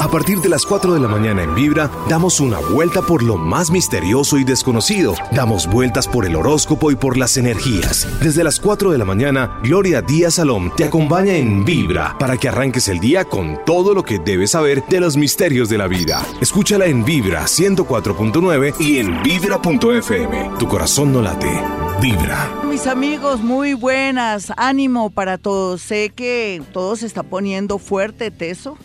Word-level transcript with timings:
A 0.00 0.08
partir 0.08 0.40
de 0.40 0.48
las 0.48 0.64
4 0.64 0.94
de 0.94 1.00
la 1.00 1.08
mañana 1.08 1.42
en 1.42 1.54
Vibra, 1.54 1.90
damos 2.08 2.40
una 2.40 2.58
vuelta 2.58 3.02
por 3.02 3.22
lo 3.22 3.36
más 3.36 3.70
misterioso 3.70 4.38
y 4.38 4.44
desconocido. 4.44 5.14
Damos 5.30 5.66
vueltas 5.66 6.08
por 6.08 6.24
el 6.24 6.36
horóscopo 6.36 6.90
y 6.90 6.96
por 6.96 7.18
las 7.18 7.36
energías. 7.36 8.08
Desde 8.22 8.42
las 8.42 8.60
4 8.60 8.92
de 8.92 8.96
la 8.96 9.04
mañana, 9.04 9.60
Gloria 9.62 10.00
Díaz 10.00 10.36
Salom 10.36 10.74
te 10.74 10.84
acompaña 10.84 11.34
en 11.34 11.66
Vibra 11.66 12.16
para 12.18 12.38
que 12.38 12.48
arranques 12.48 12.88
el 12.88 12.98
día 12.98 13.26
con 13.26 13.58
todo 13.66 13.92
lo 13.92 14.02
que 14.02 14.18
debes 14.18 14.52
saber 14.52 14.82
de 14.88 15.00
los 15.00 15.18
misterios 15.18 15.68
de 15.68 15.76
la 15.76 15.86
vida. 15.86 16.26
Escúchala 16.40 16.86
en 16.86 17.04
Vibra 17.04 17.42
104.9 17.42 18.80
y 18.80 19.00
en 19.00 19.22
Vibra.fm. 19.22 20.52
Tu 20.58 20.66
corazón 20.66 21.12
no 21.12 21.20
late. 21.20 21.62
Vibra. 22.00 22.48
Mis 22.64 22.86
amigos, 22.86 23.42
muy 23.42 23.74
buenas. 23.74 24.50
Ánimo 24.56 25.10
para 25.10 25.36
todos. 25.36 25.82
Sé 25.82 26.08
que 26.08 26.62
todo 26.72 26.96
se 26.96 27.04
está 27.04 27.22
poniendo 27.22 27.76
fuerte, 27.78 28.30
teso 28.30 28.78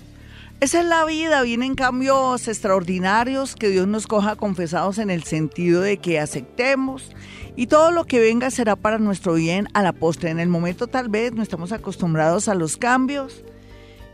esa 0.61 0.79
es 0.79 0.85
la 0.85 1.05
vida, 1.05 1.41
vienen 1.41 1.75
cambios 1.75 2.47
extraordinarios 2.47 3.55
que 3.55 3.69
Dios 3.69 3.87
nos 3.87 4.07
coja 4.07 4.35
confesados 4.35 4.97
en 4.97 5.09
el 5.09 5.23
sentido 5.23 5.81
de 5.81 5.97
que 5.97 6.19
aceptemos 6.19 7.11
y 7.55 7.67
todo 7.67 7.91
lo 7.91 8.05
que 8.05 8.19
venga 8.19 8.49
será 8.49 8.75
para 8.75 8.97
nuestro 8.97 9.33
bien 9.33 9.67
a 9.73 9.83
la 9.83 9.93
postre. 9.93 10.29
En 10.29 10.39
el 10.39 10.49
momento 10.49 10.87
tal 10.87 11.09
vez 11.09 11.33
no 11.33 11.43
estamos 11.43 11.71
acostumbrados 11.71 12.47
a 12.47 12.55
los 12.55 12.77
cambios 12.77 13.43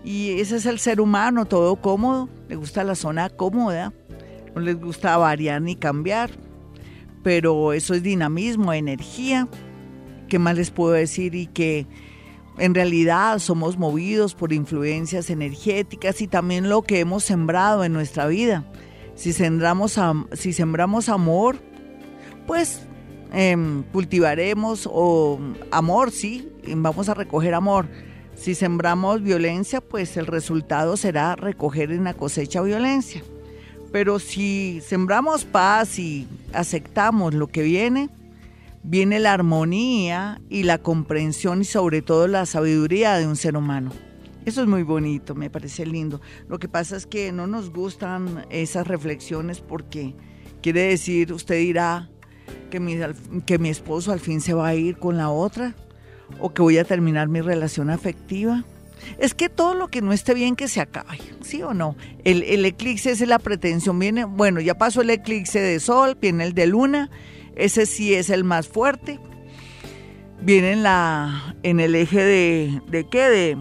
y 0.03 0.39
ese 0.39 0.55
es 0.57 0.66
el 0.66 0.80
ser 0.80 0.99
humano, 0.99 1.45
todo 1.45 1.75
cómodo, 1.75 2.27
le 2.49 2.55
gusta 2.55 2.83
la 2.83 2.95
zona 2.95 3.30
cómoda, 3.30 3.94
no 4.55 4.61
les 4.61 4.80
gusta 4.80 5.16
variar 5.17 5.61
ni 5.61 5.75
cambiar, 5.75 6.31
pero 7.23 7.71
eso 7.71 7.94
es 7.94 8.02
dinamismo, 8.02 8.73
energía. 8.73 9.47
¿Qué 10.27 10.39
más 10.39 10.55
les 10.55 10.71
puedo 10.71 10.94
decir? 10.94 11.35
Y 11.35 11.45
que 11.47 11.85
en 12.61 12.75
realidad 12.75 13.39
somos 13.39 13.79
movidos 13.79 14.35
por 14.35 14.53
influencias 14.53 15.31
energéticas 15.31 16.21
y 16.21 16.27
también 16.27 16.69
lo 16.69 16.83
que 16.83 16.99
hemos 16.99 17.23
sembrado 17.23 17.83
en 17.83 17.91
nuestra 17.91 18.27
vida. 18.27 18.63
Si 19.15 19.33
sembramos, 19.33 19.99
si 20.33 20.53
sembramos 20.53 21.09
amor, 21.09 21.58
pues 22.45 22.83
em, 23.33 23.81
cultivaremos 23.91 24.88
o 24.91 25.39
amor, 25.71 26.11
sí, 26.11 26.52
vamos 26.67 27.09
a 27.09 27.16
recoger 27.16 27.55
amor. 27.55 27.88
Si 28.36 28.53
sembramos 28.53 29.23
violencia, 29.23 29.81
pues 29.81 30.16
el 30.16 30.27
resultado 30.27 30.97
será 30.97 31.36
recoger 31.36 31.91
en 31.91 32.03
la 32.03 32.14
cosecha 32.14 32.61
violencia. 32.61 33.23
Pero 33.91 34.19
si 34.19 34.81
sembramos 34.86 35.45
paz 35.45 35.97
y 35.97 36.27
aceptamos 36.53 37.33
lo 37.33 37.47
que 37.47 37.64
viene, 37.64 38.09
viene 38.83 39.19
la 39.19 39.33
armonía 39.33 40.41
y 40.49 40.63
la 40.63 40.79
comprensión 40.79 41.61
y 41.61 41.65
sobre 41.65 42.01
todo 42.01 42.27
la 42.27 42.45
sabiduría 42.45 43.15
de 43.17 43.27
un 43.27 43.35
ser 43.35 43.55
humano. 43.55 43.91
Eso 44.45 44.61
es 44.61 44.67
muy 44.67 44.83
bonito, 44.83 45.35
me 45.35 45.49
parece 45.49 45.85
lindo. 45.85 46.19
Lo 46.47 46.57
que 46.57 46.67
pasa 46.67 46.97
es 46.97 47.05
que 47.05 47.31
no 47.31 47.45
nos 47.45 47.71
gustan 47.71 48.45
esas 48.49 48.87
reflexiones 48.87 49.61
porque 49.61 50.15
quiere 50.63 50.81
decir, 50.83 51.31
usted 51.31 51.59
dirá 51.59 52.09
que 52.71 52.79
mi, 52.79 52.97
que 53.45 53.59
mi 53.59 53.69
esposo 53.69 54.11
al 54.11 54.19
fin 54.19 54.41
se 54.41 54.53
va 54.53 54.69
a 54.69 54.75
ir 54.75 54.97
con 54.97 55.17
la 55.17 55.29
otra 55.29 55.75
o 56.39 56.53
que 56.53 56.61
voy 56.61 56.77
a 56.79 56.85
terminar 56.85 57.27
mi 57.27 57.41
relación 57.41 57.91
afectiva. 57.91 58.63
Es 59.19 59.33
que 59.33 59.49
todo 59.49 59.75
lo 59.75 59.89
que 59.89 60.02
no 60.02 60.11
esté 60.13 60.33
bien 60.33 60.55
que 60.55 60.67
se 60.67 60.79
acabe, 60.79 61.19
¿sí 61.41 61.61
o 61.63 61.73
no? 61.73 61.95
El, 62.23 62.43
el 62.43 62.65
eclipse 62.65 63.11
es 63.11 63.27
la 63.27 63.39
pretensión, 63.39 63.97
viene, 63.97 64.25
bueno, 64.25 64.59
ya 64.59 64.77
pasó 64.77 65.02
el 65.02 65.09
eclipse 65.09 65.59
de 65.59 65.79
sol, 65.79 66.17
viene 66.19 66.45
el 66.45 66.53
de 66.53 66.67
luna 66.67 67.09
ese 67.55 67.85
sí 67.85 68.13
es 68.13 68.30
el 68.30 68.44
más 68.44 68.67
fuerte. 68.67 69.19
Viene 70.41 70.71
en, 70.71 70.83
la, 70.83 71.55
en 71.63 71.80
el 71.80 71.95
eje 71.95 72.23
de, 72.23 72.81
de 72.88 73.08
qué? 73.08 73.30
De, 73.30 73.58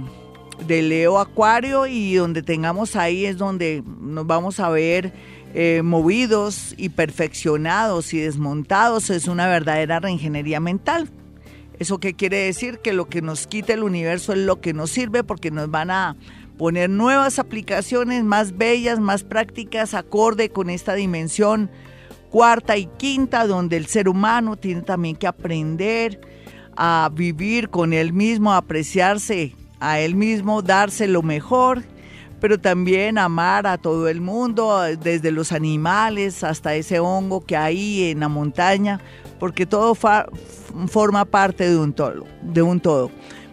de 0.66 0.82
Leo 0.82 1.18
Acuario 1.18 1.86
y 1.86 2.14
donde 2.14 2.42
tengamos 2.42 2.96
ahí 2.96 3.26
es 3.26 3.38
donde 3.38 3.82
nos 4.00 4.26
vamos 4.26 4.60
a 4.60 4.68
ver 4.70 5.12
eh, 5.52 5.82
movidos 5.82 6.74
y 6.76 6.90
perfeccionados 6.90 8.14
y 8.14 8.20
desmontados. 8.20 9.10
Es 9.10 9.26
una 9.28 9.48
verdadera 9.48 10.00
reingeniería 10.00 10.60
mental. 10.60 11.10
¿Eso 11.78 11.98
qué 11.98 12.14
quiere 12.14 12.38
decir? 12.38 12.78
Que 12.78 12.92
lo 12.92 13.08
que 13.08 13.22
nos 13.22 13.46
quita 13.46 13.72
el 13.72 13.82
universo 13.82 14.32
es 14.32 14.38
lo 14.40 14.60
que 14.60 14.74
nos 14.74 14.90
sirve 14.90 15.24
porque 15.24 15.50
nos 15.50 15.70
van 15.70 15.90
a 15.90 16.16
poner 16.58 16.90
nuevas 16.90 17.38
aplicaciones 17.38 18.22
más 18.22 18.58
bellas, 18.58 19.00
más 19.00 19.24
prácticas, 19.24 19.94
acorde 19.94 20.50
con 20.50 20.68
esta 20.68 20.94
dimensión 20.94 21.70
cuarta 22.30 22.76
y 22.76 22.86
quinta, 22.86 23.46
donde 23.46 23.76
el 23.76 23.86
ser 23.86 24.08
humano 24.08 24.56
tiene 24.56 24.82
también 24.82 25.16
que 25.16 25.26
aprender 25.26 26.20
a 26.76 27.10
vivir 27.12 27.68
con 27.68 27.92
él 27.92 28.12
mismo, 28.12 28.52
a 28.52 28.58
apreciarse 28.58 29.54
a 29.80 29.98
él 29.98 30.14
mismo, 30.14 30.62
darse 30.62 31.08
lo 31.08 31.22
mejor, 31.22 31.82
pero 32.40 32.58
también 32.58 33.18
amar 33.18 33.66
a 33.66 33.76
todo 33.76 34.08
el 34.08 34.20
mundo, 34.20 34.80
desde 35.02 35.30
los 35.30 35.52
animales 35.52 36.42
hasta 36.42 36.74
ese 36.74 37.00
hongo 37.00 37.44
que 37.44 37.56
hay 37.56 38.10
en 38.10 38.20
la 38.20 38.28
montaña, 38.28 39.00
porque 39.38 39.66
todo 39.66 39.94
forma 39.94 41.24
parte 41.24 41.68
de 41.68 41.76
un 41.76 41.92
todo, 41.92 42.24
de 42.42 42.62
un 42.62 42.80
todo. 42.80 43.10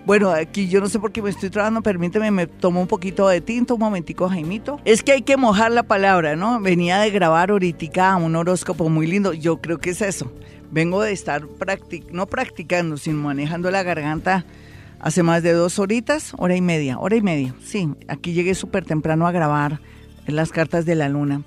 Bueno, 0.08 0.32
aquí 0.32 0.70
yo 0.70 0.80
no 0.80 0.88
sé 0.88 1.00
por 1.00 1.12
qué 1.12 1.22
me 1.22 1.30
estoy 1.30 1.50
trabajando, 1.50 1.82
permíteme, 1.82 2.32
me 2.32 2.48
tomo 2.48 2.80
un 2.80 2.88
poquito 2.88 3.28
de 3.28 3.42
tinto, 3.42 3.74
un 3.74 3.82
momentico, 3.82 4.30
Jaimito. 4.30 4.80
Es 4.86 5.04
que 5.04 5.12
hay 5.12 5.22
que 5.22 5.36
mojar 5.36 5.70
la 5.74 5.84
palabra, 5.84 6.38
¿no? 6.38 6.62
Venía 6.62 7.00
de 7.00 7.12
grabar 7.12 7.50
ahorita 7.50 8.16
un 8.16 8.38
horóscopo 8.38 8.88
muy 8.88 9.06
lindo, 9.06 9.34
yo 9.34 9.60
creo 9.60 9.80
que 9.80 9.90
es 9.90 10.02
eso. 10.02 10.32
Vengo 10.72 11.02
de 11.02 11.12
estar 11.12 11.46
no 12.14 12.26
practicando, 12.26 12.96
sino 12.96 13.18
manejando 13.18 13.70
la 13.70 13.84
garganta 13.84 14.46
hace 15.02 15.24
más 15.24 15.44
de 15.44 15.52
dos 15.52 15.78
horitas, 15.78 16.32
hora 16.38 16.56
y 16.56 16.62
media, 16.62 16.98
hora 17.00 17.18
y 17.18 17.22
media. 17.22 17.54
Sí, 17.62 17.90
aquí 18.08 18.32
llegué 18.32 18.56
súper 18.56 18.86
temprano 18.86 19.28
a 19.28 19.34
grabar 19.34 19.82
las 20.26 20.54
cartas 20.54 20.86
de 20.86 20.96
la 20.96 21.10
luna 21.10 21.42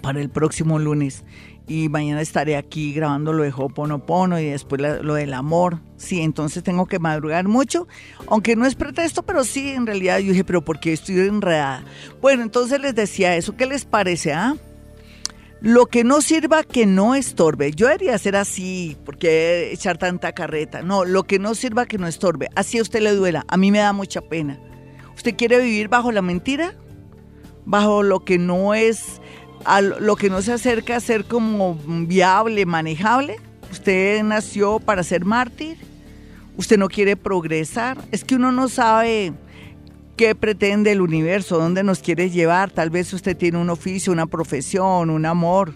para 0.00 0.22
el 0.22 0.30
próximo 0.30 0.78
lunes 0.78 1.24
y 1.66 1.88
mañana 1.88 2.20
estaré 2.20 2.56
aquí 2.56 2.92
grabando 2.92 3.32
lo 3.32 3.42
de 3.42 3.52
Hoponopono 3.54 4.38
y 4.38 4.46
después 4.46 4.80
lo 4.80 5.14
del 5.14 5.34
amor. 5.34 5.80
Sí, 5.96 6.20
entonces 6.20 6.62
tengo 6.62 6.86
que 6.86 6.98
madrugar 6.98 7.48
mucho, 7.48 7.88
aunque 8.28 8.54
no 8.54 8.66
es 8.66 8.74
pretexto, 8.74 9.24
pero 9.24 9.44
sí, 9.44 9.70
en 9.70 9.86
realidad 9.86 10.18
yo 10.18 10.30
dije, 10.30 10.44
pero 10.44 10.64
¿por 10.64 10.78
qué 10.78 10.92
estoy 10.92 11.18
enredada? 11.20 11.84
Bueno, 12.20 12.42
entonces 12.42 12.80
les 12.80 12.94
decía 12.94 13.34
eso, 13.36 13.56
¿qué 13.56 13.66
les 13.66 13.84
parece? 13.84 14.32
Ah? 14.32 14.56
Lo 15.60 15.86
que 15.86 16.04
no 16.04 16.20
sirva, 16.20 16.62
que 16.62 16.86
no 16.86 17.14
estorbe. 17.14 17.72
Yo 17.72 17.86
debería 17.86 18.16
ser 18.18 18.36
así, 18.36 18.96
porque 19.04 19.72
echar 19.72 19.96
tanta 19.96 20.32
carreta. 20.32 20.82
No, 20.82 21.04
lo 21.04 21.24
que 21.24 21.38
no 21.38 21.54
sirva, 21.54 21.86
que 21.86 21.96
no 21.96 22.06
estorbe. 22.06 22.48
Así 22.54 22.78
a 22.78 22.82
usted 22.82 23.00
le 23.00 23.12
duela. 23.12 23.44
A 23.48 23.56
mí 23.56 23.72
me 23.72 23.78
da 23.78 23.94
mucha 23.94 24.20
pena. 24.20 24.60
¿Usted 25.16 25.34
quiere 25.34 25.58
vivir 25.58 25.88
bajo 25.88 26.12
la 26.12 26.20
mentira? 26.20 26.74
Bajo 27.64 28.02
lo 28.02 28.20
que 28.20 28.38
no 28.38 28.74
es 28.74 29.20
a 29.66 29.80
lo 29.80 30.14
que 30.16 30.30
no 30.30 30.40
se 30.42 30.52
acerca 30.52 30.96
a 30.96 31.00
ser 31.00 31.24
como 31.24 31.76
viable, 32.06 32.64
manejable. 32.66 33.36
Usted 33.70 34.22
nació 34.22 34.78
para 34.78 35.02
ser 35.02 35.24
mártir, 35.24 35.76
usted 36.56 36.78
no 36.78 36.88
quiere 36.88 37.16
progresar, 37.16 37.98
es 38.12 38.24
que 38.24 38.36
uno 38.36 38.52
no 38.52 38.68
sabe 38.68 39.32
qué 40.16 40.36
pretende 40.36 40.92
el 40.92 41.00
universo, 41.00 41.58
dónde 41.58 41.82
nos 41.82 41.98
quiere 41.98 42.30
llevar. 42.30 42.70
Tal 42.70 42.90
vez 42.90 43.12
usted 43.12 43.36
tiene 43.36 43.58
un 43.58 43.68
oficio, 43.68 44.12
una 44.12 44.26
profesión, 44.26 45.10
un 45.10 45.26
amor, 45.26 45.74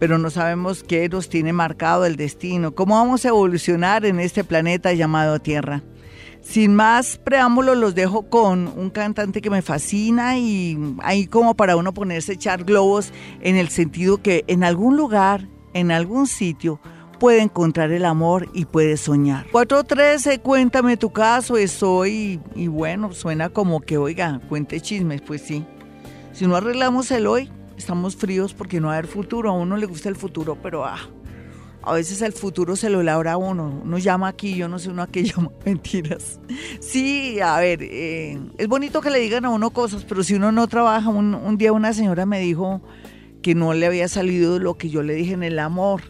pero 0.00 0.18
no 0.18 0.28
sabemos 0.28 0.82
qué 0.82 1.08
nos 1.08 1.28
tiene 1.28 1.52
marcado 1.52 2.04
el 2.04 2.16
destino, 2.16 2.74
cómo 2.74 2.96
vamos 2.96 3.24
a 3.24 3.28
evolucionar 3.28 4.04
en 4.04 4.18
este 4.18 4.42
planeta 4.42 4.92
llamado 4.92 5.38
Tierra. 5.38 5.82
Sin 6.44 6.76
más 6.76 7.16
preámbulos, 7.16 7.76
los 7.78 7.94
dejo 7.94 8.28
con 8.28 8.68
un 8.68 8.90
cantante 8.90 9.40
que 9.40 9.48
me 9.48 9.62
fascina 9.62 10.38
y 10.38 10.78
ahí 11.02 11.26
como 11.26 11.56
para 11.56 11.74
uno 11.74 11.94
ponerse 11.94 12.32
a 12.32 12.34
echar 12.34 12.64
globos 12.64 13.12
en 13.40 13.56
el 13.56 13.70
sentido 13.70 14.22
que 14.22 14.44
en 14.46 14.62
algún 14.62 14.96
lugar, 14.96 15.48
en 15.72 15.90
algún 15.90 16.26
sitio, 16.26 16.80
puede 17.18 17.40
encontrar 17.40 17.90
el 17.92 18.04
amor 18.04 18.50
y 18.52 18.66
puede 18.66 18.98
soñar. 18.98 19.46
413, 19.50 20.40
cuéntame 20.40 20.98
tu 20.98 21.10
caso, 21.10 21.56
estoy, 21.56 22.40
y 22.54 22.66
bueno, 22.68 23.12
suena 23.14 23.48
como 23.48 23.80
que, 23.80 23.96
oiga, 23.96 24.40
cuente 24.48 24.80
chismes, 24.82 25.22
pues 25.22 25.40
sí. 25.40 25.64
Si 26.32 26.46
no 26.46 26.56
arreglamos 26.56 27.10
el 27.10 27.26
hoy, 27.26 27.50
estamos 27.78 28.16
fríos 28.16 28.52
porque 28.52 28.80
no 28.80 28.88
va 28.88 28.94
a 28.94 28.98
haber 28.98 29.10
futuro, 29.10 29.50
a 29.50 29.54
uno 29.54 29.78
le 29.78 29.86
gusta 29.86 30.10
el 30.10 30.16
futuro, 30.16 30.58
pero 30.62 30.84
ah, 30.84 31.00
a 31.86 31.92
veces 31.92 32.22
el 32.22 32.32
futuro 32.32 32.76
se 32.76 32.88
lo 32.88 33.02
labra 33.02 33.32
a 33.32 33.36
uno. 33.36 33.80
Uno 33.84 33.98
llama 33.98 34.28
aquí, 34.28 34.54
yo 34.54 34.68
no 34.68 34.78
sé 34.78 34.90
uno 34.90 35.02
a 35.02 35.06
qué 35.06 35.24
llama. 35.24 35.50
Mentiras. 35.64 36.40
Sí, 36.80 37.40
a 37.40 37.58
ver, 37.60 37.80
eh, 37.82 38.38
es 38.58 38.68
bonito 38.68 39.00
que 39.00 39.10
le 39.10 39.20
digan 39.20 39.44
a 39.44 39.50
uno 39.50 39.70
cosas, 39.70 40.04
pero 40.04 40.24
si 40.24 40.34
uno 40.34 40.52
no 40.52 40.66
trabaja, 40.66 41.08
un, 41.08 41.58
día 41.58 41.72
una 41.72 41.92
señora 41.92 42.26
me 42.26 42.40
dijo 42.40 42.80
que 43.42 43.54
no 43.54 43.74
le 43.74 43.86
había 43.86 44.08
salido 44.08 44.58
lo 44.58 44.78
que 44.78 44.88
yo 44.88 45.02
le 45.02 45.14
dije 45.14 45.34
en 45.34 45.42
el 45.42 45.58
amor. 45.58 46.02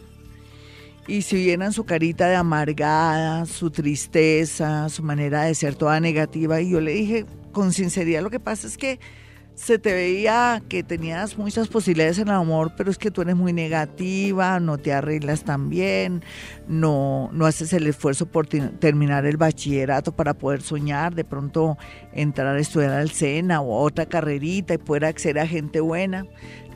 Y 1.07 1.21
si 1.21 1.35
vieran 1.35 1.71
su 1.71 1.85
carita 1.85 2.27
de 2.27 2.35
amargada, 2.35 3.45
su 3.45 3.69
tristeza, 3.69 4.89
su 4.89 5.03
manera 5.03 5.43
de 5.43 5.53
ser 5.53 5.75
toda 5.75 5.99
negativa, 5.99 6.61
y 6.61 6.71
yo 6.71 6.81
le 6.81 6.93
dije 6.93 7.25
con 7.51 7.73
sinceridad, 7.73 8.23
lo 8.23 8.31
que 8.31 8.39
pasa 8.39 8.65
es 8.65 8.77
que 8.77 8.99
se 9.55 9.79
te 9.79 9.93
veía 9.93 10.61
que 10.67 10.83
tenías 10.83 11.37
muchas 11.37 11.69
posibilidades 11.69 12.19
en 12.19 12.27
el 12.27 12.35
amor, 12.35 12.73
pero 12.75 12.91
es 12.91 12.97
que 12.97 13.09
tú 13.09 13.21
eres 13.21 13.35
muy 13.35 13.53
negativa, 13.53 14.59
no 14.59 14.77
te 14.77 14.91
arreglas 14.93 15.43
tan 15.43 15.69
bien, 15.69 16.23
no, 16.67 17.29
no 17.31 17.45
haces 17.45 17.71
el 17.71 17.87
esfuerzo 17.87 18.25
por 18.25 18.47
terminar 18.47 19.25
el 19.25 19.37
bachillerato 19.37 20.13
para 20.13 20.33
poder 20.33 20.61
soñar, 20.61 21.15
de 21.15 21.23
pronto 21.23 21.77
entrar 22.11 22.55
a 22.55 22.59
estudiar 22.59 22.91
al 22.91 23.11
SENA 23.11 23.61
o 23.61 23.81
otra 23.81 24.05
carrerita 24.05 24.73
y 24.73 24.77
poder 24.77 25.05
acceder 25.05 25.39
a 25.39 25.47
gente 25.47 25.79
buena. 25.79 26.25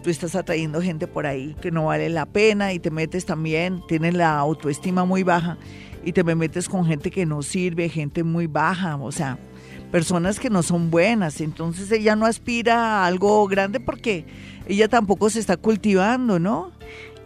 Tú 0.01 0.09
estás 0.09 0.33
atrayendo 0.35 0.81
gente 0.81 1.07
por 1.07 1.25
ahí 1.25 1.57
que 1.61 1.71
no 1.71 1.85
vale 1.87 2.07
la 2.09 2.25
pena 2.25 2.71
y 2.71 2.79
te 2.79 2.91
metes 2.91 3.25
también, 3.25 3.83
tienes 3.89 4.13
la 4.13 4.37
autoestima 4.37 5.03
muy 5.03 5.23
baja 5.23 5.57
y 6.05 6.13
te 6.13 6.23
metes 6.23 6.69
con 6.69 6.85
gente 6.85 7.11
que 7.11 7.25
no 7.25 7.41
sirve, 7.41 7.89
gente 7.89 8.23
muy 8.23 8.47
baja, 8.47 8.95
o 8.95 9.11
sea, 9.11 9.37
personas 9.91 10.39
que 10.39 10.49
no 10.49 10.63
son 10.63 10.91
buenas. 10.91 11.41
Entonces 11.41 11.91
ella 11.91 12.15
no 12.15 12.25
aspira 12.25 13.03
a 13.03 13.05
algo 13.05 13.47
grande 13.47 13.79
porque 13.79 14.25
ella 14.67 14.87
tampoco 14.87 15.29
se 15.29 15.39
está 15.39 15.57
cultivando, 15.57 16.39
¿no? 16.39 16.71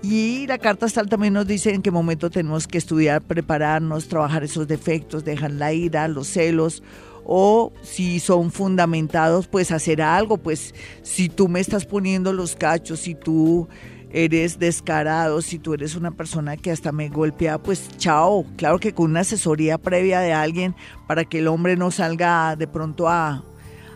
Y 0.01 0.48
la 0.48 0.57
carta 0.57 0.86
astral 0.86 1.07
también 1.07 1.33
nos 1.33 1.48
dice 1.48 1.74
en 1.74 1.81
qué 1.81 1.89
momento 1.89 2.30
tenemos 2.30 2.68
que 2.68 2.77
estudiar, 2.77 3.21
prepararnos, 3.21 4.10
trabajar 4.10 4.44
esos 4.44 4.68
defectos, 4.68 5.24
dejar 5.24 5.51
la 5.51 5.71
ira, 5.71 6.10
los 6.10 6.27
celos, 6.27 6.83
o 7.25 7.71
si 7.81 8.19
son 8.19 8.51
fundamentados, 8.51 9.48
pues 9.48 9.71
hacer 9.71 10.01
algo, 10.01 10.38
pues 10.38 10.75
si 11.04 11.30
tú 11.30 11.48
me 11.48 11.62
estás 11.62 11.86
poniendo 11.86 12.33
los 12.33 12.57
cachos, 12.57 13.00
si 13.00 13.15
tú 13.15 13.69
eres 14.13 14.60
descarado, 14.60 15.42
si 15.42 15.60
tú 15.60 15.74
eres 15.74 15.95
una 15.95 16.12
persona 16.12 16.56
que 16.56 16.71
hasta 16.71 16.92
me 16.92 17.10
golpea, 17.10 17.57
pues 17.57 17.89
chao. 17.98 18.45
Claro 18.56 18.80
que 18.80 18.94
con 18.94 19.12
una 19.12 19.21
asesoría 19.21 19.77
previa 19.77 20.19
de 20.19 20.31
alguien 20.31 20.75
para 21.07 21.25
que 21.25 21.39
el 21.39 21.48
hombre 21.48 21.75
no 21.75 21.92
salga 21.92 22.56
de 22.56 22.68
pronto 22.68 23.10
a, 23.10 23.44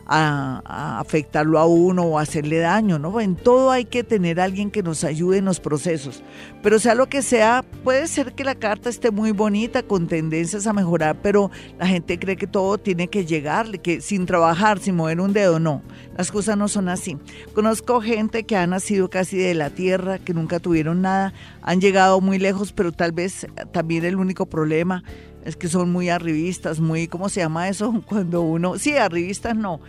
a, 0.07 0.99
afectarlo 0.99 1.59
a 1.59 1.65
uno 1.65 2.03
o 2.03 2.19
hacerle 2.19 2.59
daño, 2.59 2.97
¿no? 2.97 3.19
En 3.19 3.35
todo 3.35 3.71
hay 3.71 3.85
que 3.85 4.03
tener 4.03 4.39
alguien 4.39 4.71
que 4.71 4.83
nos 4.83 5.03
ayude 5.03 5.37
en 5.37 5.45
los 5.45 5.59
procesos. 5.59 6.23
Pero 6.63 6.79
sea 6.79 6.95
lo 6.95 7.07
que 7.07 7.21
sea, 7.21 7.63
puede 7.83 8.07
ser 8.07 8.33
que 8.33 8.43
la 8.43 8.55
carta 8.55 8.89
esté 8.89 9.11
muy 9.11 9.31
bonita, 9.31 9.83
con 9.83 10.07
tendencias 10.07 10.65
a 10.65 10.73
mejorar, 10.73 11.17
pero 11.21 11.51
la 11.77 11.87
gente 11.87 12.17
cree 12.17 12.37
que 12.37 12.47
todo 12.47 12.77
tiene 12.77 13.07
que 13.09 13.25
llegarle, 13.25 13.79
que 13.79 14.01
sin 14.01 14.25
trabajar, 14.25 14.79
sin 14.79 14.95
mover 14.95 15.19
un 15.19 15.33
dedo, 15.33 15.59
no. 15.59 15.81
Las 16.17 16.31
cosas 16.31 16.57
no 16.57 16.67
son 16.67 16.89
así. 16.89 17.17
Conozco 17.53 18.01
gente 18.01 18.43
que 18.43 18.55
ha 18.55 18.65
nacido 18.65 19.09
casi 19.09 19.37
de 19.37 19.53
la 19.53 19.69
tierra, 19.69 20.19
que 20.19 20.33
nunca 20.33 20.59
tuvieron 20.59 21.01
nada, 21.01 21.33
han 21.61 21.81
llegado 21.81 22.21
muy 22.21 22.39
lejos, 22.39 22.71
pero 22.71 22.91
tal 22.91 23.11
vez 23.11 23.45
también 23.71 24.05
el 24.05 24.15
único 24.15 24.45
problema 24.45 25.03
es 25.45 25.55
que 25.55 25.67
son 25.67 25.91
muy 25.91 26.09
arribistas, 26.09 26.79
muy, 26.79 27.07
¿cómo 27.07 27.29
se 27.29 27.41
llama 27.41 27.69
eso? 27.69 28.01
Cuando 28.07 28.41
uno, 28.41 28.77
sí, 28.77 28.95
arribistas 28.95 29.55
no, 29.55 29.79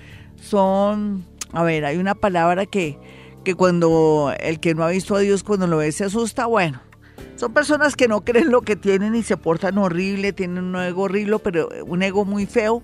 son, 0.41 1.25
a 1.53 1.63
ver, 1.63 1.85
hay 1.85 1.97
una 1.97 2.15
palabra 2.15 2.67
que, 2.67 2.99
que 3.45 3.55
cuando 3.55 4.33
el 4.41 4.61
que 4.61 4.75
no 4.75 4.85
ha 4.85 4.91
visto 4.91 5.17
a 5.17 5.21
Dios 5.21 5.43
cuando 5.43 5.67
lo 5.67 5.79
ve 5.79 5.91
se 5.93 6.05
asusta, 6.05 6.47
bueno, 6.47 6.81
son 7.37 7.53
personas 7.53 7.95
que 7.95 8.09
no 8.09 8.23
creen 8.23 8.51
lo 8.51 8.63
que 8.63 8.77
tienen 8.77 9.15
y 9.15 9.23
se 9.23 9.37
portan 9.37 9.79
horrible, 9.79 10.33
tienen 10.33 10.65
un 10.65 10.77
ego 10.77 11.03
horrible, 11.03 11.39
pero 11.39 11.69
un 11.87 12.03
ego 12.03 12.25
muy 12.25 12.47
feo, 12.47 12.83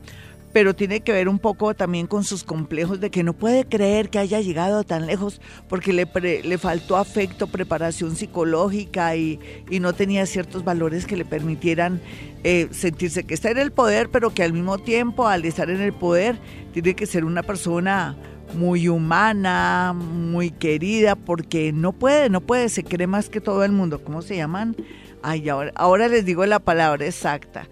pero 0.55 0.73
tiene 0.73 1.01
que 1.01 1.11
ver 1.11 1.29
un 1.29 1.41
poco 1.41 1.75
también 1.75 2.07
con 2.07 2.23
sus 2.23 2.45
complejos 2.45 3.01
de 3.01 3.11
que 3.11 3.25
no 3.25 3.33
puede 3.33 3.65
creer 3.65 4.09
que 4.09 4.21
haya 4.21 4.41
llegado 4.41 4.85
tan 4.85 5.05
lejos 5.05 5.41
porque 5.69 5.93
le, 5.93 6.07
le 6.45 6.59
faltó 6.59 6.97
afecto, 6.97 7.49
preparación 7.49 8.15
psicológica 8.15 9.17
y, 9.17 9.41
y, 9.69 9.81
no 9.81 9.95
tenía 9.95 10.25
ciertos 10.27 10.63
valores 10.63 11.07
que 11.07 11.17
le 11.17 11.25
permitieran 11.25 12.01
eh, 12.45 12.69
sentirse 12.71 13.25
que 13.25 13.35
está 13.35 13.51
en 13.51 13.59
el 13.59 13.73
poder, 13.73 14.11
pero 14.11 14.33
que 14.33 14.45
al 14.45 14.53
mismo 14.53 14.79
tiempo 14.79 15.27
al 15.27 15.45
estar 15.45 15.69
en 15.71 15.81
el 15.81 15.93
poder 15.93 16.39
tiene 16.73 16.95
que 16.95 17.07
ser 17.07 17.25
una 17.25 17.43
persona 17.43 18.17
muy 18.55 18.87
humana, 18.87 19.93
muy 19.93 20.53
querida, 20.53 21.17
porque 21.17 21.73
no 21.73 21.91
puede, 21.91 22.31
no 22.31 22.41
puede, 22.41 22.69
se 22.69 22.85
cree 22.85 23.09
más 23.09 23.29
que 23.29 23.41
todo 23.41 23.65
el 23.65 23.73
mundo. 23.73 24.05
¿Cómo 24.05 24.23
se 24.23 24.37
llaman? 24.37 24.77
Ay, 25.21 25.49
ahora, 25.49 25.73
ahora 25.75 26.07
les 26.07 26.25
digo 26.25 26.47
la 26.47 26.61
palabra 26.61 27.05
exacta. 27.07 27.67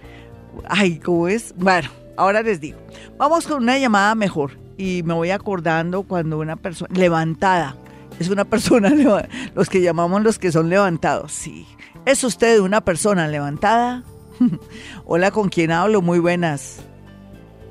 Ay, 0.69 0.99
¿cómo 0.99 1.29
es? 1.29 1.55
Bueno, 1.56 2.01
Ahora 2.16 2.42
les 2.42 2.60
digo, 2.60 2.78
vamos 3.16 3.46
con 3.46 3.62
una 3.62 3.78
llamada 3.78 4.14
mejor 4.14 4.52
y 4.76 5.02
me 5.04 5.14
voy 5.14 5.30
acordando 5.30 6.02
cuando 6.02 6.38
una 6.38 6.56
persona 6.56 6.94
levantada, 6.98 7.76
es 8.20 8.28
una 8.28 8.44
persona, 8.44 8.92
los 9.54 9.68
que 9.68 9.80
llamamos 9.80 10.22
los 10.22 10.38
que 10.38 10.52
son 10.52 10.68
levantados, 10.68 11.32
sí. 11.32 11.66
¿Es 12.04 12.24
usted 12.24 12.58
una 12.60 12.82
persona 12.82 13.28
levantada? 13.28 14.02
Hola, 15.04 15.30
¿con 15.30 15.48
quién 15.48 15.70
hablo? 15.70 16.02
Muy 16.02 16.18
buenas. 16.18 16.86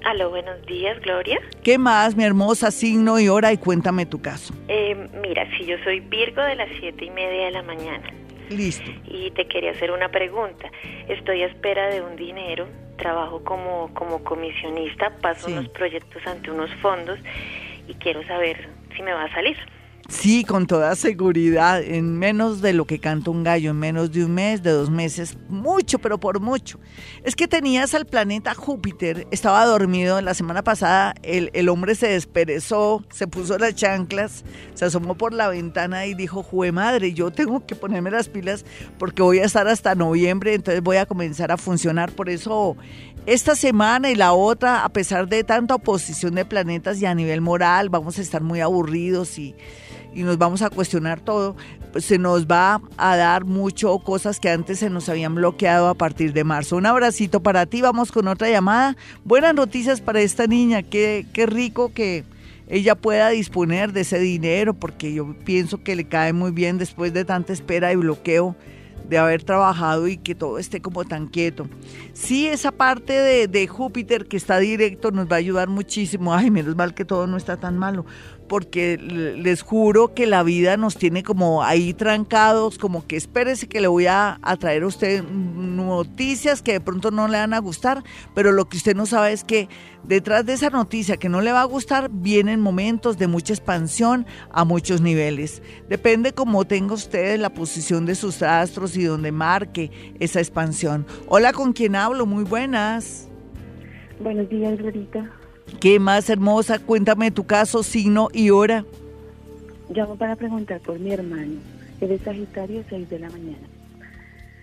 Aló, 0.06 0.32
buenos 0.32 0.66
días, 0.66 1.00
Gloria. 1.02 1.40
¿Qué 1.64 1.78
más, 1.78 2.16
mi 2.16 2.24
hermosa 2.24 2.72
signo 2.72 3.20
y 3.20 3.30
hora? 3.30 3.54
Y 3.54 3.58
cuéntame 3.58 4.08
tu 4.08 4.22
caso. 4.22 4.54
Eh, 4.68 4.96
mira, 5.22 5.46
si 5.58 5.66
yo 5.66 5.76
soy 5.84 6.00
Virgo 6.00 6.42
de 6.42 6.56
las 6.56 6.70
siete 6.80 7.06
y 7.06 7.10
media 7.12 7.46
de 7.46 7.52
la 7.52 7.62
mañana. 7.62 8.10
Listo. 8.50 8.90
Y 9.06 9.30
te 9.32 9.48
quería 9.48 9.72
hacer 9.72 9.92
una 9.92 10.10
pregunta. 10.10 10.72
Estoy 11.08 11.44
a 11.44 11.48
espera 11.48 11.88
de 11.88 12.02
un 12.02 12.16
dinero 12.16 12.68
trabajo 13.02 13.44
como, 13.44 13.90
como 13.96 14.24
comisionista, 14.24 15.10
paso 15.22 15.48
unos 15.48 15.68
proyectos 15.70 16.22
ante 16.28 16.52
unos 16.52 16.70
fondos 16.82 17.20
y 17.88 17.96
quiero 17.96 18.24
saber 18.28 18.70
si 18.96 19.02
me 19.02 19.12
va 19.12 19.24
a 19.24 19.34
salir. 19.34 19.58
Sí, 20.10 20.44
con 20.44 20.68
toda 20.68 20.96
seguridad, 20.96 21.82
en 21.82 22.18
menos 22.18 22.62
de 22.62 22.74
lo 22.74 22.86
que 22.86 23.00
canta 23.00 23.32
un 23.32 23.44
gallo, 23.44 23.72
en 23.72 23.80
menos 23.80 24.12
de 24.12 24.26
un 24.26 24.34
mes, 24.34 24.62
de 24.62 24.72
dos 24.72 24.90
meses, 24.90 25.38
mucho, 25.48 26.00
pero 26.00 26.20
por 26.20 26.40
mucho. 26.40 26.80
Es 27.24 27.36
que 27.36 27.48
tenías 27.48 27.94
al 27.94 28.06
planeta 28.06 28.54
Júpiter, 28.54 29.28
estaba 29.32 29.66
dormido, 29.66 30.20
la 30.22 30.34
semana 30.34 30.64
pasada 30.64 31.14
el, 31.24 31.50
el 31.54 31.70
hombre 31.70 31.96
se 31.96 32.08
desperezó, 32.08 33.04
se 33.12 33.28
puso 33.28 33.58
las 33.58 33.76
chanclas, 33.76 34.44
se 34.74 34.86
asomó 34.86 35.16
por 35.16 35.34
la 35.34 35.48
ventana 35.48 36.06
y 36.06 36.14
dijo, 36.14 36.44
jue 36.44 36.72
madre, 36.72 37.14
yo 37.14 37.32
tengo 37.32 37.66
que 37.66 37.76
ponerme 37.76 38.12
las 38.12 38.28
pilas 38.28 38.66
porque 39.00 39.22
voy 39.22 39.40
a 39.40 39.46
estar 39.46 39.68
hasta 39.68 39.96
noviembre, 39.96 40.54
entonces 40.54 40.82
voy 40.84 40.98
a 40.98 41.06
comenzar 41.06 41.52
a 41.52 41.58
funcionar. 41.58 42.12
Por 42.12 42.30
eso 42.30 42.76
esta 43.26 43.56
semana 43.56 44.10
y 44.10 44.16
la 44.16 44.34
otra, 44.34 44.84
a 44.84 44.90
pesar 44.90 45.28
de 45.28 45.44
tanta 45.44 45.76
oposición 45.76 46.36
de 46.36 46.44
planetas 46.44 47.00
y 47.02 47.06
a 47.06 47.14
nivel 47.14 47.40
moral, 47.40 47.90
vamos 47.90 48.18
a 48.18 48.22
estar 48.22 48.42
muy 48.42 48.62
aburridos 48.62 49.38
y 49.38 49.56
y 50.14 50.24
nos 50.24 50.38
vamos 50.38 50.62
a 50.62 50.70
cuestionar 50.70 51.20
todo, 51.22 51.56
pues 51.92 52.06
se 52.06 52.18
nos 52.18 52.48
va 52.48 52.82
a 52.98 53.18
dar 53.18 53.46
mucho 53.46 53.98
cosas 54.00 54.40
que 54.40 54.50
antes 54.50 54.80
se 54.80 54.90
nos 54.90 55.10
habían 55.10 55.36
bloqueado 55.36 55.88
a 55.88 55.94
partir 55.94 56.34
de 56.34 56.44
marzo. 56.44 56.78
Un 56.78 56.86
abracito 56.86 57.42
para 57.42 57.66
ti, 57.66 57.82
vamos 57.82 58.12
con 58.12 58.28
otra 58.28 58.50
llamada. 58.50 58.96
Buenas 59.24 59.54
noticias 59.54 60.02
para 60.02 60.22
esta 60.22 60.48
niña, 60.48 60.84
qué, 60.84 61.26
qué 61.34 61.46
rico 61.46 61.94
que 61.94 62.24
ella 62.68 62.96
pueda 62.96 63.30
disponer 63.30 63.92
de 63.92 64.02
ese 64.02 64.20
dinero, 64.20 64.74
porque 64.74 65.14
yo 65.14 65.36
pienso 65.44 65.84
que 65.84 65.96
le 65.96 66.06
cae 66.06 66.34
muy 66.34 66.52
bien 66.52 66.78
después 66.78 67.14
de 67.14 67.26
tanta 67.26 67.52
espera 67.52 67.92
y 67.92 67.98
bloqueo 67.98 68.56
de 69.10 69.18
haber 69.18 69.44
trabajado 69.44 70.08
y 70.08 70.16
que 70.16 70.36
todo 70.36 70.58
esté 70.58 70.80
como 70.82 71.04
tan 71.04 71.28
quieto. 71.28 71.68
Sí, 72.14 72.48
esa 72.48 72.72
parte 72.72 73.12
de, 73.12 73.50
de, 73.50 73.68
Júpiter 73.68 74.26
que 74.26 74.38
está 74.38 74.58
directo 74.58 75.12
nos 75.12 75.30
va 75.30 75.36
a 75.36 75.40
ayudar 75.40 75.68
muchísimo. 75.68 76.34
Ay, 76.34 76.50
menos 76.50 76.78
mal 76.78 76.94
que 76.94 77.04
todo 77.04 77.28
no 77.28 77.36
está 77.36 77.58
tan 77.58 77.78
malo 77.78 78.06
porque 78.52 78.98
les 78.98 79.62
juro 79.62 80.14
que 80.14 80.28
la 80.28 80.44
vida 80.44 80.76
nos 80.76 80.98
tiene 80.98 81.24
como 81.24 81.64
ahí 81.64 81.94
trancados, 81.94 82.78
como 82.78 83.08
que 83.08 83.16
espérese 83.16 83.70
que 83.70 83.80
le 83.80 83.88
voy 83.88 84.08
a, 84.08 84.42
traer 84.60 84.84
a 84.84 84.88
usted 84.88 85.24
noticias 85.24 86.62
que 86.62 86.74
de 86.74 86.82
pronto 86.82 87.12
no 87.12 87.30
le 87.30 87.38
van 87.38 87.54
a 87.54 87.60
gustar, 87.60 88.04
pero 88.36 88.52
lo 88.52 88.68
que 88.68 88.76
usted 88.76 88.94
no 88.94 89.06
sabe 89.06 89.32
es 89.32 89.46
que 89.46 89.70
detrás 90.04 90.46
de 90.46 90.52
esa 90.52 90.70
noticia 90.70 91.16
que 91.16 91.30
no 91.30 91.40
le 91.40 91.54
va 91.54 91.62
a 91.62 91.64
gustar 91.64 92.10
vienen 92.12 92.60
momentos 92.60 93.18
de 93.18 93.28
mucha 93.28 93.54
expansión 93.54 94.26
a 94.52 94.66
muchos 94.66 95.00
niveles. 95.00 95.64
Depende 95.88 96.34
cómo 96.34 96.66
tenga 96.66 96.94
usted 96.94 97.40
la 97.40 97.54
posición 97.54 98.06
de 98.06 98.16
sus 98.16 98.42
astros 98.42 98.98
y 98.98 99.06
donde 99.06 99.32
marque 99.32 99.92
esa 100.20 100.42
expansión. 100.42 101.06
Hola, 101.28 101.54
¿con 101.54 101.72
quién 101.72 101.96
hablo? 101.96 102.26
Muy 102.26 102.44
buenas. 102.44 103.30
Buenos 104.20 104.50
días, 104.50 104.78
Rorita. 104.78 105.41
¿Qué 105.80 106.00
más 106.00 106.30
hermosa? 106.30 106.80
Cuéntame 106.80 107.32
tu 107.32 107.46
caso, 107.46 107.84
signo 107.84 108.30
y 108.34 108.50
hora. 108.50 108.86
Llamo 109.90 110.16
para 110.16 110.36
preguntar 110.36 110.80
por 110.82 111.00
mi 111.00 111.12
hermano. 111.12 111.54
Él 112.00 112.12
es 112.12 112.22
Sagitario, 112.22 112.84
6 112.90 113.10
de 113.10 113.20
la 113.20 113.30
mañana. 113.30 113.68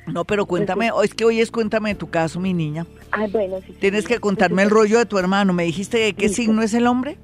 No, 0.06 0.24
pero 0.24 0.46
cuéntame, 0.46 0.90
es 1.04 1.14
que 1.14 1.24
hoy 1.24 1.40
es 1.40 1.50
cuéntame 1.50 1.94
tu 1.94 2.08
caso, 2.08 2.40
mi 2.40 2.54
niña. 2.54 2.86
Ah, 3.12 3.26
bueno, 3.30 3.56
sí. 3.66 3.74
Tienes 3.78 4.06
que 4.06 4.18
contarme 4.18 4.62
el 4.62 4.70
rollo 4.70 4.98
de 4.98 5.06
tu 5.06 5.18
hermano. 5.18 5.52
¿Me 5.52 5.64
dijiste 5.64 5.98
de 5.98 6.14
qué 6.14 6.28
signo 6.28 6.62
es 6.62 6.72
el 6.72 6.86
hombre? 6.86 7.18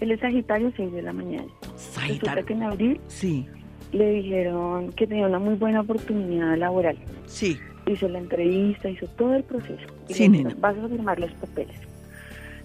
Él 0.00 0.10
es 0.10 0.20
Sagitario, 0.20 0.72
6 0.76 0.92
de 0.92 1.02
la 1.02 1.12
mañana. 1.12 1.46
Sagitario. 1.76 2.44
que 2.44 2.52
en 2.54 2.62
abril 2.62 3.00
sí. 3.08 3.46
le 3.92 4.10
dijeron 4.10 4.92
que 4.92 5.06
tenía 5.06 5.26
una 5.26 5.38
muy 5.38 5.54
buena 5.54 5.82
oportunidad 5.82 6.56
laboral. 6.56 6.98
Sí. 7.26 7.58
Hizo 7.86 8.08
la 8.08 8.18
entrevista, 8.18 8.88
hizo 8.88 9.06
todo 9.08 9.34
el 9.34 9.44
proceso. 9.44 9.82
Y 10.08 10.14
sí, 10.14 10.28
nena. 10.28 10.54
Vas 10.58 10.76
a 10.78 10.88
firmar 10.88 11.20
los 11.20 11.32
papeles. 11.32 11.76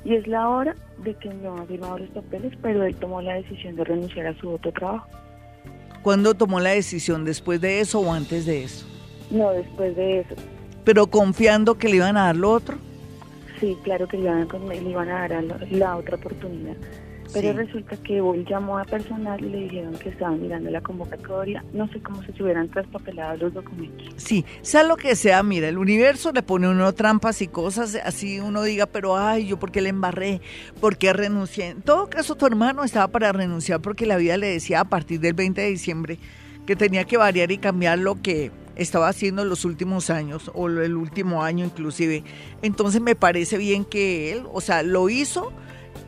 Y 0.03 0.15
es 0.15 0.27
la 0.27 0.49
hora 0.49 0.75
de 1.03 1.13
que 1.15 1.29
no 1.33 1.57
ha 1.57 1.65
firmado 1.65 1.99
los 1.99 2.09
papeles, 2.09 2.53
pero 2.61 2.83
él 2.83 2.95
tomó 2.95 3.21
la 3.21 3.35
decisión 3.35 3.75
de 3.75 3.83
renunciar 3.83 4.27
a 4.27 4.37
su 4.39 4.49
otro 4.49 4.71
trabajo. 4.71 5.07
¿Cuándo 6.01 6.33
tomó 6.33 6.59
la 6.59 6.71
decisión? 6.71 7.25
¿Después 7.25 7.61
de 7.61 7.79
eso 7.79 7.99
o 7.99 8.11
antes 8.11 8.45
de 8.45 8.63
eso? 8.63 8.87
No, 9.29 9.51
después 9.51 9.95
de 9.95 10.21
eso. 10.21 10.35
¿Pero 10.83 11.07
confiando 11.07 11.77
que 11.77 11.89
le 11.89 11.97
iban 11.97 12.17
a 12.17 12.25
dar 12.25 12.35
lo 12.35 12.51
otro? 12.51 12.77
Sí, 13.59 13.77
claro 13.83 14.07
que 14.07 14.17
le 14.17 14.23
iban, 14.23 15.09
a 15.09 15.27
dar 15.27 15.43
la 15.69 15.95
otra 15.95 16.15
oportunidad. 16.15 16.75
Pero 17.33 17.53
resulta 17.53 17.95
que 17.97 18.19
hoy 18.19 18.45
llamó 18.49 18.77
a 18.77 18.83
personal 18.83 19.43
y 19.43 19.49
le 19.49 19.57
dijeron 19.59 19.93
que 19.93 20.09
estaban 20.09 20.41
mirando 20.41 20.69
la 20.69 20.81
convocatoria. 20.81 21.63
No 21.73 21.87
sé 21.89 22.01
cómo 22.01 22.21
se 22.23 22.31
hubieran 22.43 22.69
traspapelado 22.69 23.37
los 23.37 23.53
documentos. 23.53 24.07
Sí, 24.17 24.45
sea 24.61 24.83
lo 24.83 24.97
que 24.97 25.15
sea, 25.15 25.41
mira, 25.43 25.69
el 25.69 25.77
universo 25.77 26.31
le 26.31 26.43
pone 26.43 26.67
uno 26.67 26.93
trampas 26.93 27.41
y 27.41 27.47
cosas, 27.47 27.97
así 28.03 28.39
uno 28.39 28.63
diga, 28.63 28.85
pero 28.85 29.17
ay, 29.17 29.47
yo 29.47 29.57
por 29.57 29.71
qué 29.71 29.81
le 29.81 29.89
embarré, 29.89 30.41
por 30.79 30.97
qué 30.97 31.13
renuncié. 31.13 31.69
En 31.69 31.81
todo 31.81 32.09
caso, 32.09 32.35
tu 32.35 32.45
hermano 32.45 32.83
estaba 32.83 33.07
para 33.07 33.31
renunciar 33.31 33.81
porque 33.81 34.05
la 34.05 34.17
vida 34.17 34.37
le 34.37 34.47
decía 34.47 34.81
a 34.81 34.85
partir 34.85 35.19
del 35.19 35.33
20 35.33 35.61
de 35.61 35.69
diciembre 35.69 36.19
que 36.65 36.75
tenía 36.75 37.05
que 37.05 37.17
variar 37.17 37.51
y 37.51 37.57
cambiar 37.57 37.99
lo 37.99 38.21
que 38.21 38.51
estaba 38.75 39.09
haciendo 39.09 39.45
los 39.45 39.65
últimos 39.65 40.09
años 40.09 40.51
o 40.53 40.67
el 40.67 40.95
último 40.95 41.43
año 41.43 41.65
inclusive. 41.65 42.23
Entonces 42.61 43.01
me 43.01 43.15
parece 43.15 43.57
bien 43.57 43.85
que 43.85 44.33
él, 44.33 44.43
o 44.51 44.61
sea, 44.61 44.83
lo 44.83 45.09
hizo 45.09 45.51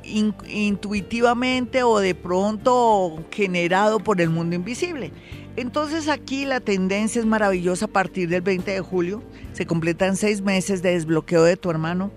intuitivamente 0.04 1.84
o 1.84 2.00
de 2.00 2.16
pronto 2.16 3.24
generado 3.32 4.00
por 4.00 4.22
el 4.22 4.30
mundo 4.30 4.56
invisible. 4.56 5.12
Entonces 5.56 6.08
aquí 6.08 6.46
la 6.46 6.60
tendencia 6.60 7.20
es 7.20 7.26
maravillosa 7.26 7.86
a 7.86 7.90
partir 7.90 8.30
del 8.30 8.42
20 8.42 8.72
de 8.72 8.82
julio. 8.82 9.24
Se 9.54 9.66
completan 9.66 10.18
seis 10.18 10.42
meses 10.42 10.82
de 10.82 10.92
desbloqueo 10.92 11.44
de 11.44 11.58
tu 11.58 11.70
hermano 11.70 12.12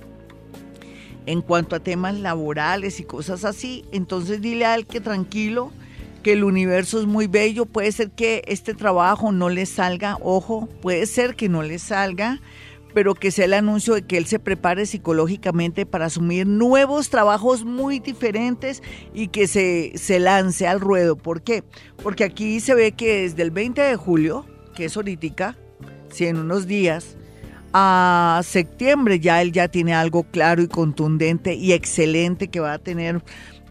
en 1.27 1.43
cuanto 1.43 1.77
a 1.77 1.81
temas 1.81 2.15
laborales 2.15 2.99
y 3.01 3.05
cosas 3.05 3.45
así. 3.45 3.85
Entonces 3.93 4.41
dile 4.41 4.65
a 4.65 4.75
él 4.75 4.87
que 4.87 5.01
tranquilo, 5.01 5.71
que 6.23 6.33
el 6.33 6.45
universo 6.45 6.99
es 6.99 7.07
muy 7.07 7.27
bello. 7.27 7.67
Puede 7.67 7.93
ser 7.93 8.11
que 8.11 8.43
este 8.47 8.75
trabajo 8.75 9.33
no 9.33 9.49
le 9.51 9.67
salga, 9.67 10.19
ojo, 10.23 10.69
puede 10.81 11.05
ser 11.07 11.37
que 11.37 11.49
no 11.49 11.63
le 11.63 11.79
salga 11.79 12.41
pero 12.97 13.15
que 13.15 13.31
sea 13.31 13.45
el 13.45 13.53
anuncio 13.53 13.93
de 13.93 14.07
que 14.07 14.17
él 14.17 14.25
se 14.25 14.39
prepare 14.39 14.87
psicológicamente 14.87 15.85
para 15.85 16.07
asumir 16.07 16.47
nuevos 16.47 17.11
trabajos 17.11 17.63
muy 17.63 17.99
diferentes 17.99 18.83
y 19.13 19.29
que 19.29 19.49
se, 19.49 19.93
se 19.97 20.19
lance 20.19 20.67
al 20.67 20.81
ruedo. 20.81 21.15
¿Por 21.15 21.43
qué? 21.43 21.63
Porque 22.03 22.25
aquí 22.25 22.59
se 22.59 22.75
ve 22.75 22.93
que 22.93 23.21
desde 23.21 23.43
el 23.43 23.51
20 23.51 23.83
de 23.83 23.97
julio, 23.97 24.47
que 24.75 24.87
es 24.87 24.97
ahorita, 24.97 25.59
si 26.11 26.25
en 26.25 26.39
unos 26.39 26.67
días, 26.67 27.19
a 27.75 28.41
septiembre 28.43 29.21
ya 29.21 29.43
él 29.43 29.53
ya 29.53 29.69
tiene 29.69 29.93
algo 29.93 30.23
claro 30.23 30.63
y 30.63 30.67
contundente 30.67 31.53
y 31.53 31.75
excelente 31.75 32.49
que 32.49 32.61
va 32.61 32.73
a 32.73 32.79
tener 32.79 33.23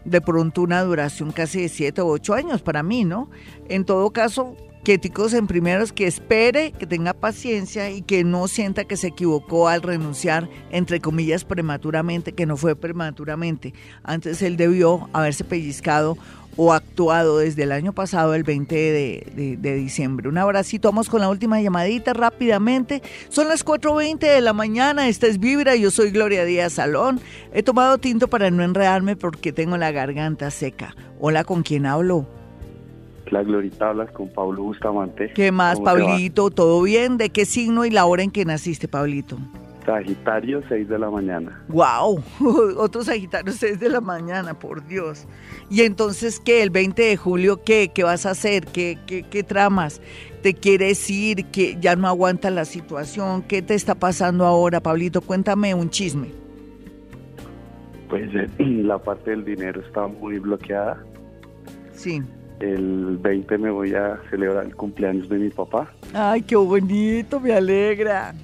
de 0.04 0.20
pronto 0.20 0.62
una 0.62 0.82
duración 0.82 1.32
casi 1.32 1.62
de 1.62 1.68
7 1.68 2.00
o 2.00 2.06
8 2.06 2.32
años 2.34 2.62
para 2.62 2.84
mí, 2.84 3.04
¿no? 3.04 3.28
En 3.68 3.84
todo 3.84 4.12
caso, 4.12 4.56
quiéticos 4.86 5.34
en 5.34 5.48
primeros, 5.48 5.92
que 5.92 6.06
espere, 6.06 6.70
que 6.70 6.86
tenga 6.86 7.12
paciencia 7.12 7.90
y 7.90 8.02
que 8.02 8.22
no 8.22 8.46
sienta 8.46 8.84
que 8.84 8.96
se 8.96 9.08
equivocó 9.08 9.66
al 9.66 9.82
renunciar, 9.82 10.48
entre 10.70 11.00
comillas, 11.00 11.44
prematuramente, 11.44 12.34
que 12.34 12.46
no 12.46 12.56
fue 12.56 12.76
prematuramente. 12.76 13.74
Antes 14.04 14.42
él 14.42 14.56
debió 14.56 15.10
haberse 15.12 15.42
pellizcado 15.42 16.16
o 16.56 16.72
actuado 16.72 17.38
desde 17.38 17.64
el 17.64 17.72
año 17.72 17.94
pasado, 17.94 18.36
el 18.36 18.44
20 18.44 18.76
de, 18.76 19.56
de, 19.60 19.74
diciembre. 19.74 20.28
Un 20.28 20.38
abracito, 20.38 20.88
vamos 20.92 21.08
con 21.08 21.20
la 21.20 21.30
última 21.30 21.60
llamadita 21.60 22.12
rápidamente. 22.12 23.02
Son 23.28 23.48
las 23.48 23.66
4.20 23.66 24.20
de 24.20 24.40
la 24.40 24.52
mañana, 24.52 25.08
esta 25.08 25.26
es 25.26 25.40
Vibra, 25.40 25.74
yo 25.74 25.90
soy 25.90 26.12
Gloria 26.12 26.44
Díaz 26.44 26.74
Salón. 26.74 27.20
He 27.52 27.64
tomado 27.64 27.98
tinto 27.98 28.28
para 28.28 28.52
no 28.52 28.62
enredarme 28.62 29.16
porque 29.16 29.52
tengo 29.52 29.76
la 29.78 29.90
garganta 29.90 30.52
seca. 30.52 30.94
Hola, 31.18 31.42
¿con 31.42 31.64
quién 31.64 31.86
hablo? 31.86 32.35
La 33.30 33.42
Glorita 33.42 33.90
hablas 33.90 34.10
con 34.12 34.28
Pablo 34.28 34.62
Bustamante. 34.62 35.32
¿Qué 35.34 35.50
más, 35.50 35.80
Pablito? 35.80 36.50
¿Todo 36.50 36.82
bien? 36.82 37.18
¿De 37.18 37.30
qué 37.30 37.44
signo 37.44 37.84
y 37.84 37.90
la 37.90 38.06
hora 38.06 38.22
en 38.22 38.30
que 38.30 38.44
naciste, 38.44 38.86
Pablito? 38.86 39.36
Sagitario, 39.84 40.62
6 40.68 40.88
de 40.88 40.98
la 40.98 41.10
mañana. 41.10 41.64
¡Wow! 41.68 42.22
Otro 42.76 43.02
Sagitario, 43.02 43.52
6 43.52 43.78
de 43.78 43.88
la 43.88 44.00
mañana, 44.00 44.58
por 44.58 44.86
Dios. 44.86 45.26
Y 45.70 45.82
entonces, 45.82 46.40
¿qué? 46.40 46.62
¿El 46.62 46.70
20 46.70 47.02
de 47.02 47.16
julio 47.16 47.62
qué? 47.64 47.90
¿Qué 47.94 48.02
vas 48.02 48.26
a 48.26 48.30
hacer? 48.30 48.66
¿Qué, 48.66 48.98
qué, 49.06 49.22
qué 49.22 49.42
tramas? 49.42 50.00
¿Te 50.42 50.54
quieres 50.54 51.08
ir? 51.08 51.46
¿Que 51.46 51.76
ya 51.80 51.96
no 51.96 52.08
aguanta 52.08 52.50
la 52.50 52.64
situación? 52.64 53.42
¿Qué 53.42 53.62
te 53.62 53.74
está 53.74 53.94
pasando 53.94 54.44
ahora, 54.44 54.80
Pablito? 54.80 55.20
Cuéntame 55.20 55.74
un 55.74 55.90
chisme. 55.90 56.28
Pues 58.08 58.28
eh, 58.34 58.48
la 58.58 58.98
parte 58.98 59.30
del 59.30 59.44
dinero 59.44 59.80
está 59.80 60.06
muy 60.06 60.38
bloqueada. 60.38 61.02
Sí. 61.92 62.22
El 62.60 63.18
20 63.18 63.58
me 63.58 63.70
voy 63.70 63.94
a 63.94 64.18
celebrar 64.30 64.64
el 64.64 64.74
cumpleaños 64.74 65.28
de 65.28 65.38
mi 65.38 65.50
papá. 65.50 65.92
Ay, 66.14 66.42
qué 66.42 66.56
bonito, 66.56 67.38
me 67.40 67.52
alegra. 67.52 68.34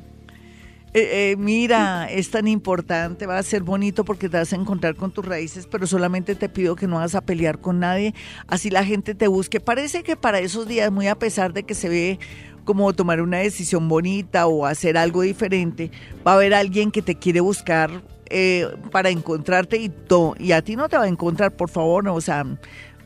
Eh, 0.94 1.30
eh, 1.32 1.36
mira, 1.38 2.06
es 2.10 2.30
tan 2.30 2.46
importante, 2.46 3.24
va 3.24 3.38
a 3.38 3.42
ser 3.42 3.62
bonito 3.62 4.04
porque 4.04 4.28
te 4.28 4.36
vas 4.36 4.52
a 4.52 4.56
encontrar 4.56 4.94
con 4.94 5.10
tus 5.10 5.24
raíces, 5.24 5.66
pero 5.66 5.86
solamente 5.86 6.34
te 6.34 6.50
pido 6.50 6.76
que 6.76 6.86
no 6.86 6.96
vas 6.96 7.14
a 7.14 7.22
pelear 7.22 7.60
con 7.60 7.80
nadie, 7.80 8.14
así 8.46 8.68
la 8.68 8.84
gente 8.84 9.14
te 9.14 9.26
busque. 9.26 9.58
Parece 9.58 10.02
que 10.02 10.16
para 10.16 10.40
esos 10.40 10.68
días, 10.68 10.92
muy 10.92 11.06
a 11.08 11.14
pesar 11.14 11.54
de 11.54 11.62
que 11.62 11.74
se 11.74 11.88
ve 11.88 12.18
como 12.66 12.92
tomar 12.92 13.22
una 13.22 13.38
decisión 13.38 13.88
bonita 13.88 14.46
o 14.46 14.66
hacer 14.66 14.98
algo 14.98 15.22
diferente, 15.22 15.90
va 16.26 16.32
a 16.32 16.34
haber 16.34 16.52
alguien 16.52 16.90
que 16.90 17.00
te 17.00 17.14
quiere 17.14 17.40
buscar 17.40 18.02
eh, 18.26 18.66
para 18.90 19.08
encontrarte 19.08 19.78
y, 19.78 19.90
y 20.38 20.52
a 20.52 20.62
ti 20.62 20.76
no 20.76 20.90
te 20.90 20.98
va 20.98 21.04
a 21.04 21.08
encontrar, 21.08 21.56
por 21.56 21.70
favor, 21.70 22.06
o 22.08 22.20
sea, 22.20 22.44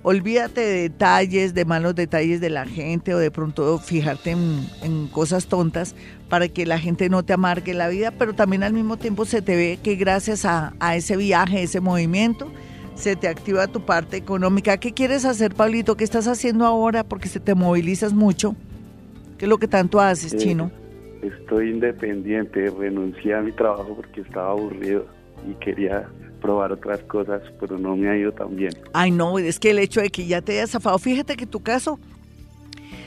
Olvídate 0.08 0.60
de 0.60 0.82
detalles, 0.82 1.52
de 1.52 1.64
malos 1.64 1.96
detalles 1.96 2.40
de 2.40 2.48
la 2.48 2.64
gente 2.64 3.12
o 3.12 3.18
de 3.18 3.32
pronto 3.32 3.76
fijarte 3.80 4.30
en, 4.30 5.08
cosas 5.08 5.48
tontas 5.48 5.96
para 6.28 6.46
que 6.46 6.64
la 6.64 6.78
gente 6.78 7.08
no 7.08 7.24
te 7.24 7.32
amargue 7.32 7.74
la 7.74 7.88
vida, 7.88 8.12
pero 8.16 8.32
también 8.32 8.62
al 8.62 8.72
mismo 8.72 8.98
tiempo 8.98 9.24
se 9.24 9.42
te 9.42 9.56
ve 9.56 9.80
que 9.82 9.96
gracias 9.96 10.44
a, 10.44 10.72
ese 10.94 11.16
viaje, 11.16 11.64
ese 11.64 11.80
movimiento, 11.80 12.52
se 12.94 13.16
te 13.16 13.26
activa 13.26 13.66
tu 13.66 13.84
parte 13.84 14.16
económica. 14.16 14.76
¿Qué 14.76 14.94
quieres 14.94 15.24
hacer, 15.24 15.56
Pablito? 15.56 15.96
¿Qué 15.96 16.04
estás 16.04 16.28
haciendo 16.28 16.64
ahora? 16.64 17.02
Porque 17.02 17.26
se 17.26 17.40
te 17.40 17.56
movilizas 17.56 18.12
mucho. 18.12 18.54
¿Qué 19.38 19.46
es 19.46 19.48
lo 19.48 19.58
que 19.58 19.66
tanto 19.66 19.98
haces, 19.98 20.34
eh, 20.34 20.36
Chino? 20.36 20.70
Estoy 21.20 21.70
independiente, 21.70 22.70
renuncié 22.78 23.34
a 23.34 23.40
mi 23.40 23.50
trabajo 23.50 23.96
porque 23.96 24.20
estaba 24.20 24.52
aburrido 24.52 25.04
y 25.50 25.54
quería 25.54 26.08
probar 26.46 26.70
otras 26.70 27.00
cosas, 27.00 27.42
pero 27.58 27.76
no 27.76 27.96
me 27.96 28.08
ha 28.08 28.16
ido 28.16 28.30
tan 28.30 28.54
bien. 28.54 28.72
Ay, 28.92 29.10
no, 29.10 29.36
es 29.36 29.58
que 29.58 29.70
el 29.70 29.80
hecho 29.80 30.00
de 30.00 30.10
que 30.10 30.26
ya 30.26 30.40
te 30.40 30.52
hayas 30.52 30.70
zafado, 30.70 30.96
fíjate 31.00 31.36
que 31.36 31.44
tu 31.44 31.60
caso 31.60 31.98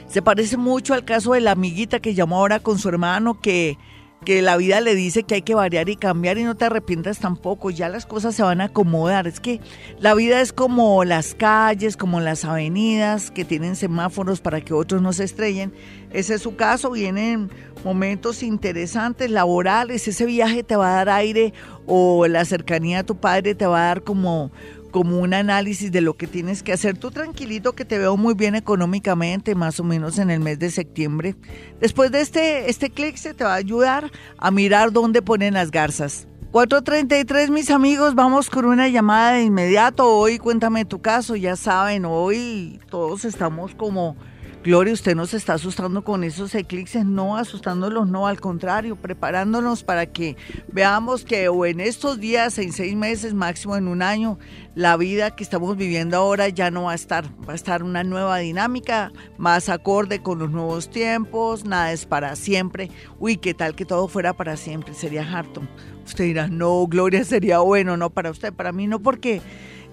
se 0.10 0.22
parece 0.22 0.58
mucho 0.58 0.94
al 0.94 1.06
caso 1.06 1.32
de 1.32 1.40
la 1.40 1.52
amiguita 1.52 2.02
que 2.02 2.14
llamó 2.14 2.40
ahora 2.40 2.60
con 2.60 2.78
su 2.78 2.90
hermano 2.90 3.40
que 3.40 3.78
que 4.26 4.42
la 4.42 4.58
vida 4.58 4.82
le 4.82 4.96
dice 4.96 5.24
que 5.24 5.36
hay 5.36 5.42
que 5.42 5.56
variar 5.56 5.90
y 5.90 5.96
cambiar 5.96 6.38
y 6.38 6.44
no 6.44 6.56
te 6.56 6.66
arrepientas 6.66 7.20
tampoco, 7.20 7.70
ya 7.70 7.90
las 7.90 8.06
cosas 8.06 8.36
se 8.36 8.44
van 8.44 8.62
a 8.62 8.66
acomodar. 8.66 9.28
Es 9.28 9.40
que 9.40 9.62
la 9.98 10.14
vida 10.14 10.42
es 10.42 10.52
como 10.52 11.04
las 11.06 11.36
calles, 11.36 11.96
como 11.96 12.20
las 12.20 12.44
avenidas 12.44 13.32
que 13.32 13.46
tienen 13.46 13.76
semáforos 13.76 14.42
para 14.42 14.62
que 14.62 14.74
otros 14.74 15.02
no 15.02 15.14
se 15.14 15.24
estrellen. 15.24 15.74
Ese 16.12 16.36
es 16.36 16.42
su 16.42 16.56
caso, 16.56 16.92
vienen 16.92 17.50
momentos 17.84 18.44
interesantes, 18.44 19.32
laborales, 19.32 20.08
ese 20.08 20.26
viaje 20.26 20.64
te 20.64 20.76
va 20.76 20.90
a 20.90 20.96
dar 21.06 21.10
aire 21.10 21.54
o 21.86 22.28
la 22.28 22.44
cercanía 22.46 23.00
a 23.00 23.04
tu 23.04 23.16
padre 23.16 23.56
te 23.56 23.66
va 23.66 23.84
a 23.84 23.88
dar 23.88 24.04
como 24.04 24.52
como 24.90 25.20
un 25.20 25.34
análisis 25.34 25.92
de 25.92 26.02
lo 26.02 26.18
que 26.18 26.28
tienes 26.28 26.64
que 26.64 26.74
hacer. 26.74 26.98
Tú 26.98 27.12
tranquilito 27.12 27.74
que 27.74 27.86
te 27.86 27.98
veo 27.98 28.18
muy 28.18 28.34
bien 28.34 28.56
económicamente, 28.56 29.56
más 29.56 29.80
o 29.80 29.84
menos 29.84 30.20
en 30.20 30.30
el 30.30 30.40
mes 30.40 30.60
de 30.60 30.72
septiembre. 30.72 31.36
Después 31.80 32.12
de 32.12 32.22
este, 32.22 32.70
este 32.70 32.90
clic 32.90 33.16
se 33.16 33.34
te 33.34 33.44
va 33.44 33.54
a 33.54 33.58
ayudar 33.58 34.12
a 34.38 34.52
mirar 34.52 34.92
dónde 34.92 35.22
ponen 35.22 35.54
las 35.54 35.72
garzas. 35.72 36.28
433, 36.52 37.52
mis 37.52 37.70
amigos, 37.70 38.16
vamos 38.16 38.50
con 38.50 38.66
una 38.66 38.88
llamada 38.88 39.34
de 39.34 39.44
inmediato. 39.44 40.08
Hoy 40.08 40.40
cuéntame 40.40 40.84
tu 40.84 41.00
caso, 41.00 41.36
ya 41.36 41.56
saben, 41.56 42.06
hoy 42.06 42.80
todos 42.90 43.24
estamos 43.24 43.76
como 43.76 44.16
Gloria, 44.62 44.92
usted 44.92 45.16
nos 45.16 45.34
está 45.34 45.54
asustando 45.54 46.04
con 46.04 46.26
esos 46.26 46.54
eclipses, 46.54 47.06
no 47.06 47.38
asustándolos, 47.38 48.10
no, 48.10 48.28
al 48.28 48.42
contrario, 48.42 48.98
preparándonos 48.98 49.86
para 49.86 50.08
que 50.08 50.36
veamos 50.68 51.24
que 51.24 51.48
o 51.48 51.66
en 51.66 51.80
estos 51.80 52.20
días, 52.20 52.58
en 52.58 52.74
seis 52.74 52.94
meses, 52.94 53.34
máximo 53.34 53.78
en 53.78 53.88
un 53.88 54.02
año, 54.02 54.38
la 54.76 54.98
vida 54.98 55.34
que 55.34 55.46
estamos 55.46 55.78
viviendo 55.78 56.18
ahora 56.18 56.50
ya 56.50 56.72
no 56.72 56.84
va 56.84 56.92
a 56.92 56.96
estar, 56.96 57.26
va 57.48 57.54
a 57.54 57.56
estar 57.56 57.84
una 57.84 58.04
nueva 58.04 58.40
dinámica, 58.40 59.14
más 59.38 59.70
acorde 59.70 60.22
con 60.22 60.40
los 60.40 60.52
nuevos 60.52 60.90
tiempos, 60.90 61.64
nada 61.64 61.94
es 61.94 62.06
para 62.06 62.36
siempre. 62.36 62.92
Uy, 63.18 63.38
qué 63.38 63.54
tal 63.54 63.76
que 63.76 63.86
todo 63.86 64.10
fuera 64.10 64.34
para 64.34 64.58
siempre, 64.58 64.94
sería 64.94 65.24
harto. 65.24 65.62
Usted 66.06 66.26
dirá, 66.26 66.50
no, 66.50 66.86
Gloria, 66.86 67.24
sería 67.24 67.60
bueno, 67.60 67.96
no 67.96 68.10
para 68.10 68.30
usted, 68.30 68.52
para 68.52 68.74
mí 68.74 68.88
no, 68.88 69.00
porque 69.00 69.42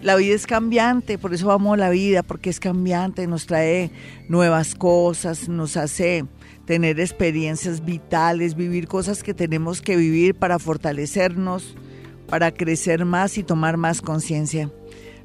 la 0.02 0.16
vida 0.16 0.34
es 0.34 0.46
cambiante, 0.46 1.18
por 1.18 1.34
eso 1.34 1.50
amo 1.50 1.76
la 1.76 1.90
vida, 1.90 2.22
porque 2.22 2.50
es 2.50 2.60
cambiante, 2.60 3.26
nos 3.26 3.46
trae 3.46 3.90
nuevas 4.28 4.74
cosas, 4.74 5.48
nos 5.48 5.76
hace 5.76 6.24
tener 6.66 7.00
experiencias 7.00 7.84
vitales, 7.84 8.56
vivir 8.56 8.88
cosas 8.88 9.22
que 9.22 9.34
tenemos 9.34 9.80
que 9.80 9.96
vivir 9.96 10.34
para 10.34 10.58
fortalecernos, 10.58 11.76
para 12.28 12.52
crecer 12.52 13.04
más 13.04 13.38
y 13.38 13.42
tomar 13.42 13.76
más 13.76 14.02
conciencia. 14.02 14.72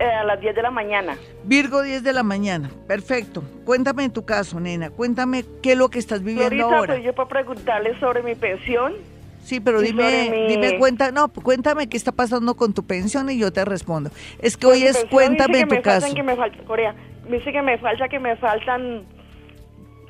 Eh, 0.00 0.04
a 0.04 0.24
las 0.24 0.40
10 0.40 0.54
de 0.56 0.62
la 0.62 0.70
mañana. 0.72 1.16
Virgo, 1.44 1.82
10 1.82 2.02
de 2.02 2.12
la 2.12 2.22
mañana. 2.24 2.68
Perfecto. 2.88 3.42
Cuéntame 3.64 4.04
en 4.04 4.12
tu 4.12 4.24
caso, 4.24 4.58
nena. 4.58 4.90
Cuéntame 4.90 5.44
qué 5.62 5.72
es 5.72 5.78
lo 5.78 5.88
que 5.88 5.98
estás 6.00 6.22
viviendo 6.22 6.50
Glorita, 6.50 6.76
ahora. 6.78 6.94
pues 6.94 7.04
yo 7.04 7.14
para 7.14 7.28
preguntarle 7.28 7.98
sobre 8.00 8.22
mi 8.24 8.34
pensión. 8.34 8.94
Sí, 9.42 9.60
pero 9.60 9.80
dime, 9.80 10.28
mi- 10.30 10.46
dime, 10.48 10.78
cuenta, 10.78 11.10
no, 11.10 11.28
cuéntame 11.28 11.88
qué 11.88 11.96
está 11.96 12.12
pasando 12.12 12.54
con 12.54 12.74
tu 12.74 12.84
pensión 12.84 13.30
y 13.30 13.38
yo 13.38 13.50
te 13.52 13.64
respondo. 13.64 14.10
Es 14.40 14.56
que 14.56 14.66
hoy 14.66 14.80
Pues, 14.82 14.96
es 14.96 15.04
cuéntame 15.06 15.60
en 15.60 15.68
que 15.68 15.76
tu 15.76 15.82
faltan 15.82 16.00
caso. 16.02 16.14
Que 16.14 16.22
me 16.22 16.36
falta, 16.36 16.58
Corea, 16.64 16.94
me 17.28 17.38
dice 17.38 17.52
que 17.52 17.62
me 17.62 17.78
falta, 17.78 18.08
que 18.08 18.18
me 18.18 18.36
faltan 18.36 19.04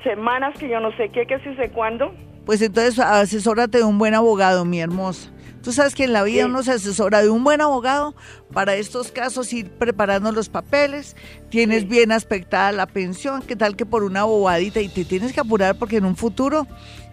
semanas, 0.03 0.57
que 0.57 0.69
yo 0.69 0.79
no 0.79 0.95
sé 0.97 1.09
qué, 1.09 1.25
que 1.25 1.37
sí 1.39 1.55
sé 1.55 1.69
cuándo. 1.71 2.13
Pues 2.45 2.61
entonces 2.61 2.99
asesórate 2.99 3.79
de 3.79 3.83
un 3.83 3.97
buen 3.97 4.13
abogado, 4.15 4.65
mi 4.65 4.79
hermosa. 4.79 5.29
Tú 5.61 5.73
sabes 5.73 5.93
que 5.93 6.05
en 6.05 6.13
la 6.13 6.23
vida 6.23 6.43
Sí. 6.43 6.49
uno 6.49 6.63
se 6.63 6.71
asesora 6.71 7.21
de 7.21 7.29
un 7.29 7.43
buen 7.43 7.59
abogado 7.59 8.15
para 8.53 8.75
estos 8.75 9.11
casos, 9.11 9.51
ir 9.51 9.69
preparando 9.71 10.31
los 10.31 10.47
papeles, 10.47 11.17
tienes 11.49 11.81
Sí. 11.81 11.87
bien 11.87 12.13
aspectada 12.13 12.71
la 12.71 12.85
pensión, 12.87 13.41
qué 13.41 13.57
tal 13.57 13.75
que 13.75 13.85
por 13.85 14.03
una 14.03 14.23
bobadita 14.23 14.79
y 14.79 14.87
te 14.87 15.03
tienes 15.03 15.33
que 15.33 15.41
apurar 15.41 15.75
porque 15.75 15.97
en 15.97 16.05
un 16.05 16.15
futuro, 16.15 16.65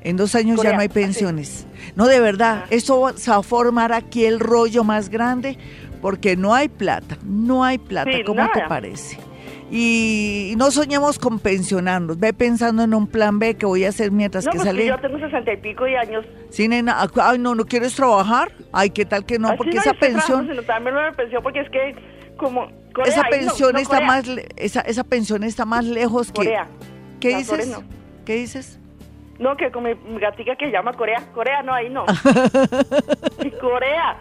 en 0.02 0.16
dos 0.16 0.36
años 0.36 0.62
ya 0.62 0.72
no 0.74 0.78
hay 0.80 0.86
así. 0.86 0.94
pensiones. 0.94 1.66
No, 1.96 2.06
de 2.06 2.20
verdad, 2.20 2.60
Ah. 2.62 2.66
eso 2.70 3.12
se 3.16 3.32
va 3.32 3.38
a 3.38 3.42
formar 3.42 3.92
aquí 3.92 4.24
el 4.24 4.38
rollo 4.38 4.84
más 4.84 5.08
grande 5.10 5.58
porque 6.00 6.36
no 6.36 6.54
hay 6.54 6.68
plata, 6.68 7.18
no 7.24 7.64
hay 7.64 7.78
plata, 7.78 8.12
Sí, 8.12 8.22
¿cómo 8.24 8.48
te 8.54 8.62
parece? 8.68 9.18
Y 9.70 10.54
no 10.56 10.70
soñemos 10.70 11.18
con 11.18 11.40
pensionarnos, 11.40 12.20
ve 12.20 12.32
pensando 12.32 12.84
en 12.84 12.94
un 12.94 13.08
plan 13.08 13.40
B 13.40 13.54
que 13.56 13.66
voy 13.66 13.84
a 13.84 13.88
hacer 13.88 14.12
mientras 14.12 14.44
no, 14.44 14.52
que 14.52 14.58
pues 14.58 14.68
sale. 14.68 14.86
yo 14.86 14.96
tengo 15.00 15.18
sesenta 15.18 15.52
y 15.52 15.56
pico 15.56 15.84
de 15.84 15.98
años. 15.98 16.24
Sí, 16.50 16.68
nena, 16.68 17.02
ac- 17.02 17.20
ay, 17.20 17.38
no, 17.38 17.54
¿no 17.56 17.64
quieres 17.64 17.94
trabajar? 17.94 18.52
Ay, 18.72 18.90
¿qué 18.90 19.04
tal 19.04 19.26
que 19.26 19.38
no? 19.40 19.48
Así 19.48 19.56
Porque 19.58 19.74
no 19.74 19.80
esa 19.80 19.94
pensión, 19.94 20.48
sino 20.48 20.62
también 20.62 20.94
una 20.94 21.12
pensión, 21.12 21.42
porque 21.42 21.60
es 21.60 21.70
que 21.70 21.96
como... 22.36 22.68
Corea, 22.94 23.12
esa 23.12 23.24
pensión 23.24 23.72
no, 23.72 23.78
está 23.80 24.00
más, 24.00 24.24
esa, 24.56 24.80
esa 24.82 25.04
pensión 25.04 25.42
está 25.42 25.64
más 25.64 25.84
lejos 25.84 26.30
que... 26.30 26.56
¿Qué 27.20 27.36
dices? 27.36 27.76
¿Qué 28.24 28.34
dices? 28.36 28.78
No, 29.38 29.56
que 29.56 29.70
con 29.70 29.84
mi 29.84 29.94
gatica 30.18 30.56
que 30.56 30.70
llama 30.70 30.92
Corea. 30.94 31.22
Corea, 31.34 31.62
no, 31.62 31.72
ahí 31.74 31.88
no. 31.90 32.04
Corea. 33.60 34.16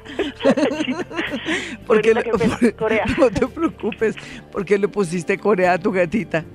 Porque 1.87 2.13
le- 2.13 2.23
por- 2.23 2.75
Corea. 2.75 3.05
no 3.17 3.29
te 3.29 3.47
preocupes, 3.47 4.15
porque 4.51 4.77
le 4.77 4.87
pusiste 4.87 5.37
Corea 5.37 5.73
a 5.73 5.77
tu 5.77 5.91
gatita. 5.91 6.43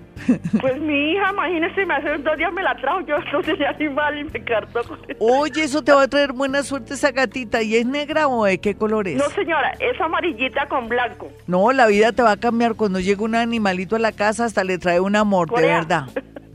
Pues 0.60 0.78
mi 0.78 1.12
hija, 1.12 1.30
imagínese, 1.32 1.86
me 1.86 1.94
hace 1.94 2.18
dos 2.18 2.36
días 2.36 2.52
me 2.52 2.62
la 2.62 2.76
trajo, 2.76 3.00
yo 3.06 3.16
no 3.32 3.40
tenía 3.40 3.72
ni 3.72 3.88
mal 3.88 4.18
y 4.18 4.24
me 4.24 4.44
cartó. 4.44 4.80
Oye, 5.18 5.64
eso 5.64 5.82
te 5.82 5.92
va 5.92 6.02
a 6.02 6.08
traer 6.08 6.34
buena 6.34 6.62
suerte 6.62 6.92
esa 6.92 7.10
gatita. 7.10 7.62
¿Y 7.62 7.76
es 7.76 7.86
negra 7.86 8.28
o 8.28 8.44
de 8.44 8.58
qué 8.58 8.74
color 8.74 9.08
es? 9.08 9.16
No, 9.16 9.24
señora, 9.30 9.72
es 9.80 9.98
amarillita 9.98 10.66
con 10.66 10.88
blanco. 10.90 11.30
No, 11.46 11.72
la 11.72 11.86
vida 11.86 12.12
te 12.12 12.22
va 12.22 12.32
a 12.32 12.36
cambiar 12.36 12.74
cuando 12.74 13.00
llega 13.00 13.22
un 13.22 13.34
animalito 13.34 13.96
a 13.96 13.98
la 13.98 14.12
casa, 14.12 14.44
hasta 14.44 14.62
le 14.62 14.76
trae 14.76 15.00
un 15.00 15.16
amor, 15.16 15.48
de 15.48 15.54
Corea. 15.54 15.78
verdad. 15.78 16.04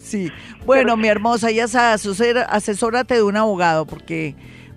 Sí. 0.06 0.32
Bueno, 0.66 0.96
mi 0.98 1.08
hermosa, 1.08 1.50
ya 1.50 1.68
sabes, 1.68 2.06
asesora- 2.06 2.44
asesórate 2.44 3.16
de 3.16 3.24
un 3.24 3.36
abogado 3.38 3.86
porque 3.86 4.36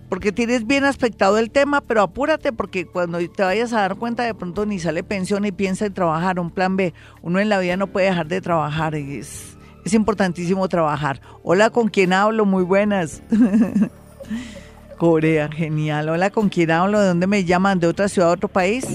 porque 0.08 0.32
tienes 0.32 0.66
bien 0.66 0.84
aspectado 0.86 1.36
el 1.36 1.50
tema, 1.50 1.82
pero 1.82 2.00
apúrate 2.00 2.50
porque 2.50 2.86
cuando 2.86 3.18
te 3.28 3.42
vayas 3.42 3.74
a 3.74 3.80
dar 3.82 3.96
cuenta 3.96 4.22
de 4.22 4.32
pronto 4.32 4.64
ni 4.64 4.78
sale 4.78 5.02
pensión 5.04 5.44
y 5.44 5.52
piensa 5.52 5.84
en 5.84 5.92
trabajar, 5.92 6.40
un 6.40 6.50
plan 6.50 6.78
B. 6.78 6.94
Uno 7.20 7.40
en 7.40 7.50
la 7.50 7.58
vida 7.58 7.76
no 7.76 7.88
puede 7.88 8.06
dejar 8.06 8.26
de 8.26 8.40
trabajar, 8.40 8.94
es, 8.94 9.58
es 9.84 9.92
importantísimo 9.92 10.66
trabajar. 10.66 11.20
Hola, 11.42 11.68
¿con 11.68 11.88
quién 11.88 12.14
hablo? 12.14 12.46
Muy 12.46 12.64
buenas. 12.64 13.22
Corea, 14.96 15.48
genial. 15.52 16.08
Hola, 16.08 16.30
¿con 16.30 16.48
quién 16.48 16.70
hablo? 16.70 17.00
¿De 17.00 17.08
dónde 17.08 17.26
me 17.26 17.44
llaman? 17.44 17.78
¿De 17.78 17.86
otra 17.86 18.08
ciudad, 18.08 18.30
otro 18.30 18.48
país? 18.48 18.86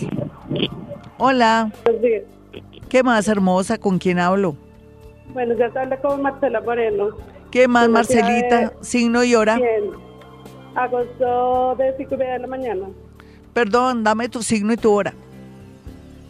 Hola. 1.20 1.72
¿Qué 2.90 3.04
más, 3.04 3.28
hermosa? 3.28 3.78
¿Con 3.78 4.00
quién 4.00 4.18
hablo? 4.20 4.58
Bueno, 5.34 5.56
ya 5.56 5.70
te 5.70 5.80
hablé 5.80 5.98
con 5.98 6.22
Marcela 6.22 6.62
Moreno. 6.62 7.10
¿Qué 7.52 7.68
más, 7.68 7.90
Marcelita? 7.90 8.74
Signo 8.82 9.24
y 9.24 9.36
hora. 9.36 9.58
Bien. 9.58 9.92
Agosto 10.76 11.76
de 11.78 11.96
5 11.98 12.16
y 12.16 12.18
media 12.18 12.34
de 12.34 12.40
la 12.40 12.48
mañana. 12.48 12.88
Perdón, 13.54 14.04
dame 14.04 14.30
tu 14.30 14.42
signo 14.42 14.74
y 14.74 14.78
tu 14.78 14.92
hora. 14.92 15.14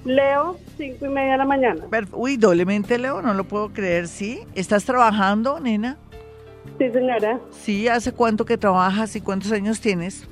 Leo, 0.06 0.58
5 0.78 1.06
y 1.06 1.10
media 1.10 1.34
de 1.34 1.38
la 1.38 1.46
mañana. 1.46 1.86
Uy, 2.12 2.38
doblemente 2.38 2.98
Leo, 2.98 3.22
no 3.22 3.34
lo 3.34 3.46
puedo 3.46 3.72
creer, 3.72 4.08
¿sí? 4.08 4.42
¿Estás 4.54 4.84
trabajando, 4.84 5.60
nena? 5.60 5.98
Sí, 6.78 6.90
señora. 6.90 7.40
Sí, 7.52 7.88
¿hace 7.88 8.12
cuánto 8.12 8.46
que 8.46 8.58
trabajas 8.58 9.16
y 9.16 9.22
cuántos 9.22 9.52
años 9.52 9.80
tienes? 9.80 10.28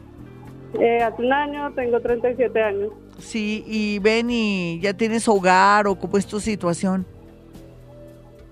Eh, 0.79 1.01
hace 1.01 1.21
un 1.21 1.31
año 1.31 1.71
tengo 1.73 1.99
37 1.99 2.61
años. 2.61 2.91
Sí, 3.19 3.63
y 3.67 3.99
ven 3.99 4.29
y 4.29 4.79
ya 4.81 4.93
tienes 4.93 5.27
hogar 5.27 5.87
o 5.87 5.95
cómo 5.95 6.17
es 6.17 6.25
tu 6.25 6.39
situación. 6.39 7.05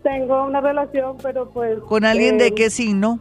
Tengo 0.04 0.46
una 0.46 0.62
relación, 0.62 1.18
pero 1.22 1.50
pues... 1.50 1.80
¿Con 1.80 2.06
alguien 2.06 2.38
de 2.38 2.48
eh, 2.48 2.56
qué 2.56 2.70
signo? 2.70 3.20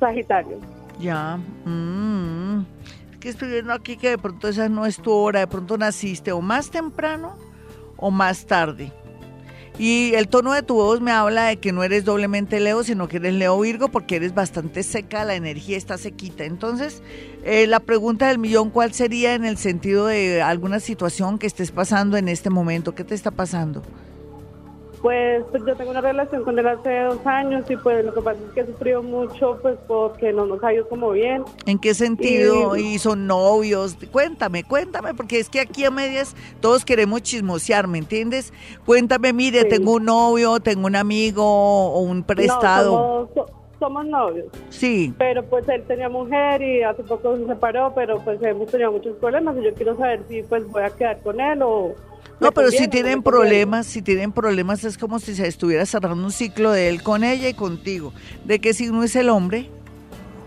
Sagitario. 0.00 0.58
Ya. 0.98 1.38
mm. 1.64 2.64
Es 3.12 3.18
que 3.18 3.28
estoy 3.28 3.48
viendo 3.48 3.72
aquí 3.72 3.96
que 3.96 4.10
de 4.10 4.18
pronto 4.18 4.48
esa 4.48 4.68
no 4.68 4.86
es 4.86 4.96
tu 4.98 5.12
hora, 5.12 5.40
de 5.40 5.46
pronto 5.46 5.76
naciste 5.76 6.32
o 6.32 6.40
más 6.40 6.70
temprano 6.70 7.36
o 7.96 8.10
más 8.10 8.46
tarde. 8.46 8.92
Y 9.78 10.14
el 10.14 10.28
tono 10.28 10.54
de 10.54 10.62
tu 10.62 10.74
voz 10.74 11.02
me 11.02 11.12
habla 11.12 11.44
de 11.44 11.58
que 11.58 11.70
no 11.70 11.82
eres 11.82 12.06
doblemente 12.06 12.60
Leo, 12.60 12.82
sino 12.82 13.08
que 13.08 13.18
eres 13.18 13.34
Leo 13.34 13.60
Virgo 13.60 13.88
porque 13.88 14.16
eres 14.16 14.34
bastante 14.34 14.82
seca, 14.82 15.24
la 15.24 15.34
energía 15.34 15.76
está 15.76 15.98
sequita. 15.98 16.44
Entonces, 16.44 17.02
eh, 17.44 17.66
la 17.66 17.80
pregunta 17.80 18.28
del 18.28 18.38
millón, 18.38 18.70
¿cuál 18.70 18.94
sería 18.94 19.34
en 19.34 19.44
el 19.44 19.58
sentido 19.58 20.06
de 20.06 20.40
alguna 20.40 20.80
situación 20.80 21.38
que 21.38 21.46
estés 21.46 21.72
pasando 21.72 22.16
en 22.16 22.28
este 22.28 22.48
momento? 22.48 22.94
¿Qué 22.94 23.04
te 23.04 23.14
está 23.14 23.30
pasando? 23.30 23.82
Pues, 25.02 25.44
pues, 25.50 25.62
yo 25.66 25.76
tengo 25.76 25.90
una 25.90 26.00
relación 26.00 26.42
con 26.42 26.58
él 26.58 26.66
hace 26.66 27.00
dos 27.00 27.24
años 27.26 27.64
y 27.70 27.76
pues 27.76 28.04
lo 28.04 28.12
que 28.14 28.20
pasa 28.22 28.40
es 28.46 28.52
que 28.54 28.60
he 28.60 28.66
sufrido 28.66 29.02
mucho 29.02 29.58
pues 29.62 29.76
porque 29.86 30.32
no 30.32 30.46
nos 30.46 30.62
ha 30.64 30.72
ido 30.72 30.88
como 30.88 31.10
bien. 31.10 31.44
¿En 31.66 31.78
qué 31.78 31.94
sentido? 31.94 32.76
Y- 32.76 32.94
¿Y 32.94 32.98
son 32.98 33.26
novios? 33.26 33.96
Cuéntame, 34.10 34.64
cuéntame, 34.64 35.14
porque 35.14 35.38
es 35.38 35.48
que 35.50 35.60
aquí 35.60 35.84
a 35.84 35.90
medias 35.90 36.34
todos 36.60 36.84
queremos 36.84 37.22
chismosear, 37.22 37.86
¿me 37.88 37.98
entiendes? 37.98 38.52
Cuéntame, 38.84 39.32
mire, 39.32 39.62
Sí. 39.62 39.68
tengo 39.68 39.92
un 39.94 40.06
novio, 40.06 40.60
tengo 40.60 40.86
un 40.86 40.96
amigo 40.96 41.44
o 41.44 42.00
un 42.00 42.22
prestado. 42.22 42.90
No, 42.92 43.28
somos, 43.34 43.34
so- 43.34 43.46
somos 43.78 44.06
novios. 44.06 44.46
Sí, 44.70 45.12
Pero 45.18 45.44
pues 45.44 45.68
él 45.68 45.82
tenía 45.86 46.08
mujer 46.08 46.62
y 46.62 46.82
hace 46.82 47.02
poco 47.02 47.36
se 47.36 47.46
separó, 47.46 47.92
pero 47.94 48.18
pues 48.24 48.42
hemos 48.42 48.70
tenido 48.70 48.90
muchos 48.92 49.14
problemas 49.18 49.54
y 49.58 49.64
yo 49.64 49.74
quiero 49.74 49.94
saber 49.96 50.22
si 50.28 50.42
pues 50.42 50.66
voy 50.68 50.82
a 50.82 50.90
quedar 50.90 51.20
con 51.20 51.38
él 51.40 51.60
o... 51.62 51.94
no, 52.40 52.52
pero 52.52 52.70
si 52.70 52.88
tienen 52.88 53.22
problemas, 53.22 53.86
si 53.86 54.02
tienen 54.02 54.32
problemas 54.32 54.84
es 54.84 54.98
como 54.98 55.18
si 55.18 55.34
se 55.34 55.46
estuviera 55.46 55.86
cerrando 55.86 56.22
un 56.24 56.32
ciclo 56.32 56.70
de 56.72 56.88
él 56.88 57.02
con 57.02 57.24
ella 57.24 57.48
y 57.48 57.54
contigo. 57.54 58.12
¿De 58.44 58.58
qué 58.60 58.74
signo 58.74 59.02
es 59.02 59.16
el 59.16 59.30
hombre? 59.30 59.70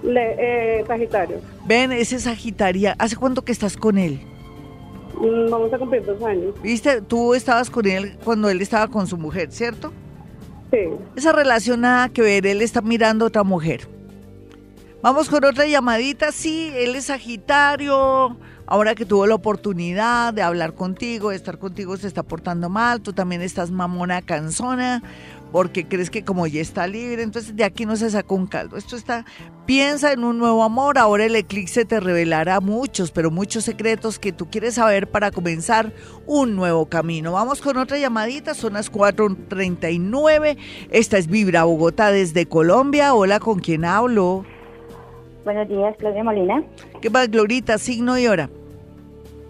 Le, 0.03 0.79
eh, 0.79 0.85
Sagitario. 0.85 1.41
Ven, 1.65 1.91
ese 1.91 2.19
Sagitaria, 2.19 2.95
¿hace 2.99 3.15
cuánto 3.15 3.43
que 3.43 3.51
estás 3.51 3.75
con 3.75 3.97
él? 3.97 4.21
Mm, 5.15 5.49
Vamos 5.49 5.73
a 5.73 5.77
cumplir 5.77 6.05
dos 6.05 6.21
años. 6.23 6.53
¿Viste? 6.61 7.01
Tú 7.01 7.33
estabas 7.33 7.69
con 7.69 7.85
él 7.85 8.17
cuando 8.23 8.49
él 8.49 8.61
estaba 8.61 8.87
con 8.87 9.07
su 9.07 9.17
mujer, 9.17 9.51
¿cierto? 9.51 9.91
Sí. 10.71 10.77
Esa 11.15 11.31
relación 11.31 11.81
nada 11.81 12.09
que 12.09 12.21
ver, 12.21 12.45
él 12.45 12.61
está 12.61 12.81
mirando 12.81 13.25
a 13.25 13.27
otra 13.29 13.43
mujer. 13.43 13.87
Vamos 15.01 15.29
con 15.29 15.43
otra 15.45 15.65
llamadita, 15.65 16.31
sí, 16.31 16.71
él 16.75 16.95
es 16.95 17.05
Sagitario, 17.05 18.37
ahora 18.69 18.93
que 18.93 19.03
tuvo 19.03 19.25
la 19.25 19.33
oportunidad 19.33 20.31
de 20.31 20.43
hablar 20.43 20.75
contigo, 20.75 21.31
de 21.31 21.35
estar 21.35 21.57
contigo, 21.57 21.97
se 21.97 22.05
está 22.05 22.21
portando 22.21 22.69
mal, 22.69 23.01
tú 23.01 23.13
también 23.13 23.41
estás 23.41 23.71
mamona 23.71 24.21
cansona, 24.21 25.01
porque 25.51 25.87
crees 25.87 26.11
que 26.11 26.23
como 26.23 26.45
ya 26.45 26.61
está 26.61 26.85
libre, 26.85 27.23
entonces 27.23 27.55
de 27.55 27.63
aquí 27.63 27.87
no 27.87 27.95
se 27.95 28.11
sacó 28.11 28.35
un 28.35 28.45
caldo. 28.45 28.77
Esto 28.77 28.95
está, 28.95 29.25
piensa 29.65 30.11
en 30.11 30.23
un 30.23 30.37
nuevo 30.37 30.63
amor, 30.63 30.99
ahora 30.99 31.25
el 31.25 31.35
eclipse 31.35 31.83
te 31.83 31.99
revelará 31.99 32.59
muchos, 32.59 33.09
pero 33.09 33.31
muchos 33.31 33.63
secretos 33.63 34.19
que 34.19 34.31
tú 34.31 34.51
quieres 34.51 34.75
saber 34.75 35.09
para 35.09 35.31
comenzar 35.31 35.91
un 36.27 36.55
nuevo 36.55 36.85
camino. 36.85 37.31
Vamos 37.31 37.61
con 37.61 37.75
otra 37.75 37.97
llamadita, 37.97 38.53
son 38.53 38.73
las 38.73 38.91
4.39, 38.91 40.57
esta 40.91 41.17
es 41.17 41.25
Vibra 41.25 41.63
Bogotá 41.63 42.11
desde 42.11 42.45
Colombia, 42.45 43.15
hola, 43.15 43.39
¿con 43.39 43.57
quién 43.61 43.83
hablo? 43.83 44.45
Buenos 45.43 45.67
días, 45.67 45.95
Claudia 45.97 46.23
Molina. 46.23 46.63
¿Qué 47.01 47.09
más, 47.09 47.31
Glorita, 47.31 47.79
signo 47.79 48.19
y 48.19 48.27
hora? 48.27 48.51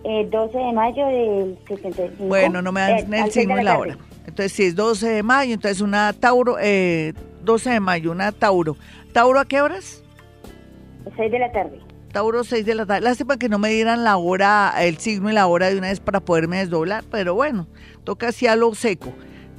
Eh, 0.03 0.27
12 0.31 0.57
de 0.57 0.73
mayo 0.73 1.05
del 1.07 1.57
75. 1.67 2.25
Bueno, 2.25 2.61
no 2.61 2.71
me 2.71 2.81
dan 2.81 3.13
Eh, 3.13 3.21
el 3.25 3.31
signo 3.31 3.59
y 3.59 3.63
la 3.63 3.77
hora. 3.77 3.97
Entonces, 4.25 4.53
si 4.53 4.63
es 4.63 4.75
12 4.75 5.09
de 5.09 5.23
mayo, 5.23 5.53
entonces 5.53 5.81
una 5.81 6.13
Tauro, 6.13 6.57
eh, 6.59 7.13
12 7.43 7.71
de 7.71 7.79
mayo, 7.79 8.11
una 8.11 8.31
Tauro. 8.31 8.77
¿Tauro 9.11 9.39
a 9.39 9.45
qué 9.45 9.61
horas? 9.61 10.03
6 11.17 11.31
de 11.31 11.39
la 11.39 11.51
tarde. 11.51 11.79
Tauro 12.13 12.43
6 12.43 12.65
de 12.65 12.75
la 12.75 12.85
tarde. 12.85 13.01
Lástima 13.01 13.37
que 13.37 13.49
no 13.49 13.59
me 13.59 13.69
dieran 13.69 14.03
la 14.03 14.17
hora, 14.17 14.73
el 14.79 14.97
signo 14.97 15.29
y 15.29 15.33
la 15.33 15.47
hora 15.47 15.69
de 15.69 15.77
una 15.77 15.89
vez 15.89 15.99
para 15.99 16.21
poderme 16.21 16.59
desdoblar, 16.59 17.03
pero 17.11 17.35
bueno, 17.35 17.67
toca 18.03 18.29
así 18.29 18.47
a 18.47 18.55
lo 18.55 18.73
seco. 18.75 19.13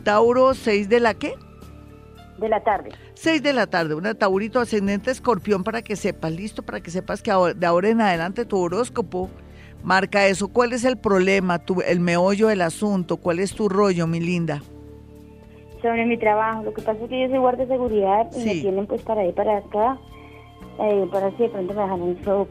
Tauro, 0.05 0.55
6 0.55 0.89
de 0.89 1.01
la 1.01 1.15
qué? 1.15 1.35
De 2.39 2.49
la 2.49 2.63
tarde. 2.63 2.91
6 3.15 3.43
de 3.43 3.53
la 3.53 3.67
tarde, 3.67 3.95
una 3.95 4.15
Taurito 4.15 4.61
ascendente 4.61 5.11
escorpión 5.11 5.63
para 5.63 5.83
que 5.83 5.95
sepas, 5.95 6.33
listo, 6.33 6.63
para 6.63 6.81
que 6.81 6.91
sepas 6.91 7.23
que 7.23 7.31
de 7.31 7.67
ahora 7.67 7.89
en 7.91 8.01
adelante 8.01 8.47
tu 8.47 8.59
horóscopo 8.59 9.29
marca 9.83 10.27
eso. 10.27 10.49
¿Cuál 10.49 10.73
es 10.73 10.85
el 10.85 10.97
problema, 10.99 11.59
tu, 11.59 11.81
el 11.81 12.01
meollo 12.01 12.49
del 12.49 12.63
asunto? 12.63 13.17
¿Cuál 13.17 13.39
es 13.39 13.55
tu 13.55 13.69
rollo, 13.69 14.07
mi 14.07 14.21
linda? 14.21 14.63
Sobre 15.83 16.05
mi 16.05 16.19
trabajo, 16.19 16.63
lo 16.65 16.75
que 16.75 16.83
pasa 16.83 17.03
es 17.03 17.09
que 17.09 17.23
yo 17.23 17.29
soy 17.29 17.39
guardia 17.39 17.65
de 17.65 17.73
seguridad 17.73 18.31
y 18.37 18.45
me 18.45 18.55
tienen 18.57 18.87
pues 18.87 19.01
para 19.03 19.25
ir 19.25 19.35
para 19.35 19.59
acá, 19.59 19.99
eh, 20.79 21.07
para 21.11 21.31
si 21.33 21.45
de 21.45 21.49
pronto 21.49 21.73
me 21.73 21.83
dejan 21.83 22.03
un 22.03 22.25
solo, 22.25 22.49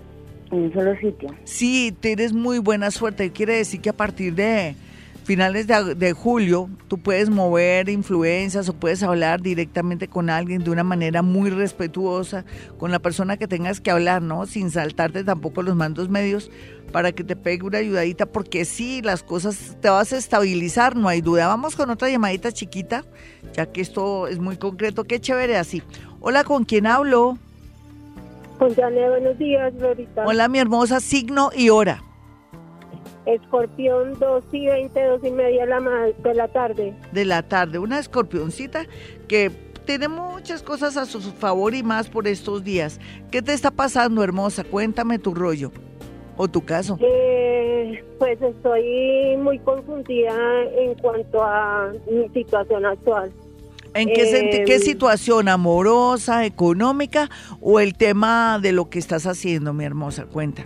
en 0.51 0.57
un 0.63 0.73
solo 0.73 0.95
sitio. 0.95 1.29
Sí, 1.43 1.95
tienes 1.99 2.33
muy 2.33 2.57
buena 2.57 2.89
suerte. 2.89 3.31
Quiere 3.31 3.57
decir 3.57 3.81
que 3.81 3.89
a 3.89 3.93
partir 3.93 4.33
de 4.33 4.75
finales 5.29 5.67
de, 5.67 6.13
julio 6.13 6.71
tú 6.87 6.97
puedes 6.97 7.29
mover 7.29 7.87
influencias 7.87 8.67
o 8.67 8.73
puedes 8.73 9.03
hablar 9.03 9.43
directamente 9.43 10.07
con 10.07 10.27
alguien 10.27 10.63
de 10.63 10.71
una 10.71 10.83
manera 10.83 11.21
muy 11.21 11.51
respetuosa, 11.51 12.45
con 12.79 12.89
la 12.89 12.97
persona 12.97 13.37
que 13.37 13.47
tengas 13.47 13.79
que 13.79 13.91
hablar, 13.91 14.23
¿no? 14.23 14.47
Sin 14.47 14.71
saltarte 14.71 15.23
tampoco 15.23 15.61
los 15.61 15.75
mandos 15.75 16.09
medios 16.09 16.49
para 16.91 17.11
que 17.11 17.23
te 17.23 17.35
pegue 17.35 17.63
una 17.63 17.77
ayudadita, 17.77 18.25
porque 18.25 18.65
sí, 18.65 19.03
las 19.03 19.21
cosas 19.21 19.77
te 19.79 19.91
vas 19.91 20.13
a 20.13 20.17
estabilizar, 20.17 20.95
no 20.95 21.07
hay 21.07 21.21
duda. 21.21 21.45
Vamos 21.45 21.75
con 21.75 21.91
otra 21.91 22.09
llamadita 22.09 22.51
chiquita, 22.51 23.05
ya 23.53 23.67
que 23.67 23.81
esto 23.81 24.25
es 24.25 24.39
muy 24.39 24.57
concreto. 24.57 25.03
Qué 25.03 25.21
chévere 25.21 25.57
así. 25.57 25.83
Hola, 26.21 26.43
¿con 26.43 26.65
quién 26.65 26.87
hablo? 26.87 27.37
Con 28.57 28.73
Janet, 28.73 29.09
buenos 29.09 29.37
días, 29.37 29.75
Lorita. 29.75 30.25
Hola, 30.25 30.47
mi 30.47 30.57
hermosa, 30.57 30.99
signo 30.99 31.51
y 31.55 31.69
hora. 31.69 32.01
Escorpión 33.33 34.17
2 34.19 34.43
y 34.51 34.65
20, 34.65 35.03
2 35.05 35.21
y 35.23 35.31
media 35.31 35.65
de 35.65 36.33
la 36.33 36.47
tarde. 36.47 36.93
De 37.11 37.25
la 37.25 37.43
tarde, 37.43 37.79
una 37.79 37.99
escorpioncita 37.99 38.85
que 39.27 39.51
tiene 39.85 40.07
muchas 40.07 40.63
cosas 40.63 40.97
a 40.97 41.05
su 41.05 41.21
favor 41.21 41.73
y 41.73 41.83
más 41.83 42.09
por 42.09 42.27
estos 42.27 42.63
días. 42.63 42.99
¿Qué 43.31 43.41
te 43.41 43.53
está 43.53 43.71
pasando, 43.71 44.23
hermosa? 44.23 44.63
Cuéntame 44.63 45.19
tu 45.19 45.33
rollo 45.33 45.71
o 46.37 46.47
tu 46.47 46.63
caso. 46.63 46.97
Eh, 47.01 48.03
pues 48.17 48.41
estoy 48.41 49.37
muy 49.37 49.59
confundida 49.59 50.63
en 50.77 50.95
cuanto 50.95 51.43
a 51.43 51.91
mi 52.09 52.29
situación 52.29 52.85
actual. 52.85 53.31
¿En 53.95 54.07
qué, 54.07 54.63
qué 54.65 54.75
em, 54.75 54.81
situación? 54.81 55.49
¿Amorosa, 55.49 56.45
económica 56.45 57.29
o 57.59 57.79
el 57.79 57.95
tema 57.95 58.59
de 58.61 58.71
lo 58.71 58.89
que 58.89 58.99
estás 58.99 59.25
haciendo, 59.25 59.73
mi 59.73 59.85
hermosa? 59.85 60.25
Cuenta 60.25 60.65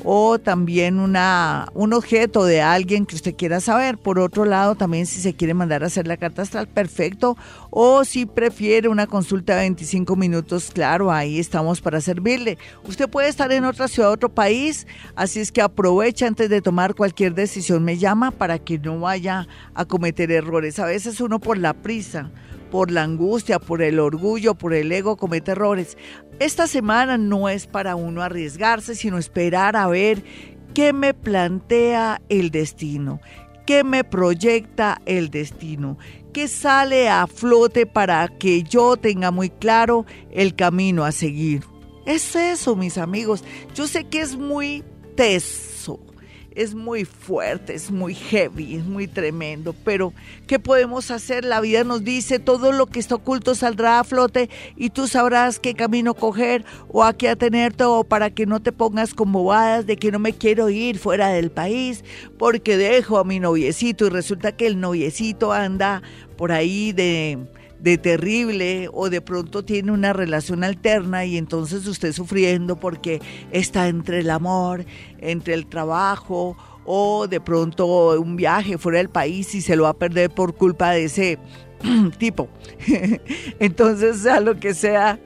o 0.04 0.38
también 0.38 0.98
una, 0.98 1.68
un 1.74 1.92
objeto 1.92 2.44
de 2.44 2.60
alguien 2.60 3.06
que 3.06 3.14
usted 3.14 3.34
quiera 3.34 3.60
saber. 3.60 3.98
Por 3.98 4.18
otro 4.18 4.44
lado, 4.44 4.74
también 4.74 5.06
si 5.06 5.20
se 5.20 5.34
quiere 5.34 5.54
mandar 5.54 5.82
a 5.82 5.86
hacer 5.86 6.06
la 6.06 6.16
carta 6.16 6.42
astral, 6.42 6.68
perfecto. 6.68 7.36
O 7.70 8.04
si 8.04 8.26
prefiere 8.26 8.88
una 8.88 9.06
consulta 9.06 9.54
de 9.54 9.60
25 9.60 10.16
minutos, 10.16 10.70
claro, 10.72 11.10
ahí 11.10 11.38
estamos 11.38 11.80
para 11.80 12.00
servirle. 12.00 12.58
Usted 12.84 13.08
puede 13.08 13.28
estar 13.28 13.50
en 13.52 13.64
otra 13.64 13.88
ciudad, 13.88 14.10
otro 14.10 14.28
país, 14.28 14.86
así 15.14 15.40
es 15.40 15.52
que 15.52 15.62
aprovecha 15.62 16.26
antes 16.26 16.48
de 16.48 16.62
tomar 16.62 16.94
cualquier 16.94 17.34
decisión, 17.34 17.84
me 17.84 17.98
llama 17.98 18.30
para 18.30 18.58
que 18.58 18.78
no 18.78 19.00
vaya 19.00 19.46
a 19.74 19.84
cometer 19.84 20.30
errores. 20.30 20.78
A 20.78 20.86
veces 20.86 21.20
uno 21.20 21.38
por 21.38 21.58
la 21.58 21.74
prisa 21.74 22.30
por 22.72 22.90
la 22.90 23.02
angustia, 23.02 23.58
por 23.58 23.82
el 23.82 24.00
orgullo, 24.00 24.54
por 24.54 24.72
el 24.72 24.90
ego, 24.92 25.18
comete 25.18 25.50
errores. 25.50 25.98
Esta 26.38 26.66
semana 26.66 27.18
no 27.18 27.50
es 27.50 27.66
para 27.66 27.96
uno 27.96 28.22
arriesgarse, 28.22 28.94
sino 28.94 29.18
esperar 29.18 29.76
a 29.76 29.86
ver 29.88 30.24
qué 30.72 30.94
me 30.94 31.12
plantea 31.12 32.22
el 32.30 32.50
destino, 32.50 33.20
qué 33.66 33.84
me 33.84 34.04
proyecta 34.04 35.02
el 35.04 35.28
destino, 35.28 35.98
qué 36.32 36.48
sale 36.48 37.10
a 37.10 37.26
flote 37.26 37.84
para 37.84 38.26
que 38.28 38.62
yo 38.62 38.96
tenga 38.96 39.30
muy 39.30 39.50
claro 39.50 40.06
el 40.30 40.54
camino 40.54 41.04
a 41.04 41.12
seguir. 41.12 41.64
Es 42.06 42.34
eso, 42.34 42.74
mis 42.74 42.96
amigos. 42.96 43.44
Yo 43.74 43.86
sé 43.86 44.04
que 44.04 44.22
es 44.22 44.34
muy 44.34 44.82
teso 45.14 46.00
es 46.56 46.74
muy 46.74 47.04
fuerte, 47.04 47.74
es 47.74 47.90
muy 47.90 48.14
heavy, 48.14 48.76
es 48.76 48.84
muy 48.84 49.06
tremendo, 49.06 49.74
pero 49.84 50.12
¿qué 50.46 50.58
podemos 50.58 51.10
hacer? 51.10 51.44
La 51.44 51.60
vida 51.60 51.84
nos 51.84 52.04
dice 52.04 52.38
todo 52.38 52.72
lo 52.72 52.86
que 52.86 53.00
está 53.00 53.16
oculto 53.16 53.54
saldrá 53.54 54.00
a 54.00 54.04
flote 54.04 54.50
y 54.76 54.90
tú 54.90 55.08
sabrás 55.08 55.58
qué 55.58 55.74
camino 55.74 56.14
coger 56.14 56.64
o 56.88 57.04
a 57.04 57.12
qué 57.12 57.28
atenerte 57.28 57.84
o 57.84 58.04
para 58.04 58.30
que 58.30 58.46
no 58.46 58.60
te 58.60 58.72
pongas 58.72 59.14
con 59.14 59.32
bobadas 59.32 59.86
de 59.86 59.96
que 59.96 60.12
no 60.12 60.18
me 60.18 60.32
quiero 60.32 60.68
ir 60.68 60.98
fuera 60.98 61.28
del 61.28 61.50
país 61.50 62.04
porque 62.38 62.76
dejo 62.76 63.18
a 63.18 63.24
mi 63.24 63.40
noviecito 63.40 64.06
y 64.06 64.10
resulta 64.10 64.52
que 64.52 64.66
el 64.66 64.80
noviecito 64.80 65.52
anda 65.52 66.02
por 66.36 66.52
ahí 66.52 66.92
de 66.92 67.38
de 67.82 67.98
terrible 67.98 68.88
o 68.92 69.10
de 69.10 69.20
pronto 69.20 69.64
tiene 69.64 69.90
una 69.90 70.12
relación 70.12 70.62
alterna 70.62 71.24
y 71.24 71.36
entonces 71.36 71.86
usted 71.86 72.12
sufriendo 72.12 72.76
porque 72.76 73.20
está 73.50 73.88
entre 73.88 74.20
el 74.20 74.30
amor, 74.30 74.84
entre 75.18 75.54
el 75.54 75.66
trabajo 75.66 76.56
o 76.84 77.26
de 77.26 77.40
pronto 77.40 78.20
un 78.20 78.36
viaje 78.36 78.78
fuera 78.78 78.98
del 78.98 79.08
país 79.08 79.54
y 79.54 79.60
se 79.60 79.74
lo 79.74 79.84
va 79.84 79.90
a 79.90 79.94
perder 79.94 80.30
por 80.30 80.54
culpa 80.54 80.92
de 80.92 81.04
ese 81.04 81.38
tipo. 82.18 82.48
entonces, 83.58 84.18
sea 84.18 84.40
lo 84.40 84.58
que 84.60 84.74
sea, 84.74 85.18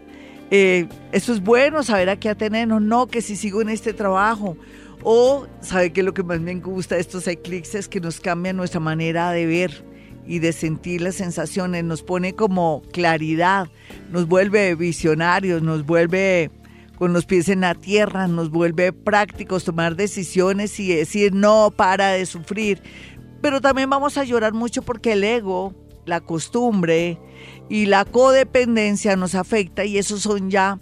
eh, 0.50 0.88
eso 1.12 1.34
es 1.34 1.42
bueno, 1.42 1.82
saber 1.82 2.08
a 2.08 2.16
qué 2.16 2.30
atenernos, 2.30 2.80
no 2.80 3.06
que 3.06 3.20
si 3.20 3.36
sigo 3.36 3.60
en 3.60 3.68
este 3.68 3.92
trabajo. 3.92 4.56
O, 5.02 5.46
¿sabe 5.60 5.92
que 5.92 6.02
lo 6.02 6.14
que 6.14 6.22
más 6.22 6.40
me 6.40 6.54
gusta 6.56 6.94
de 6.96 7.02
estos 7.02 7.28
eclipses? 7.28 7.86
Que 7.86 8.00
nos 8.00 8.18
cambia 8.18 8.52
nuestra 8.52 8.80
manera 8.80 9.30
de 9.30 9.46
ver 9.46 9.84
y 10.26 10.40
de 10.40 10.52
sentir 10.52 11.00
las 11.00 11.16
sensaciones, 11.16 11.84
nos 11.84 12.02
pone 12.02 12.34
como 12.34 12.82
claridad, 12.92 13.68
nos 14.10 14.26
vuelve 14.26 14.74
visionarios, 14.74 15.62
nos 15.62 15.86
vuelve 15.86 16.50
con 16.96 17.12
los 17.12 17.26
pies 17.26 17.48
en 17.48 17.60
la 17.60 17.74
tierra, 17.74 18.26
nos 18.26 18.50
vuelve 18.50 18.92
prácticos, 18.92 19.64
tomar 19.64 19.96
decisiones 19.96 20.78
y 20.80 20.88
decir 20.88 21.34
no 21.34 21.72
para 21.74 22.12
de 22.12 22.26
sufrir. 22.26 22.82
Pero 23.40 23.60
también 23.60 23.90
vamos 23.90 24.16
a 24.16 24.24
llorar 24.24 24.54
mucho 24.54 24.82
porque 24.82 25.12
el 25.12 25.22
ego, 25.22 25.74
la 26.06 26.20
costumbre 26.20 27.18
y 27.68 27.86
la 27.86 28.04
codependencia 28.04 29.16
nos 29.16 29.34
afecta 29.34 29.84
y 29.84 29.98
esos 29.98 30.22
son 30.22 30.50
ya 30.50 30.78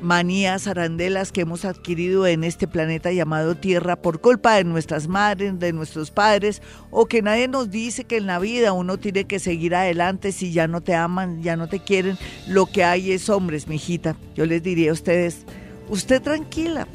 manías, 0.00 0.66
arandelas 0.66 1.32
que 1.32 1.42
hemos 1.42 1.64
adquirido 1.64 2.26
en 2.26 2.44
este 2.44 2.66
planeta 2.66 3.12
llamado 3.12 3.54
Tierra 3.54 3.96
por 3.96 4.20
culpa 4.20 4.54
de 4.54 4.64
nuestras 4.64 5.08
madres, 5.08 5.58
de 5.58 5.72
nuestros 5.72 6.10
padres, 6.10 6.62
o 6.90 7.06
que 7.06 7.22
nadie 7.22 7.48
nos 7.48 7.70
dice 7.70 8.04
que 8.04 8.16
en 8.16 8.26
la 8.26 8.38
vida 8.38 8.72
uno 8.72 8.98
tiene 8.98 9.24
que 9.24 9.38
seguir 9.38 9.74
adelante 9.74 10.32
si 10.32 10.52
ya 10.52 10.66
no 10.66 10.80
te 10.80 10.94
aman, 10.94 11.42
ya 11.42 11.56
no 11.56 11.68
te 11.68 11.80
quieren. 11.80 12.18
Lo 12.46 12.66
que 12.66 12.84
hay 12.84 13.12
es 13.12 13.28
hombres, 13.28 13.68
mijita. 13.68 14.16
Yo 14.34 14.46
les 14.46 14.62
diría 14.62 14.90
a 14.90 14.94
ustedes, 14.94 15.44
usted 15.88 16.22
tranquila. 16.22 16.88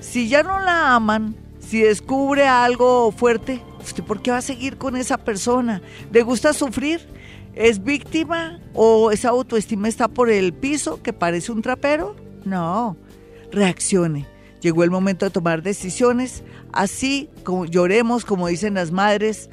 Si 0.00 0.28
ya 0.28 0.42
no 0.42 0.58
la 0.58 0.94
aman, 0.94 1.36
si 1.60 1.80
descubre 1.80 2.46
algo 2.46 3.12
fuerte, 3.12 3.62
¿Usted 3.84 4.04
por 4.04 4.22
qué 4.22 4.30
va 4.30 4.38
a 4.38 4.42
seguir 4.42 4.78
con 4.78 4.96
esa 4.96 5.18
persona? 5.18 5.82
¿Le 6.12 6.22
gusta 6.22 6.52
sufrir? 6.52 7.00
¿Es 7.54 7.82
víctima 7.82 8.60
o 8.72 9.10
esa 9.10 9.30
autoestima 9.30 9.88
está 9.88 10.08
por 10.08 10.30
el 10.30 10.52
piso 10.52 11.02
que 11.02 11.12
parece 11.12 11.52
un 11.52 11.62
trapero? 11.62 12.16
No, 12.44 12.96
reaccione. 13.50 14.26
Llegó 14.60 14.84
el 14.84 14.90
momento 14.90 15.26
de 15.26 15.30
tomar 15.30 15.62
decisiones, 15.62 16.44
así 16.72 17.28
como 17.44 17.64
lloremos, 17.64 18.24
como 18.24 18.48
dicen 18.48 18.74
las 18.74 18.92
madres, 18.92 19.50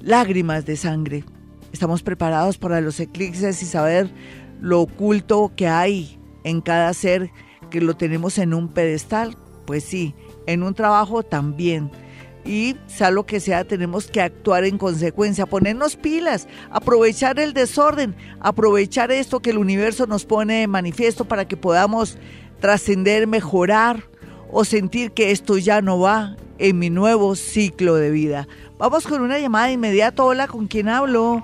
lágrimas 0.00 0.66
de 0.66 0.76
sangre. 0.76 1.24
Estamos 1.72 2.02
preparados 2.02 2.58
para 2.58 2.80
los 2.80 3.00
eclipses 3.00 3.62
y 3.62 3.66
saber 3.66 4.10
lo 4.60 4.82
oculto 4.82 5.52
que 5.56 5.68
hay 5.68 6.18
en 6.44 6.60
cada 6.60 6.92
ser 6.92 7.30
que 7.70 7.80
lo 7.80 7.94
tenemos 7.94 8.36
en 8.38 8.52
un 8.52 8.68
pedestal. 8.68 9.36
Pues 9.64 9.84
sí, 9.84 10.14
en 10.46 10.62
un 10.62 10.74
trabajo 10.74 11.22
también 11.22 11.90
y 12.44 12.76
sea 12.86 13.10
lo 13.10 13.24
que 13.24 13.40
sea, 13.40 13.64
tenemos 13.64 14.10
que 14.10 14.20
actuar 14.20 14.64
en 14.64 14.78
consecuencia, 14.78 15.46
ponernos 15.46 15.96
pilas, 15.96 16.48
aprovechar 16.70 17.38
el 17.38 17.52
desorden, 17.52 18.14
aprovechar 18.40 19.12
esto 19.12 19.40
que 19.40 19.50
el 19.50 19.58
universo 19.58 20.06
nos 20.06 20.24
pone 20.24 20.60
de 20.60 20.66
manifiesto 20.66 21.24
para 21.24 21.46
que 21.46 21.56
podamos 21.56 22.18
trascender, 22.60 23.26
mejorar 23.26 24.04
o 24.50 24.64
sentir 24.64 25.12
que 25.12 25.30
esto 25.30 25.58
ya 25.58 25.80
no 25.80 26.00
va 26.00 26.36
en 26.58 26.78
mi 26.78 26.90
nuevo 26.90 27.34
ciclo 27.34 27.94
de 27.94 28.10
vida. 28.10 28.46
Vamos 28.78 29.06
con 29.06 29.22
una 29.22 29.38
llamada 29.38 29.66
de 29.66 29.72
inmediato. 29.72 30.26
Hola, 30.26 30.46
¿con 30.46 30.66
quién 30.66 30.88
hablo? 30.88 31.42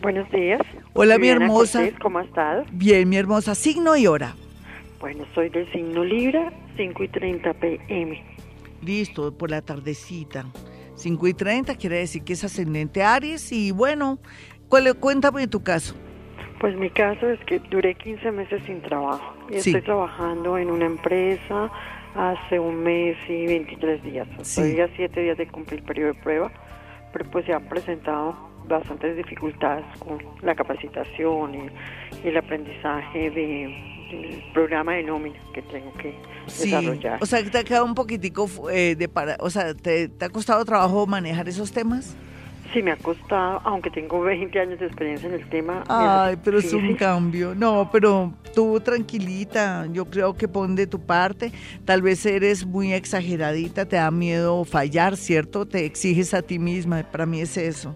Buenos 0.00 0.30
días. 0.30 0.60
Hola, 0.92 1.18
mi 1.18 1.28
hermosa. 1.28 1.82
¿Cómo 2.00 2.20
estás? 2.20 2.66
Bien, 2.72 3.08
mi 3.08 3.16
hermosa. 3.16 3.54
Signo 3.54 3.96
y 3.96 4.06
hora. 4.06 4.34
Bueno, 5.00 5.24
soy 5.34 5.48
del 5.48 5.70
signo 5.72 6.04
Libra, 6.04 6.52
5 6.76 7.04
y 7.04 7.08
30 7.08 7.52
pm. 7.54 8.33
Listo, 8.84 9.36
por 9.36 9.50
la 9.50 9.62
tardecita. 9.62 10.44
5 10.94 11.26
y 11.26 11.34
30 11.34 11.74
quiere 11.76 11.98
decir 11.98 12.22
que 12.22 12.34
es 12.34 12.44
ascendente 12.44 13.02
Aries 13.02 13.50
y 13.52 13.72
bueno, 13.72 14.18
cuéntame 15.00 15.48
tu 15.48 15.62
caso. 15.62 15.94
Pues 16.60 16.76
mi 16.76 16.90
caso 16.90 17.28
es 17.28 17.40
que 17.46 17.58
duré 17.70 17.94
15 17.94 18.30
meses 18.30 18.62
sin 18.64 18.80
trabajo 18.82 19.34
y 19.50 19.56
estoy 19.56 19.82
trabajando 19.82 20.56
en 20.56 20.70
una 20.70 20.86
empresa 20.86 21.70
hace 22.14 22.58
un 22.58 22.82
mes 22.82 23.16
y 23.28 23.46
23 23.46 24.02
días. 24.02 24.28
Estoy 24.38 24.80
a 24.80 24.88
7 24.94 25.20
días 25.20 25.36
de 25.36 25.48
cumplir 25.48 25.80
el 25.80 25.86
periodo 25.86 26.12
de 26.12 26.20
prueba, 26.20 26.52
pero 27.12 27.30
pues 27.30 27.44
se 27.44 27.52
han 27.52 27.68
presentado 27.68 28.36
bastantes 28.68 29.16
dificultades 29.16 29.84
con 29.98 30.18
la 30.42 30.54
capacitación 30.54 31.54
y 31.54 32.28
el 32.28 32.36
aprendizaje 32.36 33.30
de 33.30 33.93
el 34.22 34.42
programa 34.52 34.92
de 34.94 35.02
nómina 35.04 35.38
que 35.52 35.62
tengo 35.62 35.92
que 35.94 36.14
desarrollar. 36.46 37.18
O 37.22 37.26
sea, 37.26 37.42
te 37.42 37.58
ha 37.58 37.64
quedado 37.64 37.84
un 37.84 37.94
poquitico 37.94 38.48
eh, 38.70 38.94
de 38.96 39.08
para, 39.08 39.36
o 39.40 39.50
sea, 39.50 39.74
¿te, 39.74 40.10
ha 40.20 40.28
costado 40.28 40.64
trabajo 40.64 41.06
manejar 41.06 41.48
esos 41.48 41.72
temas? 41.72 42.16
Sí, 42.72 42.82
me 42.82 42.90
ha 42.90 42.96
costado, 42.96 43.60
aunque 43.64 43.88
tengo 43.90 44.20
20 44.20 44.58
años 44.58 44.80
de 44.80 44.86
experiencia 44.86 45.28
en 45.28 45.34
el 45.34 45.48
tema. 45.48 45.84
Ay, 45.88 46.36
pero 46.42 46.58
es 46.58 46.72
un 46.72 46.94
cambio. 46.96 47.54
No, 47.54 47.88
pero 47.92 48.32
tú 48.52 48.80
tranquilita, 48.80 49.86
yo 49.92 50.06
creo 50.06 50.34
que 50.34 50.48
pon 50.48 50.74
de 50.74 50.88
tu 50.88 50.98
parte. 50.98 51.52
Tal 51.84 52.02
vez 52.02 52.26
eres 52.26 52.66
muy 52.66 52.92
exageradita, 52.92 53.84
te 53.84 53.94
da 53.94 54.10
miedo 54.10 54.64
fallar, 54.64 55.16
¿cierto? 55.16 55.66
Te 55.66 55.84
exiges 55.84 56.34
a 56.34 56.42
ti 56.42 56.58
misma, 56.58 57.04
para 57.04 57.26
mí 57.26 57.40
es 57.40 57.56
eso. 57.56 57.94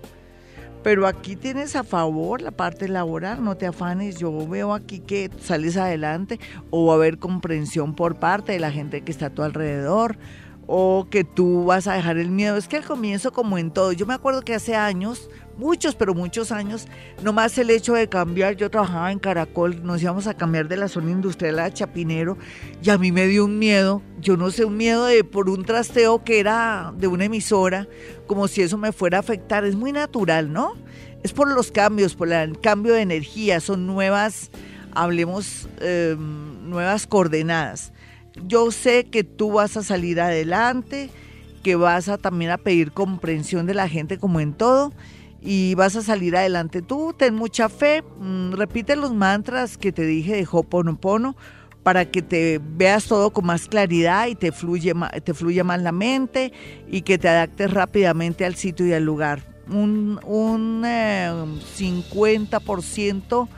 Pero 0.82 1.06
aquí 1.06 1.36
tienes 1.36 1.76
a 1.76 1.84
favor 1.84 2.40
la 2.40 2.50
parte 2.50 2.88
laboral, 2.88 3.42
no 3.42 3.56
te 3.56 3.66
afanes. 3.66 4.18
Yo 4.18 4.46
veo 4.48 4.72
aquí 4.72 5.00
que 5.00 5.30
sales 5.40 5.76
adelante 5.76 6.38
o 6.70 6.86
va 6.86 6.92
a 6.94 6.96
haber 6.96 7.18
comprensión 7.18 7.94
por 7.94 8.16
parte 8.16 8.52
de 8.52 8.60
la 8.60 8.70
gente 8.70 9.02
que 9.02 9.12
está 9.12 9.26
a 9.26 9.30
tu 9.30 9.42
alrededor 9.42 10.18
o 10.66 11.06
que 11.10 11.24
tú 11.24 11.64
vas 11.64 11.86
a 11.88 11.94
dejar 11.94 12.18
el 12.18 12.30
miedo. 12.30 12.56
Es 12.56 12.68
que 12.68 12.76
al 12.76 12.84
comienzo, 12.84 13.32
como 13.32 13.58
en 13.58 13.70
todo, 13.70 13.92
yo 13.92 14.06
me 14.06 14.14
acuerdo 14.14 14.42
que 14.42 14.54
hace 14.54 14.76
años, 14.76 15.30
muchos, 15.58 15.94
pero 15.94 16.14
muchos 16.14 16.52
años, 16.52 16.86
nomás 17.22 17.58
el 17.58 17.68
hecho 17.68 17.92
de 17.92 18.08
cambiar, 18.08 18.56
yo 18.56 18.70
trabajaba 18.70 19.12
en 19.12 19.18
Caracol, 19.18 19.84
nos 19.84 20.02
íbamos 20.02 20.26
a 20.26 20.34
cambiar 20.34 20.68
de 20.68 20.78
la 20.78 20.88
zona 20.88 21.10
industrial 21.10 21.58
a 21.58 21.72
Chapinero 21.72 22.38
y 22.82 22.88
a 22.88 22.96
mí 22.96 23.12
me 23.12 23.26
dio 23.26 23.44
un 23.44 23.58
miedo, 23.58 24.00
yo 24.20 24.36
no 24.36 24.50
sé, 24.50 24.64
un 24.64 24.76
miedo 24.76 25.04
de 25.04 25.24
por 25.24 25.50
un 25.50 25.64
trasteo 25.64 26.24
que 26.24 26.40
era 26.40 26.94
de 26.96 27.08
una 27.08 27.26
emisora, 27.26 27.86
como 28.26 28.48
si 28.48 28.62
eso 28.62 28.78
me 28.78 28.92
fuera 28.92 29.18
a 29.18 29.20
afectar. 29.20 29.64
Es 29.64 29.76
muy 29.76 29.92
natural, 29.92 30.52
¿no? 30.52 30.72
Es 31.22 31.32
por 31.32 31.52
los 31.52 31.70
cambios, 31.70 32.14
por 32.14 32.32
el 32.32 32.58
cambio 32.60 32.94
de 32.94 33.02
energía, 33.02 33.60
son 33.60 33.86
nuevas, 33.86 34.50
hablemos, 34.94 35.68
em, 35.80 36.70
nuevas 36.70 37.06
coordenadas 37.06 37.92
yo 38.46 38.70
sé 38.70 39.04
que 39.04 39.24
tú 39.24 39.52
vas 39.52 39.76
a 39.76 39.82
salir 39.82 40.20
adelante, 40.20 41.10
que 41.62 41.76
vas 41.76 42.08
a 42.08 42.18
también 42.18 42.50
a 42.50 42.58
pedir 42.58 42.92
comprensión 42.92 43.66
de 43.66 43.74
la 43.74 43.88
gente 43.88 44.18
como 44.18 44.40
en 44.40 44.52
todo 44.52 44.92
y 45.40 45.74
vas 45.74 45.96
a 45.96 46.02
salir 46.02 46.36
adelante. 46.36 46.82
Tú 46.82 47.14
ten 47.16 47.34
mucha 47.34 47.68
fe, 47.68 48.02
mm, 48.02 48.52
repite 48.52 48.96
los 48.96 49.14
mantras 49.14 49.78
que 49.78 49.92
te 49.92 50.04
dije 50.04 50.36
de 50.36 50.46
Hoponopono 50.50 51.36
para 51.82 52.10
que 52.10 52.22
te 52.22 52.60
veas 52.62 53.06
todo 53.06 53.30
con 53.30 53.46
más 53.46 53.66
claridad 53.66 54.26
y 54.26 54.34
te 54.34 54.52
fluye, 54.52 54.92
te 55.24 55.32
fluya 55.32 55.64
más 55.64 55.80
la 55.80 55.92
mente 55.92 56.52
y 56.86 57.00
que 57.02 57.16
te 57.18 57.28
adaptes 57.28 57.72
rápidamente 57.72 58.44
al 58.44 58.56
sitio 58.56 58.86
y 58.86 58.92
al 58.92 59.04
lugar. 59.04 59.42
Un, 59.70 60.18
un 60.24 60.82
50% 60.82 63.48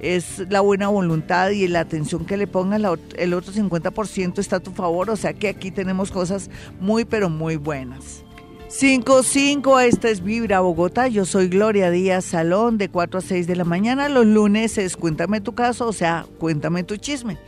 eh, 0.00 0.02
es 0.16 0.50
la 0.50 0.60
buena 0.60 0.88
voluntad 0.88 1.50
y 1.50 1.68
la 1.68 1.80
atención 1.80 2.24
que 2.24 2.36
le 2.36 2.46
pongas, 2.46 2.80
el 3.16 3.34
otro 3.34 3.52
50% 3.52 4.38
está 4.38 4.56
a 4.56 4.60
tu 4.60 4.72
favor, 4.72 5.10
o 5.10 5.16
sea 5.16 5.32
que 5.32 5.48
aquí 5.48 5.70
tenemos 5.70 6.10
cosas 6.10 6.50
muy 6.80 7.04
pero 7.04 7.30
muy 7.30 7.56
buenas. 7.56 8.24
5-5, 8.68 9.82
esta 9.82 10.10
es 10.10 10.22
Vibra 10.22 10.60
Bogotá, 10.60 11.08
yo 11.08 11.24
soy 11.24 11.48
Gloria 11.48 11.90
Díaz 11.90 12.26
Salón 12.26 12.76
de 12.76 12.90
4 12.90 13.20
a 13.20 13.22
6 13.22 13.46
de 13.46 13.56
la 13.56 13.64
mañana, 13.64 14.10
los 14.10 14.26
lunes 14.26 14.76
es 14.76 14.94
Cuéntame 14.94 15.40
tu 15.40 15.54
caso, 15.54 15.88
o 15.88 15.92
sea, 15.94 16.26
cuéntame 16.38 16.84
tu 16.84 16.98
chisme. 16.98 17.38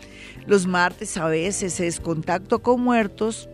Los 0.47 0.67
martes 0.67 1.19
a 1.19 1.27
veces 1.27 1.79
es 1.81 2.01
Contacto 2.01 2.61
con 2.63 2.81
Muertos, 2.81 3.51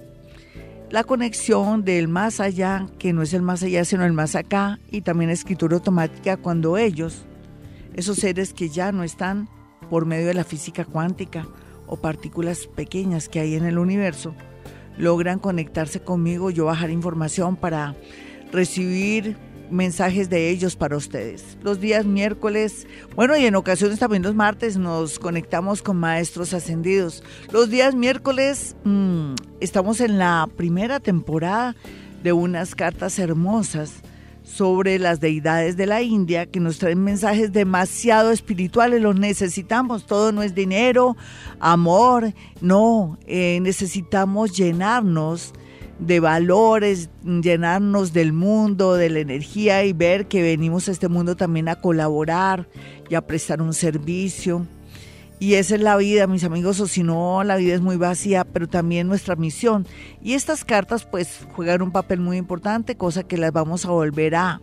la 0.91 1.03
conexión 1.03 1.85
del 1.85 2.07
más 2.07 2.39
allá, 2.39 2.87
que 3.01 3.13
no 3.13 3.23
es 3.23 3.35
el 3.35 3.43
más 3.43 3.65
allá, 3.65 3.85
sino 3.85 4.05
el 4.05 4.13
más 4.13 4.37
acá, 4.37 4.79
y 4.89 5.01
también 5.01 5.31
escritura 5.31 5.75
automática 5.75 6.37
cuando 6.37 6.77
ellos 6.77 7.27
esos 7.95 8.19
seres 8.19 8.53
que 8.53 8.69
ya 8.69 8.93
no 8.93 9.03
están 9.03 9.49
por 9.91 10.07
medio 10.07 10.29
de 10.29 10.35
la 10.35 10.45
física 10.45 10.85
cuántica 10.85 11.49
o 11.89 11.97
partículas 11.97 12.69
pequeñas 12.69 13.29
que 13.29 13.41
hay 13.41 13.57
en 13.57 13.65
el 13.65 13.79
universo, 13.79 14.37
logran 14.99 15.39
conectarse 15.39 16.01
conmigo, 16.01 16.51
yo 16.51 16.67
bajar 16.67 16.91
información 16.91 17.57
para 17.57 17.95
recibir 18.53 19.37
mensajes 19.71 20.31
de 20.31 20.51
ellos 20.51 20.77
para 20.77 20.97
ustedes. 20.97 21.59
Los 21.63 21.81
días 21.81 22.07
miércoles, 22.07 22.87
bueno, 23.15 23.37
y 23.37 23.47
en 23.47 23.57
ocasiones 23.57 23.99
también 23.99 24.23
los 24.23 24.35
martes 24.35 24.77
nos 24.77 25.19
conectamos 25.19 25.83
con 25.83 25.97
maestros 25.97 26.55
ascendidos. 26.55 27.23
Los 27.53 27.71
días 27.71 27.95
miércoles 27.95 28.77
mm, 28.85 29.35
estamos 29.61 30.01
en 30.01 30.19
la 30.19 30.49
primera 30.57 31.01
temporada 31.01 31.75
de 32.23 32.33
unas 32.33 32.75
cartas 32.75 33.19
hermosas 33.19 34.03
sobre 34.47 35.01
las 35.01 35.19
deidades 35.21 35.77
de 35.77 35.87
la 35.87 36.03
India 36.03 36.47
que 36.47 36.61
nos 36.61 36.79
traen 36.79 37.03
mensajes 37.03 37.53
demasiado 37.53 38.31
espirituales, 38.31 39.03
los 39.03 39.19
necesitamos, 39.19 40.07
todo 40.07 40.31
no 40.31 40.43
es 40.43 40.55
dinero, 40.55 41.17
amor, 41.59 42.33
no, 42.61 43.19
eh, 43.27 43.59
necesitamos 43.61 44.57
llenarnos 44.57 45.53
de 45.99 46.21
valores, 46.21 47.11
llenarnos 47.25 48.13
del 48.13 48.33
mundo, 48.33 48.95
de 48.95 49.11
la 49.11 49.19
energía 49.19 49.85
y 49.85 49.93
ver 49.93 50.29
que 50.29 50.43
venimos 50.43 50.89
a 50.89 50.93
este 50.93 51.09
mundo 51.09 51.37
también 51.37 51.69
a 51.69 51.81
colaborar 51.81 52.69
y 53.11 53.17
a 53.17 53.27
prestar 53.27 53.61
un 53.61 53.75
servicio. 53.75 54.67
Y 55.39 55.55
esa 55.55 55.75
es 55.75 55.83
la 55.83 55.97
vida, 55.97 56.27
mis 56.27 56.45
amigos, 56.45 56.81
o 56.81 56.87
si 56.87 57.03
no, 57.03 57.45
la 57.45 57.57
vida 57.57 57.75
es 57.75 57.83
muy 57.83 57.97
vacía, 57.97 58.45
pero 58.45 58.69
también 58.69 59.07
nuestra 59.07 59.37
misión. 59.37 59.87
Y 60.23 60.33
estas 60.33 60.65
cartas 60.65 61.05
pues 61.05 61.47
juegan 61.53 61.83
un 61.83 61.93
papel 61.93 62.21
muy 62.21 62.39
importante, 62.39 62.97
cosa 62.97 63.23
que 63.23 63.37
las 63.37 63.53
vamos 63.53 63.85
a 63.85 63.91
volver 63.91 64.35
a, 64.35 64.63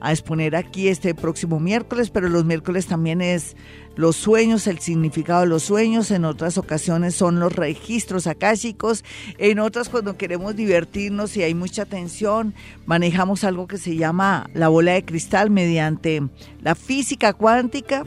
a 0.00 0.12
exponer 0.12 0.56
aquí 0.56 0.88
este 0.88 1.14
próximo 1.14 1.60
miércoles, 1.60 2.10
pero 2.10 2.30
los 2.30 2.44
miércoles 2.44 2.86
también 2.86 3.20
es 3.20 3.54
los 3.96 4.16
sueños, 4.16 4.66
el 4.66 4.78
significado 4.78 5.42
de 5.42 5.46
los 5.46 5.62
sueños, 5.62 6.10
en 6.10 6.24
otras 6.24 6.58
ocasiones 6.58 7.14
son 7.14 7.38
los 7.38 7.54
registros 7.54 8.26
akáshicos, 8.26 9.04
en 9.38 9.58
otras 9.58 9.88
cuando 9.88 10.16
queremos 10.16 10.56
divertirnos 10.56 11.36
y 11.36 11.42
hay 11.42 11.54
mucha 11.54 11.84
tensión, 11.84 12.54
manejamos 12.86 13.44
algo 13.44 13.66
que 13.66 13.78
se 13.78 13.96
llama 13.96 14.48
la 14.52 14.68
bola 14.68 14.92
de 14.92 15.04
cristal 15.04 15.50
mediante 15.50 16.22
la 16.62 16.74
física 16.74 17.34
cuántica 17.34 18.04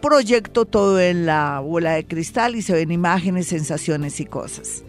proyecto 0.00 0.64
todo 0.64 1.00
en 1.00 1.26
la 1.26 1.60
bola 1.60 1.92
de 1.92 2.06
cristal 2.06 2.56
y 2.56 2.62
se 2.62 2.72
ven 2.72 2.90
imágenes, 2.90 3.46
sensaciones 3.46 4.20
y 4.20 4.26
cosas. 4.26 4.84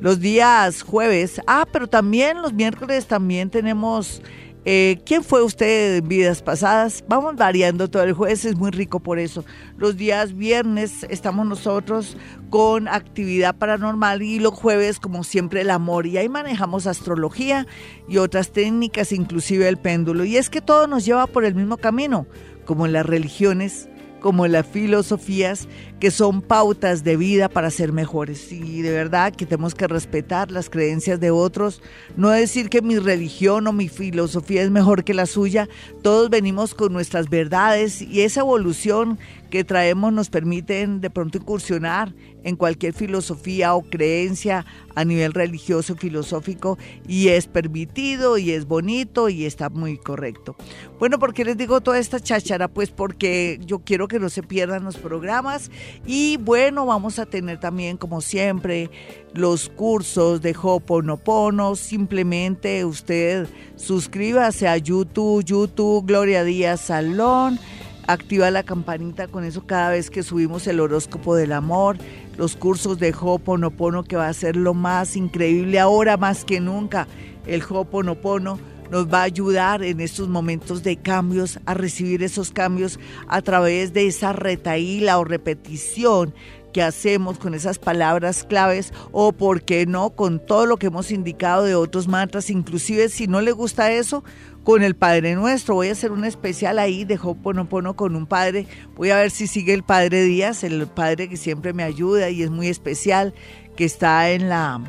Los 0.00 0.20
días 0.20 0.82
jueves, 0.82 1.40
ah, 1.46 1.66
pero 1.72 1.86
también 1.86 2.40
los 2.42 2.52
miércoles 2.52 3.06
también 3.06 3.50
tenemos 3.50 4.22
Eh, 4.66 5.00
¿Quién 5.06 5.24
fue 5.24 5.42
usted 5.42 5.96
en 5.96 6.08
vidas 6.08 6.42
pasadas? 6.42 7.02
Vamos 7.08 7.36
variando 7.36 7.88
todo 7.88 8.02
el 8.02 8.12
jueves, 8.12 8.44
es 8.44 8.56
muy 8.56 8.70
rico 8.70 9.00
por 9.00 9.18
eso. 9.18 9.42
Los 9.78 9.96
días 9.96 10.34
viernes 10.34 11.06
estamos 11.08 11.46
nosotros 11.46 12.18
con 12.50 12.86
actividad 12.86 13.56
paranormal 13.56 14.20
y 14.20 14.38
los 14.38 14.52
jueves, 14.52 15.00
como 15.00 15.24
siempre, 15.24 15.62
el 15.62 15.70
amor. 15.70 16.06
Y 16.06 16.18
ahí 16.18 16.28
manejamos 16.28 16.86
astrología 16.86 17.66
y 18.06 18.18
otras 18.18 18.52
técnicas, 18.52 19.12
inclusive 19.12 19.66
el 19.66 19.78
péndulo. 19.78 20.26
Y 20.26 20.36
es 20.36 20.50
que 20.50 20.60
todo 20.60 20.86
nos 20.86 21.06
lleva 21.06 21.26
por 21.26 21.46
el 21.46 21.54
mismo 21.54 21.78
camino, 21.78 22.26
como 22.66 22.84
en 22.84 22.92
las 22.92 23.06
religiones 23.06 23.88
como 24.20 24.46
las 24.46 24.66
filosofías 24.66 25.66
que 25.98 26.10
son 26.10 26.40
pautas 26.40 27.04
de 27.04 27.16
vida 27.16 27.48
para 27.48 27.70
ser 27.70 27.92
mejores. 27.92 28.52
Y 28.52 28.82
de 28.82 28.90
verdad 28.90 29.34
que 29.34 29.46
tenemos 29.46 29.74
que 29.74 29.86
respetar 29.86 30.50
las 30.50 30.70
creencias 30.70 31.20
de 31.20 31.30
otros, 31.30 31.82
no 32.16 32.30
decir 32.30 32.70
que 32.70 32.82
mi 32.82 32.98
religión 32.98 33.66
o 33.66 33.72
mi 33.72 33.88
filosofía 33.88 34.62
es 34.62 34.70
mejor 34.70 35.04
que 35.04 35.14
la 35.14 35.26
suya, 35.26 35.68
todos 36.02 36.30
venimos 36.30 36.74
con 36.74 36.92
nuestras 36.92 37.28
verdades 37.28 38.00
y 38.00 38.22
esa 38.22 38.40
evolución 38.40 39.18
que 39.50 39.64
traemos 39.64 40.12
nos 40.12 40.30
permiten 40.30 41.00
de 41.00 41.10
pronto 41.10 41.38
incursionar 41.38 42.14
en 42.42 42.56
cualquier 42.56 42.94
filosofía 42.94 43.74
o 43.74 43.82
creencia 43.82 44.64
a 44.94 45.04
nivel 45.04 45.32
religioso, 45.32 45.96
filosófico, 45.96 46.78
y 47.06 47.28
es 47.28 47.46
permitido 47.46 48.38
y 48.38 48.52
es 48.52 48.66
bonito 48.66 49.28
y 49.28 49.44
está 49.44 49.68
muy 49.68 49.98
correcto. 49.98 50.56
Bueno, 50.98 51.18
¿por 51.18 51.34
qué 51.34 51.44
les 51.44 51.56
digo 51.56 51.80
toda 51.80 51.98
esta 51.98 52.20
cháchara? 52.20 52.68
Pues 52.68 52.90
porque 52.90 53.60
yo 53.64 53.80
quiero 53.80 54.08
que 54.08 54.18
no 54.18 54.30
se 54.30 54.42
pierdan 54.42 54.84
los 54.84 54.96
programas 54.96 55.70
y 56.06 56.38
bueno, 56.38 56.86
vamos 56.86 57.18
a 57.18 57.26
tener 57.26 57.60
también, 57.60 57.96
como 57.96 58.20
siempre, 58.20 58.90
los 59.34 59.68
cursos 59.68 60.40
de 60.40 60.56
Hoponopono. 60.60 61.76
Simplemente 61.76 62.84
usted 62.84 63.48
suscríbase 63.76 64.68
a 64.68 64.76
YouTube, 64.76 65.44
YouTube 65.44 66.06
Gloria 66.06 66.44
Díaz 66.44 66.80
Salón 66.80 67.58
activa 68.06 68.50
la 68.50 68.62
campanita 68.62 69.28
con 69.28 69.44
eso 69.44 69.66
cada 69.66 69.90
vez 69.90 70.10
que 70.10 70.22
subimos 70.22 70.66
el 70.66 70.80
horóscopo 70.80 71.34
del 71.34 71.52
amor, 71.52 71.96
los 72.36 72.56
cursos 72.56 72.98
de 72.98 73.14
Hoponopono 73.18 74.04
que 74.04 74.16
va 74.16 74.28
a 74.28 74.32
ser 74.32 74.56
lo 74.56 74.74
más 74.74 75.16
increíble 75.16 75.78
ahora 75.78 76.16
más 76.16 76.44
que 76.44 76.60
nunca. 76.60 77.06
El 77.46 77.62
Hoponopono 77.62 78.58
nos 78.90 79.06
va 79.06 79.20
a 79.20 79.24
ayudar 79.24 79.82
en 79.84 80.00
estos 80.00 80.28
momentos 80.28 80.82
de 80.82 80.96
cambios 80.96 81.60
a 81.64 81.74
recibir 81.74 82.22
esos 82.22 82.50
cambios 82.50 82.98
a 83.28 83.40
través 83.40 83.92
de 83.92 84.06
esa 84.06 84.32
retaíla 84.32 85.18
o 85.18 85.24
repetición 85.24 86.34
que 86.72 86.82
hacemos 86.82 87.38
con 87.38 87.54
esas 87.54 87.78
palabras 87.78 88.44
claves 88.44 88.92
o, 89.12 89.32
por 89.32 89.62
qué 89.62 89.86
no, 89.86 90.10
con 90.10 90.44
todo 90.44 90.66
lo 90.66 90.76
que 90.76 90.86
hemos 90.86 91.10
indicado 91.10 91.64
de 91.64 91.74
otros 91.74 92.08
mantras. 92.08 92.50
Inclusive 92.50 93.08
si 93.08 93.26
no 93.26 93.40
le 93.40 93.52
gusta 93.52 93.92
eso, 93.92 94.24
con 94.64 94.82
el 94.82 94.94
Padre 94.94 95.34
Nuestro. 95.34 95.74
Voy 95.74 95.88
a 95.88 95.92
hacer 95.92 96.12
un 96.12 96.24
especial 96.24 96.78
ahí 96.78 97.04
de 97.04 97.18
Hoponopono 97.22 97.96
con 97.96 98.16
un 98.16 98.26
padre. 98.26 98.66
Voy 98.96 99.10
a 99.10 99.16
ver 99.16 99.30
si 99.30 99.46
sigue 99.46 99.74
el 99.74 99.82
Padre 99.82 100.24
Díaz, 100.24 100.64
el 100.64 100.86
padre 100.86 101.28
que 101.28 101.36
siempre 101.36 101.72
me 101.72 101.82
ayuda 101.82 102.30
y 102.30 102.42
es 102.42 102.50
muy 102.50 102.68
especial, 102.68 103.34
que 103.76 103.84
está 103.84 104.30
en 104.30 104.48
la, 104.48 104.80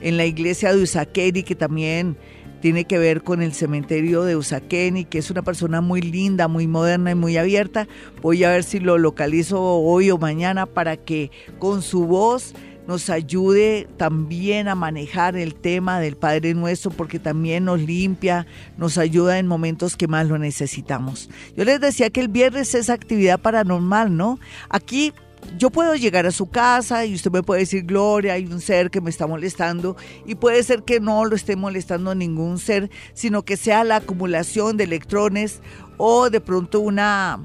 en 0.00 0.16
la 0.16 0.24
iglesia 0.24 0.72
de 0.72 0.82
Usaqueni, 0.82 1.42
que 1.42 1.54
también 1.54 2.16
tiene 2.60 2.84
que 2.84 2.98
ver 2.98 3.22
con 3.22 3.42
el 3.42 3.54
cementerio 3.54 4.22
de 4.22 4.36
Usaqueni, 4.36 5.04
que 5.06 5.18
es 5.18 5.30
una 5.30 5.42
persona 5.42 5.80
muy 5.80 6.02
linda, 6.02 6.46
muy 6.46 6.66
moderna 6.66 7.10
y 7.10 7.14
muy 7.14 7.36
abierta. 7.36 7.88
Voy 8.20 8.44
a 8.44 8.50
ver 8.50 8.64
si 8.64 8.80
lo 8.80 8.98
localizo 8.98 9.60
hoy 9.60 10.10
o 10.10 10.18
mañana 10.18 10.66
para 10.66 10.96
que 10.98 11.30
con 11.58 11.82
su 11.82 12.06
voz 12.06 12.54
nos 12.90 13.08
ayude 13.08 13.86
también 13.98 14.66
a 14.66 14.74
manejar 14.74 15.36
el 15.36 15.54
tema 15.54 16.00
del 16.00 16.16
Padre 16.16 16.54
Nuestro, 16.54 16.90
porque 16.90 17.20
también 17.20 17.66
nos 17.66 17.78
limpia, 17.80 18.48
nos 18.76 18.98
ayuda 18.98 19.38
en 19.38 19.46
momentos 19.46 19.96
que 19.96 20.08
más 20.08 20.26
lo 20.26 20.38
necesitamos. 20.38 21.30
Yo 21.56 21.64
les 21.64 21.80
decía 21.80 22.10
que 22.10 22.18
el 22.20 22.26
viernes 22.26 22.74
es 22.74 22.90
actividad 22.90 23.38
paranormal, 23.38 24.16
¿no? 24.16 24.40
Aquí 24.70 25.12
yo 25.56 25.70
puedo 25.70 25.94
llegar 25.94 26.26
a 26.26 26.32
su 26.32 26.50
casa 26.50 27.06
y 27.06 27.14
usted 27.14 27.30
me 27.30 27.44
puede 27.44 27.60
decir, 27.60 27.84
Gloria, 27.84 28.32
hay 28.32 28.46
un 28.46 28.60
ser 28.60 28.90
que 28.90 29.00
me 29.00 29.10
está 29.10 29.28
molestando 29.28 29.96
y 30.26 30.34
puede 30.34 30.60
ser 30.64 30.82
que 30.82 30.98
no 30.98 31.24
lo 31.24 31.36
esté 31.36 31.54
molestando 31.54 32.12
ningún 32.16 32.58
ser, 32.58 32.90
sino 33.14 33.44
que 33.44 33.56
sea 33.56 33.84
la 33.84 33.96
acumulación 33.96 34.76
de 34.76 34.82
electrones 34.82 35.60
o 35.96 36.28
de 36.28 36.40
pronto 36.40 36.80
una, 36.80 37.38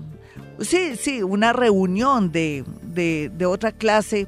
sí, 0.60 0.96
sí, 1.00 1.22
una 1.22 1.54
reunión 1.54 2.32
de, 2.32 2.66
de, 2.82 3.30
de 3.38 3.46
otra 3.46 3.74
clase 3.74 4.28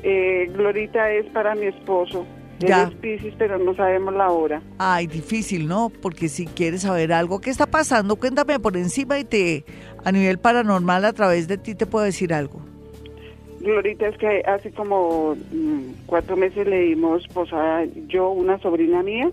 Eh, 0.03 0.49
Glorita 0.53 1.11
es 1.11 1.25
para 1.31 1.55
mi 1.55 1.65
esposo. 1.65 2.25
Ya. 2.59 2.83
es 2.83 2.95
Pisces, 2.95 3.35
pero 3.37 3.59
no 3.59 3.75
sabemos 3.75 4.15
la 4.15 4.31
hora. 4.31 4.61
Ay, 4.79 5.05
difícil, 5.05 5.67
¿no? 5.67 5.91
Porque 6.01 6.27
si 6.27 6.47
quieres 6.47 6.81
saber 6.81 7.13
algo, 7.13 7.39
¿qué 7.39 7.51
está 7.51 7.67
pasando? 7.67 8.15
Cuéntame 8.15 8.59
por 8.59 8.77
encima 8.77 9.19
y 9.19 9.25
te, 9.25 9.65
a 10.03 10.11
nivel 10.11 10.39
paranormal, 10.39 11.05
a 11.05 11.13
través 11.13 11.47
de 11.47 11.57
ti 11.57 11.75
te 11.75 11.85
puedo 11.85 12.05
decir 12.05 12.33
algo. 12.33 12.61
Glorita, 13.59 14.07
es 14.07 14.17
que 14.17 14.41
hace 14.47 14.71
como 14.71 15.35
mm, 15.35 16.05
cuatro 16.07 16.35
meses 16.35 16.67
le 16.67 16.79
dimos 16.79 17.27
posada 17.27 17.85
yo, 18.07 18.29
una 18.31 18.59
sobrina 18.59 19.03
mía, 19.03 19.31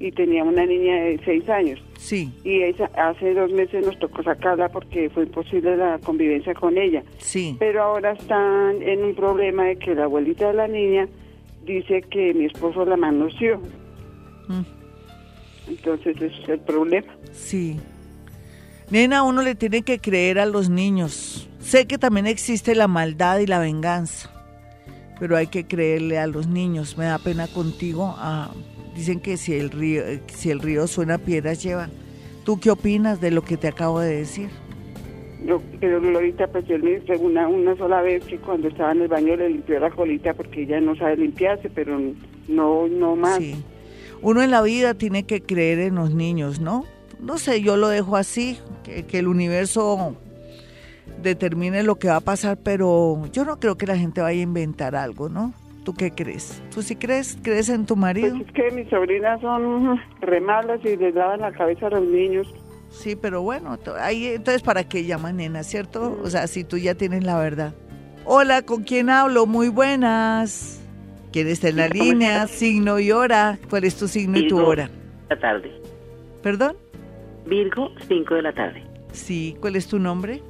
y 0.00 0.12
tenía 0.12 0.44
una 0.44 0.64
niña 0.64 0.94
de 0.94 1.20
seis 1.24 1.48
años. 1.48 1.80
Sí. 1.98 2.30
Y 2.44 2.62
esa, 2.62 2.86
hace 2.96 3.34
dos 3.34 3.50
meses 3.50 3.84
nos 3.84 3.98
tocó 3.98 4.22
sacarla 4.22 4.68
porque 4.68 5.10
fue 5.10 5.24
imposible 5.24 5.76
la 5.76 5.98
convivencia 5.98 6.54
con 6.54 6.78
ella. 6.78 7.02
Sí. 7.18 7.56
Pero 7.58 7.82
ahora 7.82 8.12
están 8.12 8.80
en 8.82 9.04
un 9.04 9.14
problema 9.14 9.64
de 9.64 9.76
que 9.76 9.94
la 9.94 10.04
abuelita 10.04 10.48
de 10.48 10.54
la 10.54 10.68
niña 10.68 11.08
dice 11.64 12.02
que 12.02 12.32
mi 12.34 12.44
esposo 12.44 12.84
la 12.84 12.96
manoseó. 12.96 13.60
Mm. 14.48 14.62
Entonces 15.68 16.16
ese 16.16 16.42
es 16.42 16.48
el 16.48 16.60
problema. 16.60 17.12
Sí. 17.32 17.78
Nena, 18.90 19.22
uno 19.22 19.42
le 19.42 19.54
tiene 19.54 19.82
que 19.82 19.98
creer 19.98 20.38
a 20.38 20.46
los 20.46 20.70
niños. 20.70 21.48
Sé 21.60 21.86
que 21.86 21.98
también 21.98 22.26
existe 22.26 22.74
la 22.74 22.88
maldad 22.88 23.40
y 23.40 23.46
la 23.46 23.58
venganza, 23.58 24.30
pero 25.20 25.36
hay 25.36 25.48
que 25.48 25.66
creerle 25.66 26.18
a 26.18 26.26
los 26.26 26.46
niños. 26.46 26.96
Me 26.96 27.04
da 27.04 27.18
pena 27.18 27.48
contigo. 27.48 28.14
Ah, 28.16 28.50
Dicen 28.98 29.20
que 29.20 29.36
si 29.36 29.54
el 29.54 29.70
río, 29.70 30.02
eh, 30.04 30.20
si 30.26 30.50
el 30.50 30.58
río 30.58 30.88
suena, 30.88 31.18
piedras 31.18 31.62
lleva. 31.62 31.88
¿Tú 32.44 32.58
qué 32.58 32.72
opinas 32.72 33.20
de 33.20 33.30
lo 33.30 33.42
que 33.42 33.56
te 33.56 33.68
acabo 33.68 34.00
de 34.00 34.16
decir? 34.16 34.50
Yo, 35.46 35.62
pero 35.78 36.00
Glorita, 36.00 36.48
pues 36.48 36.66
yo 36.66 36.76
le 36.78 37.00
una, 37.20 37.46
una 37.46 37.76
sola 37.76 38.02
vez 38.02 38.24
que 38.24 38.38
cuando 38.38 38.66
estaba 38.66 38.90
en 38.90 39.02
el 39.02 39.08
baño 39.08 39.36
le 39.36 39.50
limpió 39.50 39.78
la 39.78 39.90
colita 39.90 40.34
porque 40.34 40.62
ella 40.62 40.80
no 40.80 40.96
sabe 40.96 41.16
limpiarse, 41.16 41.70
pero 41.70 41.96
no, 42.48 42.88
no 42.88 43.14
más. 43.14 43.38
Sí. 43.38 43.62
Uno 44.20 44.42
en 44.42 44.50
la 44.50 44.62
vida 44.62 44.94
tiene 44.94 45.22
que 45.22 45.42
creer 45.42 45.78
en 45.78 45.94
los 45.94 46.12
niños, 46.12 46.58
¿no? 46.58 46.84
No 47.20 47.38
sé, 47.38 47.60
yo 47.60 47.76
lo 47.76 47.86
dejo 47.86 48.16
así, 48.16 48.58
que, 48.82 49.04
que 49.04 49.20
el 49.20 49.28
universo 49.28 50.16
determine 51.22 51.84
lo 51.84 52.00
que 52.00 52.08
va 52.08 52.16
a 52.16 52.20
pasar, 52.20 52.58
pero 52.60 53.22
yo 53.30 53.44
no 53.44 53.60
creo 53.60 53.78
que 53.78 53.86
la 53.86 53.96
gente 53.96 54.20
vaya 54.22 54.40
a 54.40 54.42
inventar 54.42 54.96
algo, 54.96 55.28
¿no? 55.28 55.54
¿Tú 55.88 55.94
qué 55.94 56.10
crees? 56.10 56.62
¿Tú 56.74 56.82
sí 56.82 56.96
crees? 56.96 57.38
¿Crees 57.42 57.70
en 57.70 57.86
tu 57.86 57.96
marido? 57.96 58.36
Pues 58.36 58.46
es 58.46 58.52
que 58.52 58.70
mis 58.72 58.90
sobrinas 58.90 59.40
son 59.40 59.98
remalas 60.20 60.84
y 60.84 60.98
les 60.98 61.14
daban 61.14 61.40
la 61.40 61.50
cabeza 61.50 61.86
a 61.86 61.90
los 61.92 62.02
niños. 62.02 62.46
Sí, 62.90 63.16
pero 63.16 63.40
bueno, 63.40 63.78
ahí 63.98 64.26
entonces 64.26 64.60
para 64.60 64.86
qué 64.86 65.06
llaman 65.06 65.38
nena, 65.38 65.62
¿cierto? 65.62 66.20
O 66.22 66.28
sea, 66.28 66.46
si 66.46 66.62
tú 66.62 66.76
ya 66.76 66.94
tienes 66.94 67.24
la 67.24 67.38
verdad. 67.38 67.74
Hola, 68.26 68.60
¿con 68.60 68.82
quién 68.82 69.08
hablo? 69.08 69.46
Muy 69.46 69.70
buenas. 69.70 70.78
¿Quién 71.32 71.48
está 71.48 71.70
en 71.70 71.76
la 71.76 71.88
línea? 71.88 72.46
Signo 72.48 72.98
y 72.98 73.10
hora. 73.10 73.58
¿Cuál 73.70 73.84
es 73.84 73.96
tu 73.96 74.08
signo 74.08 74.38
y 74.38 74.46
tu 74.46 74.58
hora? 74.58 74.90
La 75.30 75.38
tarde. 75.38 75.72
¿Perdón? 76.42 76.76
Virgo, 77.46 77.92
5 78.06 78.34
de 78.34 78.42
la 78.42 78.52
tarde. 78.52 78.84
Sí, 79.12 79.56
¿cuál 79.58 79.74
es 79.74 79.86
tu 79.86 79.98
nombre? 79.98 80.42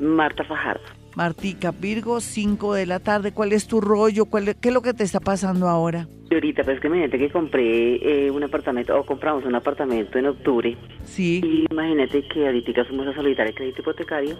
Marta 0.00 0.42
Fajardo. 0.42 0.99
Martica, 1.16 1.72
Virgo, 1.72 2.20
5 2.20 2.74
de 2.74 2.86
la 2.86 3.00
tarde. 3.00 3.32
¿Cuál 3.32 3.52
es 3.52 3.66
tu 3.66 3.80
rollo? 3.80 4.26
¿Cuál, 4.26 4.56
¿Qué 4.56 4.68
es 4.68 4.74
lo 4.74 4.82
que 4.82 4.94
te 4.94 5.04
está 5.04 5.20
pasando 5.20 5.68
ahora? 5.68 6.06
ahorita, 6.32 6.62
pues 6.62 6.80
que 6.80 6.86
imagínate 6.86 7.18
que 7.18 7.30
compré 7.30 8.26
eh, 8.26 8.30
un 8.30 8.42
apartamento, 8.44 8.98
o 8.98 9.04
compramos 9.04 9.44
un 9.44 9.54
apartamento 9.54 10.18
en 10.18 10.26
octubre. 10.26 10.76
Sí. 11.04 11.40
Y 11.44 11.66
imagínate 11.70 12.22
que 12.28 12.46
ahorita 12.46 12.84
fuimos 12.84 13.08
a 13.08 13.14
solicitar 13.14 13.46
el 13.46 13.54
crédito 13.54 13.80
hipotecario 13.80 14.36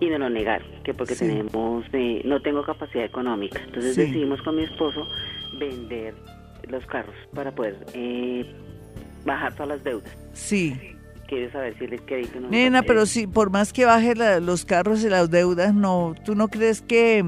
y 0.00 0.06
me 0.06 0.18
lo 0.18 0.30
negaron, 0.30 0.66
que 0.84 0.94
porque 0.94 1.16
tenemos, 1.16 1.84
eh, 1.92 2.22
no 2.24 2.40
tengo 2.40 2.62
capacidad 2.62 3.04
económica. 3.04 3.60
Entonces 3.64 3.96
decidimos 3.96 4.40
con 4.42 4.56
mi 4.56 4.62
esposo 4.62 5.06
vender 5.58 6.14
los 6.68 6.84
carros 6.86 7.14
para 7.34 7.52
poder 7.52 7.76
eh, 7.94 8.46
bajar 9.24 9.52
todas 9.54 9.68
las 9.68 9.84
deudas. 9.84 10.16
Sí. 10.32 10.93
Quiero 11.28 11.50
saber 11.52 11.76
si 11.78 11.84
el 11.84 12.02
crédito 12.02 12.40
no 12.40 12.48
Nena, 12.48 12.82
pero 12.82 13.06
si 13.06 13.26
por 13.26 13.50
más 13.50 13.72
que 13.72 13.84
baje 13.84 14.14
los 14.40 14.64
carros 14.64 15.02
y 15.04 15.08
las 15.08 15.30
deudas, 15.30 15.74
no, 15.74 16.14
¿tú 16.24 16.34
no 16.34 16.48
crees 16.48 16.82
que 16.82 17.24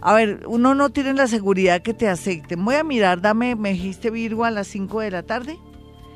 a 0.00 0.14
ver, 0.14 0.42
uno 0.46 0.74
no 0.74 0.90
tiene 0.90 1.14
la 1.14 1.26
seguridad 1.26 1.82
que 1.82 1.94
te 1.94 2.08
acepten. 2.08 2.64
Voy 2.64 2.74
a 2.74 2.84
mirar, 2.84 3.20
dame, 3.20 3.56
me 3.56 3.72
dijiste 3.72 4.10
Virgo 4.10 4.44
a 4.44 4.50
las 4.50 4.66
5 4.68 5.00
de 5.00 5.10
la 5.10 5.22
tarde. 5.22 5.58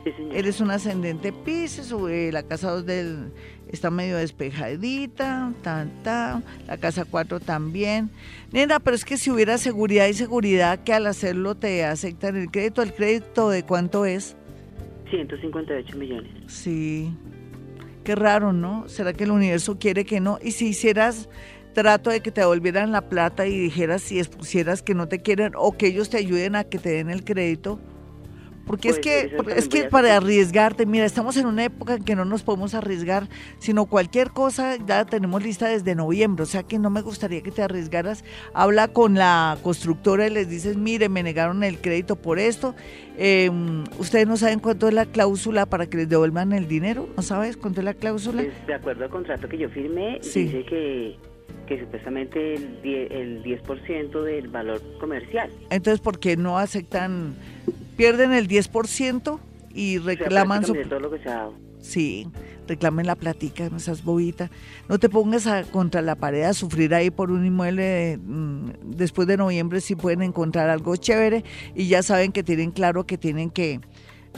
Sí, 0.04 0.12
señor. 0.12 0.36
Eres 0.36 0.60
un 0.60 0.70
ascendente 0.70 1.32
Pisces, 1.32 1.92
la 2.32 2.42
casa 2.42 2.70
2 2.70 2.86
del, 2.86 3.32
está 3.68 3.90
medio 3.90 4.16
despejadita, 4.16 5.52
tan, 5.62 6.02
tan, 6.02 6.44
la 6.66 6.76
casa 6.76 7.04
4 7.04 7.40
también. 7.40 8.10
Nena, 8.52 8.80
pero 8.80 8.94
es 8.94 9.04
que 9.04 9.16
si 9.16 9.30
hubiera 9.30 9.58
seguridad 9.58 10.06
y 10.06 10.14
seguridad 10.14 10.84
que 10.84 10.92
al 10.92 11.06
hacerlo 11.06 11.54
te 11.54 11.84
aceptan 11.84 12.36
el 12.36 12.50
crédito, 12.50 12.82
¿el 12.82 12.94
crédito 12.94 13.50
de 13.50 13.64
cuánto 13.64 14.04
es? 14.04 14.36
158 15.10 15.96
millones. 15.96 16.30
Sí, 16.46 17.12
qué 18.04 18.14
raro, 18.14 18.52
¿no? 18.52 18.88
¿Será 18.88 19.12
que 19.12 19.24
el 19.24 19.30
universo 19.30 19.78
quiere 19.78 20.04
que 20.04 20.20
no? 20.20 20.38
Y 20.42 20.52
si 20.52 20.68
hicieras 20.68 21.28
trato 21.72 22.10
de 22.10 22.20
que 22.20 22.32
te 22.32 22.40
devolvieran 22.40 22.92
la 22.92 23.08
plata 23.08 23.46
y 23.46 23.58
dijeras 23.58 24.02
si 24.02 24.18
expusieras 24.18 24.82
que 24.82 24.94
no 24.94 25.08
te 25.08 25.20
quieren 25.20 25.52
o 25.56 25.76
que 25.76 25.86
ellos 25.86 26.10
te 26.10 26.16
ayuden 26.16 26.56
a 26.56 26.64
que 26.64 26.78
te 26.78 26.90
den 26.90 27.10
el 27.10 27.24
crédito. 27.24 27.80
Porque 28.70 28.88
es 28.88 29.00
que, 29.00 29.36
es 29.56 29.68
que 29.68 29.82
para 29.88 30.16
arriesgarte, 30.16 30.86
mira, 30.86 31.04
estamos 31.04 31.36
en 31.36 31.46
una 31.46 31.64
época 31.64 31.94
en 31.94 32.04
que 32.04 32.14
no 32.14 32.24
nos 32.24 32.44
podemos 32.44 32.72
arriesgar, 32.74 33.28
sino 33.58 33.86
cualquier 33.86 34.30
cosa 34.30 34.76
ya 34.86 35.04
tenemos 35.04 35.42
lista 35.42 35.66
desde 35.66 35.96
noviembre, 35.96 36.44
o 36.44 36.46
sea 36.46 36.62
que 36.62 36.78
no 36.78 36.88
me 36.88 37.02
gustaría 37.02 37.42
que 37.42 37.50
te 37.50 37.64
arriesgaras. 37.64 38.24
Habla 38.54 38.86
con 38.86 39.14
la 39.14 39.58
constructora 39.64 40.28
y 40.28 40.30
les 40.30 40.48
dices, 40.48 40.76
mire, 40.76 41.08
me 41.08 41.24
negaron 41.24 41.64
el 41.64 41.80
crédito 41.80 42.14
por 42.14 42.38
esto. 42.38 42.76
Em, 43.18 43.82
¿Ustedes 43.98 44.28
no 44.28 44.36
saben 44.36 44.60
cuánto 44.60 44.86
es 44.86 44.94
la 44.94 45.06
cláusula 45.06 45.66
para 45.66 45.86
que 45.86 45.96
les 45.96 46.08
devuelvan 46.08 46.52
el 46.52 46.68
dinero? 46.68 47.08
¿No 47.16 47.24
sabes 47.24 47.56
cuánto 47.56 47.80
es 47.80 47.84
la 47.84 47.94
cláusula? 47.94 48.44
Pues, 48.44 48.66
de 48.68 48.74
acuerdo 48.74 49.02
al 49.02 49.10
contrato 49.10 49.48
que 49.48 49.58
yo 49.58 49.68
firmé, 49.68 50.20
dice 50.22 50.64
que 50.64 51.16
que 51.66 51.80
supuestamente 51.80 52.54
el 52.54 52.82
10%, 52.82 53.10
el 53.10 53.42
10 53.42 53.62
del 54.24 54.48
valor 54.48 54.80
comercial. 54.98 55.50
Entonces, 55.70 56.00
¿por 56.00 56.18
qué 56.18 56.36
no 56.36 56.58
aceptan, 56.58 57.34
pierden 57.96 58.32
el 58.32 58.48
10% 58.48 59.38
y 59.74 59.98
reclaman 59.98 60.64
su... 60.64 60.74
Todo 60.74 61.00
lo 61.00 61.10
que 61.10 61.18
se 61.18 61.28
ha 61.28 61.34
dado. 61.34 61.54
Sí, 61.80 62.28
reclamen 62.68 63.06
la 63.06 63.14
platica, 63.14 63.68
no 63.70 63.78
seas 63.78 64.04
bobita. 64.04 64.50
No 64.88 64.98
te 64.98 65.08
pongas 65.08 65.46
a, 65.46 65.64
contra 65.64 66.02
la 66.02 66.14
pared 66.14 66.42
a 66.42 66.52
sufrir 66.52 66.94
ahí 66.94 67.10
por 67.10 67.30
un 67.30 67.46
inmueble. 67.46 68.18
Mm, 68.22 68.70
después 68.96 69.26
de 69.26 69.36
noviembre 69.36 69.80
si 69.80 69.96
pueden 69.96 70.22
encontrar 70.22 70.68
algo 70.68 70.94
chévere 70.96 71.44
y 71.74 71.88
ya 71.88 72.02
saben 72.02 72.32
que 72.32 72.42
tienen 72.42 72.70
claro 72.70 73.04
que 73.04 73.16
tienen 73.18 73.50
que 73.50 73.80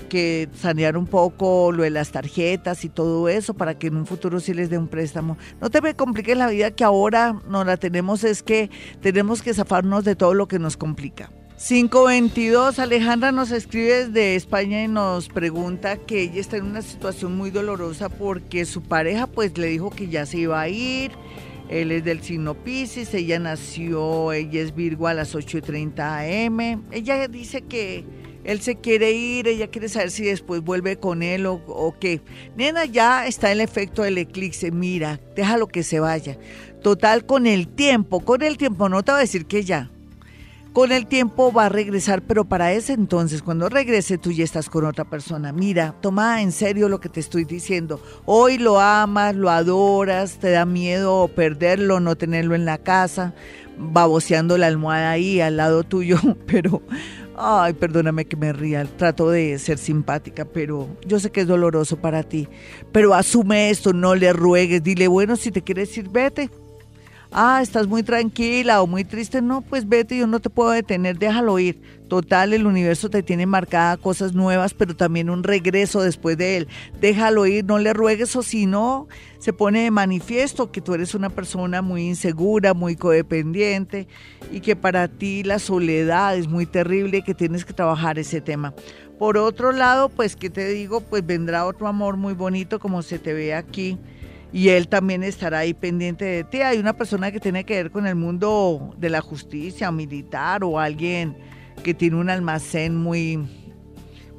que 0.08 0.48
sanear 0.54 0.96
un 0.96 1.06
poco 1.06 1.72
lo 1.72 1.82
de 1.82 1.90
las 1.90 2.12
tarjetas 2.12 2.84
y 2.84 2.88
todo 2.88 3.28
eso 3.28 3.54
para 3.54 3.78
que 3.78 3.88
en 3.88 3.96
un 3.96 4.06
futuro 4.06 4.40
sí 4.40 4.54
les 4.54 4.70
dé 4.70 4.78
un 4.78 4.88
préstamo. 4.88 5.36
No 5.60 5.70
te 5.70 5.80
me 5.80 5.94
compliques 5.94 6.36
la 6.36 6.48
vida 6.48 6.70
que 6.70 6.84
ahora 6.84 7.40
no 7.48 7.64
la 7.64 7.76
tenemos, 7.76 8.24
es 8.24 8.42
que 8.42 8.70
tenemos 9.00 9.42
que 9.42 9.54
zafarnos 9.54 10.04
de 10.04 10.16
todo 10.16 10.34
lo 10.34 10.48
que 10.48 10.58
nos 10.58 10.76
complica. 10.76 11.30
522, 11.56 12.80
Alejandra 12.80 13.30
nos 13.30 13.52
escribe 13.52 14.06
desde 14.06 14.34
España 14.34 14.82
y 14.82 14.88
nos 14.88 15.28
pregunta 15.28 15.96
que 15.96 16.22
ella 16.22 16.40
está 16.40 16.56
en 16.56 16.64
una 16.64 16.82
situación 16.82 17.36
muy 17.36 17.50
dolorosa 17.50 18.08
porque 18.08 18.64
su 18.64 18.82
pareja 18.82 19.28
pues 19.28 19.56
le 19.56 19.68
dijo 19.68 19.90
que 19.90 20.08
ya 20.08 20.26
se 20.26 20.38
iba 20.38 20.60
a 20.60 20.68
ir, 20.68 21.12
él 21.68 21.92
es 21.92 22.04
del 22.04 22.20
signo 22.20 22.54
Pisces, 22.54 23.14
ella 23.14 23.38
nació, 23.38 24.32
ella 24.32 24.60
es 24.60 24.74
Virgo 24.74 25.06
a 25.06 25.14
las 25.14 25.36
8.30 25.36 26.48
am, 26.48 26.82
ella 26.90 27.28
dice 27.28 27.62
que 27.62 28.04
él 28.44 28.60
se 28.60 28.76
quiere 28.76 29.12
ir, 29.12 29.46
ella 29.46 29.68
quiere 29.68 29.88
saber 29.88 30.10
si 30.10 30.24
después 30.24 30.62
vuelve 30.62 30.96
con 30.96 31.22
él 31.22 31.46
o, 31.46 31.94
qué. 32.00 32.20
Nena, 32.56 32.84
ya 32.84 33.26
está 33.26 33.52
el 33.52 33.60
efecto 33.60 34.02
del 34.02 34.18
eclipse, 34.18 34.70
mira, 34.70 35.20
déjalo 35.36 35.68
que 35.68 35.82
se 35.82 36.00
vaya. 36.00 36.38
Total, 36.82 37.24
con 37.24 37.46
el 37.46 37.68
tiempo, 37.68 38.20
con 38.20 38.42
el 38.42 38.58
tiempo, 38.58 38.88
no 38.88 39.02
te 39.02 39.12
voy 39.12 39.18
a 39.18 39.22
decir 39.22 39.46
que 39.46 39.62
ya. 39.62 39.90
Con 40.72 40.90
el 40.90 41.06
tiempo 41.06 41.52
va 41.52 41.66
a 41.66 41.68
regresar, 41.68 42.22
pero 42.22 42.46
para 42.46 42.72
ese 42.72 42.94
entonces, 42.94 43.42
cuando 43.42 43.68
regrese, 43.68 44.16
tú 44.16 44.32
ya 44.32 44.42
estás 44.42 44.70
con 44.70 44.86
otra 44.86 45.04
persona. 45.04 45.52
Mira, 45.52 45.94
toma 46.00 46.40
en 46.40 46.50
serio 46.50 46.88
lo 46.88 46.98
que 46.98 47.10
te 47.10 47.20
estoy 47.20 47.44
diciendo. 47.44 48.00
Hoy 48.24 48.56
lo 48.56 48.80
amas, 48.80 49.36
lo 49.36 49.50
adoras, 49.50 50.38
te 50.38 50.50
da 50.50 50.64
miedo 50.64 51.28
perderlo, 51.28 52.00
no 52.00 52.16
tenerlo 52.16 52.54
en 52.54 52.64
la 52.64 52.78
casa, 52.78 53.34
baboseando 53.76 54.56
la 54.56 54.66
almohada 54.66 55.10
ahí 55.10 55.42
al 55.42 55.58
lado 55.58 55.84
tuyo, 55.84 56.18
pero 56.46 56.80
Ay, 57.34 57.72
perdóname 57.72 58.26
que 58.26 58.36
me 58.36 58.52
ría, 58.52 58.84
trato 58.84 59.30
de 59.30 59.58
ser 59.58 59.78
simpática, 59.78 60.44
pero 60.44 60.88
yo 61.06 61.18
sé 61.18 61.30
que 61.30 61.40
es 61.40 61.46
doloroso 61.46 61.96
para 61.96 62.22
ti. 62.22 62.46
Pero 62.92 63.14
asume 63.14 63.70
esto, 63.70 63.92
no 63.92 64.14
le 64.14 64.32
ruegues, 64.32 64.82
dile, 64.82 65.08
bueno, 65.08 65.36
si 65.36 65.50
te 65.50 65.62
quieres 65.62 65.96
ir, 65.96 66.10
vete 66.10 66.50
ah, 67.32 67.60
estás 67.62 67.86
muy 67.86 68.02
tranquila 68.02 68.82
o 68.82 68.86
muy 68.86 69.04
triste, 69.04 69.42
no, 69.42 69.62
pues 69.62 69.88
vete, 69.88 70.16
yo 70.16 70.26
no 70.26 70.40
te 70.40 70.50
puedo 70.50 70.70
detener, 70.70 71.18
déjalo 71.18 71.58
ir. 71.58 71.80
Total, 72.08 72.52
el 72.52 72.66
universo 72.66 73.08
te 73.08 73.22
tiene 73.22 73.46
marcada 73.46 73.96
cosas 73.96 74.34
nuevas, 74.34 74.74
pero 74.74 74.94
también 74.94 75.30
un 75.30 75.42
regreso 75.42 76.02
después 76.02 76.36
de 76.36 76.58
él. 76.58 76.68
Déjalo 77.00 77.46
ir, 77.46 77.64
no 77.64 77.78
le 77.78 77.94
ruegues 77.94 78.36
o 78.36 78.42
si 78.42 78.66
no, 78.66 79.08
se 79.38 79.54
pone 79.54 79.84
de 79.84 79.90
manifiesto 79.90 80.70
que 80.70 80.82
tú 80.82 80.92
eres 80.92 81.14
una 81.14 81.30
persona 81.30 81.80
muy 81.80 82.06
insegura, 82.06 82.74
muy 82.74 82.96
codependiente 82.96 84.08
y 84.50 84.60
que 84.60 84.76
para 84.76 85.08
ti 85.08 85.42
la 85.42 85.58
soledad 85.58 86.36
es 86.36 86.48
muy 86.48 86.66
terrible 86.66 87.18
y 87.18 87.22
que 87.22 87.34
tienes 87.34 87.64
que 87.64 87.72
trabajar 87.72 88.18
ese 88.18 88.42
tema. 88.42 88.74
Por 89.18 89.38
otro 89.38 89.72
lado, 89.72 90.08
pues, 90.08 90.36
¿qué 90.36 90.50
te 90.50 90.68
digo? 90.68 91.00
Pues 91.00 91.24
vendrá 91.24 91.64
otro 91.64 91.86
amor 91.86 92.16
muy 92.16 92.34
bonito 92.34 92.78
como 92.78 93.02
se 93.02 93.18
te 93.18 93.32
ve 93.32 93.54
aquí 93.54 93.98
y 94.52 94.68
él 94.68 94.88
también 94.88 95.22
estará 95.22 95.60
ahí 95.60 95.74
pendiente 95.74 96.24
de 96.24 96.44
ti. 96.44 96.60
Hay 96.60 96.78
una 96.78 96.92
persona 96.92 97.32
que 97.32 97.40
tiene 97.40 97.64
que 97.64 97.74
ver 97.74 97.90
con 97.90 98.06
el 98.06 98.14
mundo 98.14 98.94
de 98.98 99.08
la 99.08 99.20
justicia 99.20 99.90
militar 99.90 100.62
o 100.62 100.78
alguien 100.78 101.36
que 101.82 101.94
tiene 101.94 102.16
un 102.16 102.30
almacén 102.30 102.96
muy 102.96 103.40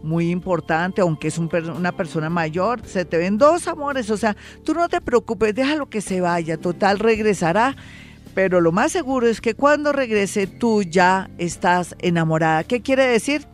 muy 0.03 0.31
importante, 0.31 0.99
aunque 0.99 1.29
es 1.29 1.37
una 1.37 1.93
persona 1.93 2.29
mayor, 2.29 2.85
se 2.85 3.05
te 3.05 3.17
ven 3.17 3.37
dos 3.37 3.69
amores, 3.69 4.09
o 4.09 4.17
sea, 4.17 4.35
tú 4.65 4.73
no 4.73 4.89
te 4.89 4.99
preocupes, 4.99 5.55
déjalo 5.55 5.89
que 5.89 6.01
se 6.01 6.19
vaya, 6.19 6.57
total 6.57 6.99
regresará, 6.99 7.77
pero 8.35 8.59
lo 8.59 8.73
más 8.73 8.91
seguro 8.91 9.27
es 9.27 9.39
que 9.39 9.55
cuando 9.55 9.93
regrese 9.93 10.45
tú 10.45 10.83
ya 10.83 11.29
estás 11.37 11.95
enamorada. 11.99 12.65
¿Qué 12.65 12.81
quiere 12.81 13.05
decir? 13.05 13.47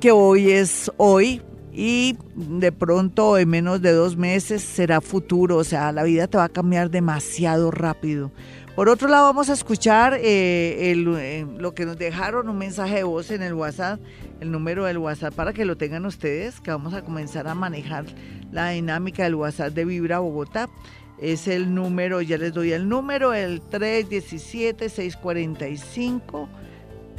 Que 0.00 0.10
hoy 0.10 0.50
es 0.50 0.90
hoy, 0.96 1.40
y 1.72 2.16
de 2.34 2.72
pronto 2.72 3.38
en 3.38 3.48
menos 3.48 3.80
de 3.80 3.92
dos 3.92 4.16
meses 4.16 4.62
será 4.62 5.00
futuro, 5.00 5.56
o 5.56 5.64
sea, 5.64 5.92
la 5.92 6.02
vida 6.02 6.26
te 6.26 6.38
va 6.38 6.44
a 6.44 6.48
cambiar 6.48 6.90
demasiado 6.90 7.70
rápido. 7.70 8.32
Por 8.74 8.88
otro 8.88 9.08
lado, 9.08 9.26
vamos 9.26 9.50
a 9.50 9.52
escuchar 9.52 10.14
eh, 10.14 10.92
eh, 10.92 11.46
lo 11.58 11.74
que 11.74 11.84
nos 11.84 11.98
dejaron, 11.98 12.48
un 12.48 12.56
mensaje 12.56 12.94
de 12.96 13.02
voz 13.02 13.30
en 13.30 13.42
el 13.42 13.52
WhatsApp, 13.52 14.00
el 14.40 14.50
número 14.50 14.86
del 14.86 14.96
WhatsApp 14.98 15.34
para 15.34 15.52
que 15.52 15.64
lo 15.64 15.76
tengan 15.76 16.06
ustedes, 16.06 16.60
que 16.60 16.70
vamos 16.70 16.94
a 16.94 17.02
comenzar 17.02 17.46
a 17.46 17.54
manejar 17.54 18.06
la 18.52 18.70
dinámica 18.70 19.24
del 19.24 19.34
WhatsApp 19.34 19.74
de 19.74 19.84
Vibra 19.84 20.20
Bogotá. 20.20 20.70
Es 21.18 21.48
el 21.48 21.74
número, 21.74 22.22
ya 22.22 22.38
les 22.38 22.54
doy 22.54 22.72
el 22.72 22.88
número, 22.88 23.34
el 23.34 23.60
317-645. 23.60 26.48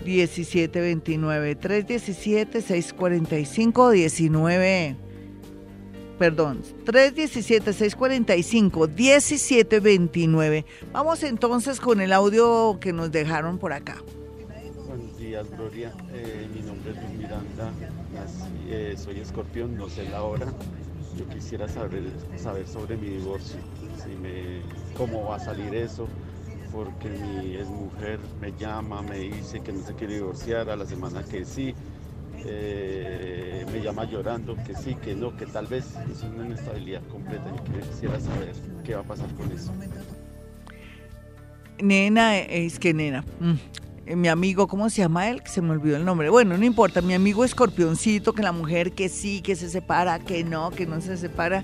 1729 0.05 1.55
317 1.55 2.61
645 2.61 3.89
19 3.91 4.95
perdón 6.17 6.61
317 6.85 7.73
645 7.73 8.87
1729 8.87 10.65
vamos 10.91 11.23
entonces 11.23 11.79
con 11.79 12.01
el 12.01 12.13
audio 12.13 12.77
que 12.79 12.93
nos 12.93 13.11
dejaron 13.11 13.57
por 13.57 13.73
acá. 13.73 14.01
Buenos 14.87 15.17
días 15.17 15.49
Gloria. 15.51 15.91
Eh, 16.13 16.47
mi 16.53 16.61
nombre 16.61 16.91
es 16.91 16.97
Luis 16.97 17.17
Miranda. 17.17 17.71
Eh, 18.69 18.95
soy 18.97 19.19
escorpión 19.19 19.75
no 19.77 19.89
sé 19.89 20.07
la 20.09 20.23
hora. 20.23 20.45
Yo 21.17 21.27
quisiera 21.27 21.67
saber 21.67 22.03
saber 22.37 22.67
sobre 22.67 22.97
mi 22.97 23.09
divorcio 23.09 23.57
si 24.03 24.15
me, 24.15 24.61
cómo 24.97 25.25
va 25.25 25.35
a 25.35 25.39
salir 25.39 25.73
eso 25.75 26.07
porque 26.71 27.09
mi 27.09 27.57
mujer 27.65 28.19
me 28.39 28.53
llama, 28.57 29.01
me 29.01 29.19
dice 29.19 29.61
que 29.61 29.71
no 29.71 29.85
se 29.85 29.93
quiere 29.93 30.15
divorciar, 30.15 30.69
a 30.69 30.75
la 30.75 30.85
semana 30.85 31.23
que 31.23 31.45
sí, 31.45 31.73
eh, 32.45 33.65
me 33.71 33.81
llama 33.81 34.05
llorando 34.05 34.55
que 34.65 34.75
sí, 34.75 34.95
que 34.95 35.13
no, 35.13 35.35
que 35.35 35.45
tal 35.45 35.67
vez 35.67 35.85
es 36.11 36.23
una 36.23 36.45
inestabilidad 36.45 37.01
completa 37.07 37.45
y 37.55 37.89
quisiera 37.89 38.19
saber 38.19 38.53
qué 38.83 38.95
va 38.95 39.01
a 39.01 39.05
pasar 39.05 39.27
con 39.35 39.51
eso. 39.51 39.71
Nena, 41.79 42.37
es 42.37 42.79
que 42.79 42.93
nena. 42.93 43.23
Mm, 43.39 43.53
eh, 44.05 44.15
mi 44.15 44.27
amigo, 44.27 44.67
¿cómo 44.67 44.89
se 44.89 45.01
llama 45.01 45.29
él? 45.29 45.41
Que 45.43 45.49
se 45.49 45.61
me 45.61 45.71
olvidó 45.71 45.97
el 45.97 46.05
nombre. 46.05 46.29
Bueno, 46.29 46.57
no 46.57 46.65
importa, 46.65 47.01
mi 47.01 47.13
amigo 47.13 47.43
escorpioncito, 47.43 48.33
que 48.33 48.43
la 48.43 48.51
mujer 48.51 48.93
que 48.93 49.09
sí, 49.09 49.41
que 49.41 49.55
se 49.55 49.69
separa, 49.69 50.19
que 50.19 50.43
no, 50.43 50.71
que 50.71 50.85
no 50.85 51.01
se 51.01 51.17
separa. 51.17 51.63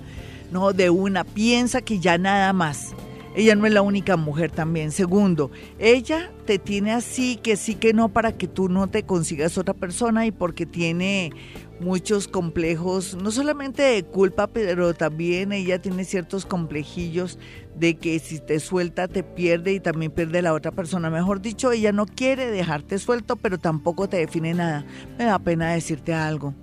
No, 0.51 0.71
de 0.71 0.89
una, 0.89 1.23
piensa 1.23 1.81
que 1.81 1.99
ya 1.99 2.17
nada 2.17 2.53
más. 2.53 2.93
Ella 3.35 3.55
no 3.55 3.65
es 3.65 3.73
la 3.73 3.81
única 3.81 4.17
mujer 4.17 4.51
también. 4.51 4.91
Segundo, 4.91 5.51
ella 5.77 6.31
te 6.45 6.57
tiene 6.57 6.91
así, 6.91 7.37
que 7.37 7.55
sí, 7.55 7.75
que 7.75 7.93
no, 7.93 8.09
para 8.09 8.31
que 8.31 8.47
tú 8.47 8.69
no 8.69 8.87
te 8.87 9.03
consigas 9.03 9.57
otra 9.57 9.73
persona 9.73 10.25
y 10.25 10.31
porque 10.31 10.65
tiene 10.65 11.31
muchos 11.79 12.27
complejos, 12.27 13.15
no 13.21 13.29
solamente 13.31 13.83
de 13.83 14.03
culpa, 14.03 14.47
pero 14.47 14.93
también 14.93 15.51
ella 15.51 15.79
tiene 15.79 16.03
ciertos 16.05 16.45
complejillos 16.45 17.37
de 17.75 17.97
que 17.97 18.17
si 18.17 18.39
te 18.39 18.59
suelta 18.59 19.07
te 19.07 19.21
pierde 19.23 19.73
y 19.73 19.79
también 19.79 20.11
pierde 20.11 20.41
la 20.41 20.53
otra 20.53 20.71
persona. 20.71 21.09
Mejor 21.09 21.41
dicho, 21.41 21.71
ella 21.71 21.91
no 21.91 22.07
quiere 22.07 22.49
dejarte 22.49 22.97
suelto, 22.97 23.35
pero 23.35 23.59
tampoco 23.59 24.09
te 24.09 24.17
define 24.17 24.53
nada. 24.53 24.85
Me 25.17 25.25
da 25.25 25.37
pena 25.37 25.73
decirte 25.73 26.13
algo. 26.13 26.55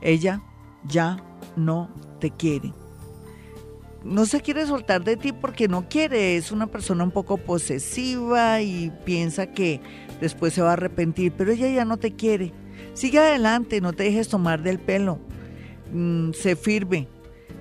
Ella 0.00 0.42
ya 0.84 1.22
no 1.56 1.90
te 2.20 2.30
quiere 2.30 2.72
no 4.04 4.26
se 4.26 4.40
quiere 4.40 4.66
soltar 4.66 5.04
de 5.04 5.16
ti 5.16 5.32
porque 5.32 5.68
no 5.68 5.88
quiere, 5.88 6.36
es 6.36 6.52
una 6.52 6.66
persona 6.66 7.04
un 7.04 7.10
poco 7.10 7.36
posesiva 7.36 8.60
y 8.62 8.92
piensa 9.04 9.48
que 9.48 9.80
después 10.20 10.54
se 10.54 10.62
va 10.62 10.70
a 10.70 10.72
arrepentir, 10.74 11.32
pero 11.32 11.52
ella 11.52 11.68
ya 11.68 11.84
no 11.84 11.96
te 11.96 12.12
quiere. 12.12 12.52
Sigue 12.94 13.18
adelante, 13.18 13.80
no 13.80 13.92
te 13.92 14.04
dejes 14.04 14.28
tomar 14.28 14.62
del 14.62 14.78
pelo, 14.78 15.18
mm, 15.92 16.32
se 16.32 16.56
firme, 16.56 17.08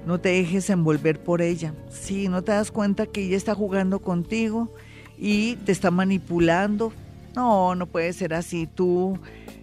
no 0.05 0.19
te 0.19 0.29
dejes 0.29 0.69
envolver 0.69 1.21
por 1.21 1.41
ella. 1.41 1.73
Si 1.89 2.27
no 2.29 2.43
te 2.43 2.51
das 2.51 2.71
cuenta 2.71 3.05
que 3.05 3.25
ella 3.25 3.37
está 3.37 3.53
jugando 3.53 3.99
contigo 3.99 4.73
y 5.17 5.55
te 5.57 5.71
está 5.71 5.91
manipulando, 5.91 6.93
no, 7.35 7.75
no 7.75 7.85
puede 7.85 8.13
ser 8.13 8.33
así. 8.33 8.67
Tú 8.67 9.19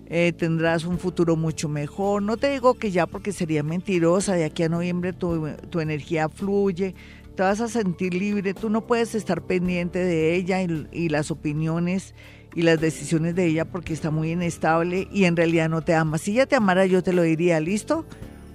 eh, 0.08 0.32
tendrás 0.36 0.84
un 0.84 0.98
futuro 0.98 1.36
mucho 1.36 1.68
mejor. 1.68 2.22
No 2.22 2.36
te 2.36 2.50
digo 2.50 2.74
que 2.74 2.90
ya 2.90 3.06
porque 3.06 3.32
sería 3.32 3.62
mentirosa, 3.62 4.34
de 4.34 4.44
aquí 4.44 4.62
a 4.62 4.68
noviembre 4.68 5.12
tu, 5.12 5.48
tu 5.70 5.80
energía 5.80 6.28
fluye, 6.28 6.94
te 7.34 7.42
vas 7.42 7.60
a 7.60 7.68
sentir 7.68 8.14
libre, 8.14 8.54
tú 8.54 8.70
no 8.70 8.86
puedes 8.86 9.14
estar 9.14 9.42
pendiente 9.42 9.98
de 9.98 10.34
ella 10.34 10.62
y, 10.62 10.86
y, 10.92 11.08
las 11.08 11.30
opiniones 11.30 12.14
y 12.54 12.62
las 12.62 12.80
decisiones 12.80 13.34
de 13.34 13.46
ella 13.46 13.66
porque 13.66 13.92
está 13.92 14.10
muy 14.10 14.30
inestable 14.30 15.08
y 15.12 15.24
en 15.24 15.36
realidad 15.36 15.68
no 15.68 15.82
te 15.82 15.94
ama. 15.94 16.18
Si 16.18 16.32
ella 16.32 16.46
te 16.46 16.56
amara 16.56 16.86
yo 16.86 17.02
te 17.02 17.12
lo 17.12 17.22
diría, 17.22 17.60
¿listo? 17.60 18.06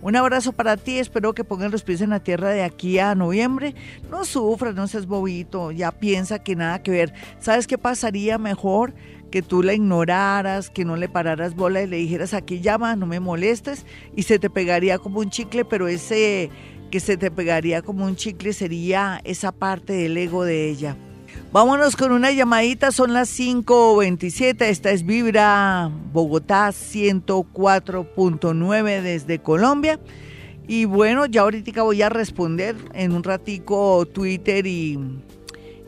Un 0.01 0.15
abrazo 0.15 0.51
para 0.51 0.77
ti, 0.77 0.97
espero 0.97 1.33
que 1.33 1.43
pongan 1.43 1.69
los 1.69 1.83
pies 1.83 2.01
en 2.01 2.09
la 2.09 2.19
tierra 2.19 2.49
de 2.49 2.63
aquí 2.63 2.97
a 2.97 3.13
noviembre. 3.13 3.75
No 4.09 4.25
sufras, 4.25 4.73
no 4.73 4.87
seas 4.87 5.05
bobito, 5.05 5.71
ya 5.71 5.91
piensa 5.91 6.39
que 6.39 6.55
nada 6.55 6.81
que 6.81 6.89
ver. 6.89 7.13
¿Sabes 7.39 7.67
qué 7.67 7.77
pasaría 7.77 8.39
mejor? 8.39 8.95
Que 9.31 9.41
tú 9.41 9.63
la 9.63 9.73
ignoraras, 9.73 10.69
que 10.69 10.85
no 10.85 10.97
le 10.97 11.09
pararas 11.09 11.55
bola 11.55 11.81
y 11.81 11.87
le 11.87 11.97
dijeras 11.97 12.35
aquí 12.35 12.61
llama, 12.61 12.95
no 12.95 13.07
me 13.07 13.19
molestes, 13.19 13.85
y 14.15 14.23
se 14.23 14.37
te 14.37 14.49
pegaría 14.49 14.99
como 14.99 15.21
un 15.21 15.29
chicle, 15.29 15.65
pero 15.65 15.87
ese 15.87 16.51
que 16.91 16.99
se 16.99 17.17
te 17.17 17.31
pegaría 17.31 17.81
como 17.81 18.05
un 18.05 18.15
chicle 18.15 18.53
sería 18.53 19.19
esa 19.23 19.51
parte 19.51 19.93
del 19.93 20.15
ego 20.17 20.43
de 20.43 20.69
ella. 20.69 20.95
Vámonos 21.53 21.95
con 21.95 22.11
una 22.11 22.31
llamadita, 22.31 22.91
son 22.91 23.13
las 23.13 23.29
5.27, 23.39 24.63
esta 24.63 24.91
es 24.91 25.05
Vibra 25.05 25.89
Bogotá 26.13 26.69
104.9 26.69 29.01
desde 29.01 29.39
Colombia. 29.39 29.99
Y 30.67 30.85
bueno, 30.85 31.25
ya 31.25 31.41
ahorita 31.41 31.81
voy 31.83 32.01
a 32.01 32.09
responder 32.09 32.75
en 32.93 33.11
un 33.13 33.23
ratico 33.23 34.05
Twitter 34.05 34.65
y, 34.67 34.99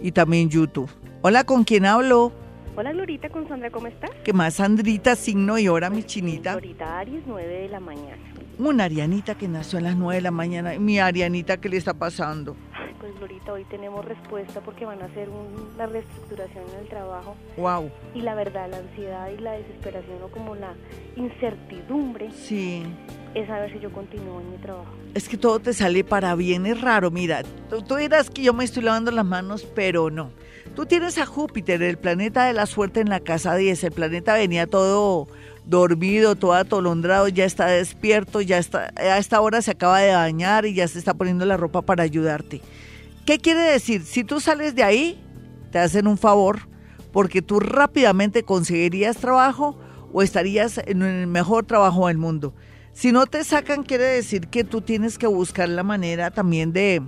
y 0.01 0.11
también 0.11 0.49
YouTube. 0.49 0.89
Hola, 1.21 1.45
¿con 1.45 1.63
quién 1.63 1.85
hablo? 1.85 2.33
Hola 2.75 2.91
Glorita, 2.91 3.29
con 3.29 3.47
Sandra, 3.47 3.69
¿cómo 3.69 3.85
estás? 3.85 4.09
¿Qué 4.23 4.33
más, 4.33 4.55
Sandrita, 4.55 5.15
signo 5.15 5.59
y 5.59 5.67
hora, 5.67 5.91
mi 5.91 6.01
chinita? 6.03 6.53
Glorita 6.53 6.97
Aries, 6.97 7.21
9 7.27 7.47
de 7.47 7.69
la 7.69 7.79
mañana. 7.79 8.17
Una 8.57 8.85
Arianita 8.85 9.35
que 9.35 9.47
nació 9.47 9.77
a 9.77 9.81
las 9.83 9.95
9 9.95 10.15
de 10.15 10.21
la 10.21 10.31
mañana. 10.31 10.73
Mi 10.79 10.97
Arianita, 10.97 11.57
¿qué 11.57 11.69
le 11.69 11.77
está 11.77 11.93
pasando? 11.93 12.55
pues 12.99 13.15
Glorita, 13.19 13.53
hoy 13.53 13.65
tenemos 13.65 14.03
respuesta 14.05 14.61
porque 14.61 14.85
van 14.85 15.01
a 15.03 15.05
hacer 15.05 15.29
una 15.29 15.85
reestructuración 15.85 16.63
en 16.73 16.79
el 16.79 16.87
trabajo. 16.87 17.35
Wow. 17.57 17.91
Y 18.15 18.21
la 18.21 18.33
verdad, 18.33 18.67
la 18.71 18.77
ansiedad 18.77 19.29
y 19.29 19.39
la 19.39 19.51
desesperación 19.51 20.23
o 20.23 20.29
como 20.29 20.55
la 20.55 20.73
incertidumbre. 21.15 22.31
Sí. 22.31 22.83
Es 23.35 23.45
saber 23.47 23.71
si 23.73 23.81
yo 23.81 23.91
continúo 23.91 24.39
en 24.39 24.51
mi 24.51 24.57
trabajo. 24.57 24.89
Es 25.13 25.29
que 25.29 25.37
todo 25.37 25.59
te 25.59 25.73
sale 25.73 26.03
para 26.03 26.33
bien, 26.33 26.65
es 26.65 26.79
raro. 26.81 27.11
Mira, 27.11 27.43
tú, 27.69 27.83
tú 27.83 27.97
dirás 27.97 28.31
que 28.31 28.41
yo 28.41 28.53
me 28.53 28.63
estoy 28.63 28.81
lavando 28.81 29.11
las 29.11 29.25
manos, 29.25 29.63
pero 29.75 30.09
no 30.09 30.31
Tú 30.75 30.87
tienes 30.87 31.19
a 31.19 31.25
Júpiter, 31.27 31.83
el 31.83 31.97
planeta 31.97 32.45
de 32.45 32.53
la 32.53 32.65
suerte 32.65 32.99
en 32.99 33.09
la 33.09 33.19
casa 33.19 33.55
10. 33.55 33.83
El 33.83 33.91
planeta 33.91 34.33
venía 34.33 34.65
todo 34.65 35.27
dormido, 35.65 36.35
todo 36.35 36.53
atolondrado, 36.53 37.27
ya 37.27 37.45
está 37.45 37.67
despierto, 37.67 38.41
ya 38.41 38.57
está, 38.57 38.91
a 38.95 39.17
esta 39.19 39.39
hora 39.39 39.61
se 39.61 39.71
acaba 39.71 39.99
de 39.99 40.13
bañar 40.13 40.65
y 40.65 40.73
ya 40.73 40.87
se 40.87 40.97
está 40.97 41.13
poniendo 41.13 41.45
la 41.45 41.57
ropa 41.57 41.83
para 41.83 42.03
ayudarte. 42.03 42.61
¿Qué 43.25 43.37
quiere 43.37 43.61
decir? 43.61 44.03
Si 44.03 44.23
tú 44.23 44.39
sales 44.39 44.73
de 44.75 44.83
ahí, 44.83 45.23
te 45.71 45.77
hacen 45.77 46.07
un 46.07 46.17
favor 46.17 46.67
porque 47.11 47.43
tú 47.43 47.59
rápidamente 47.59 48.43
conseguirías 48.43 49.17
trabajo 49.17 49.77
o 50.11 50.23
estarías 50.23 50.79
en 50.79 51.03
el 51.03 51.27
mejor 51.27 51.65
trabajo 51.65 52.07
del 52.07 52.17
mundo. 52.17 52.53
Si 52.93 53.11
no 53.11 53.27
te 53.27 53.43
sacan, 53.43 53.83
quiere 53.83 54.05
decir 54.05 54.47
que 54.47 54.63
tú 54.63 54.81
tienes 54.81 55.17
que 55.17 55.27
buscar 55.27 55.69
la 55.69 55.83
manera 55.83 56.31
también 56.31 56.73
de, 56.73 57.01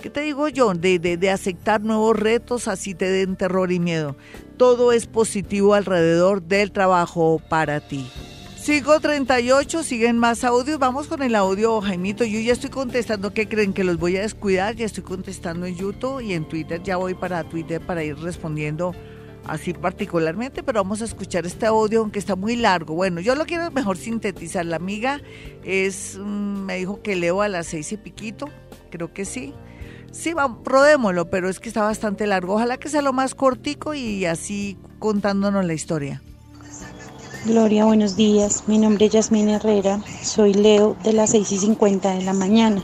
¿qué 0.00 0.10
te 0.10 0.20
digo 0.20 0.48
yo? 0.48 0.72
De, 0.74 0.98
de, 0.98 1.30
aceptar 1.30 1.80
nuevos 1.82 2.18
retos, 2.18 2.68
así 2.68 2.94
te 2.94 3.10
den 3.10 3.36
terror 3.36 3.72
y 3.72 3.80
miedo. 3.80 4.16
Todo 4.56 4.92
es 4.92 5.06
positivo 5.06 5.74
alrededor 5.74 6.42
del 6.42 6.72
trabajo 6.72 7.40
para 7.48 7.80
ti. 7.80 8.08
Sigo 8.66 8.98
38, 8.98 9.84
siguen 9.84 10.18
más 10.18 10.42
audios. 10.42 10.80
Vamos 10.80 11.06
con 11.06 11.22
el 11.22 11.36
audio, 11.36 11.80
Jaimito. 11.80 12.24
Yo 12.24 12.40
ya 12.40 12.52
estoy 12.52 12.70
contestando. 12.70 13.32
¿Qué 13.32 13.48
creen? 13.48 13.72
Que 13.72 13.84
los 13.84 13.96
voy 13.96 14.16
a 14.16 14.22
descuidar. 14.22 14.74
Ya 14.74 14.86
estoy 14.86 15.04
contestando 15.04 15.66
en 15.66 15.76
YouTube 15.76 16.20
y 16.20 16.32
en 16.32 16.48
Twitter. 16.48 16.82
Ya 16.82 16.96
voy 16.96 17.14
para 17.14 17.44
Twitter 17.44 17.80
para 17.80 18.02
ir 18.02 18.18
respondiendo 18.18 18.92
así 19.44 19.72
particularmente. 19.72 20.64
Pero 20.64 20.80
vamos 20.80 21.00
a 21.00 21.04
escuchar 21.04 21.46
este 21.46 21.66
audio, 21.66 22.00
aunque 22.00 22.18
está 22.18 22.34
muy 22.34 22.56
largo. 22.56 22.96
Bueno, 22.96 23.20
yo 23.20 23.36
lo 23.36 23.46
quiero 23.46 23.70
mejor 23.70 23.98
sintetizar. 23.98 24.66
La 24.66 24.74
amiga 24.74 25.20
es, 25.62 26.18
mm, 26.20 26.64
me 26.64 26.78
dijo 26.78 27.00
que 27.02 27.14
leo 27.14 27.42
a 27.42 27.48
las 27.48 27.68
seis 27.68 27.92
y 27.92 27.96
piquito. 27.96 28.48
Creo 28.90 29.12
que 29.12 29.24
sí. 29.24 29.54
Sí, 30.16 30.32
va, 30.32 30.56
rodémoslo, 30.64 31.28
pero 31.28 31.50
es 31.50 31.60
que 31.60 31.68
está 31.68 31.82
bastante 31.82 32.26
largo. 32.26 32.54
Ojalá 32.54 32.78
que 32.78 32.88
sea 32.88 33.02
lo 33.02 33.12
más 33.12 33.34
cortico 33.34 33.92
y 33.92 34.24
así 34.24 34.78
contándonos 34.98 35.64
la 35.66 35.74
historia. 35.74 36.22
Gloria, 37.44 37.84
buenos 37.84 38.16
días. 38.16 38.64
Mi 38.66 38.78
nombre 38.78 39.06
es 39.06 39.12
Yasmín 39.12 39.50
Herrera. 39.50 40.00
Soy 40.22 40.54
Leo 40.54 40.96
de 41.04 41.12
las 41.12 41.30
6 41.30 41.52
y 41.52 41.58
50 41.58 42.14
de 42.14 42.22
la 42.22 42.32
mañana. 42.32 42.82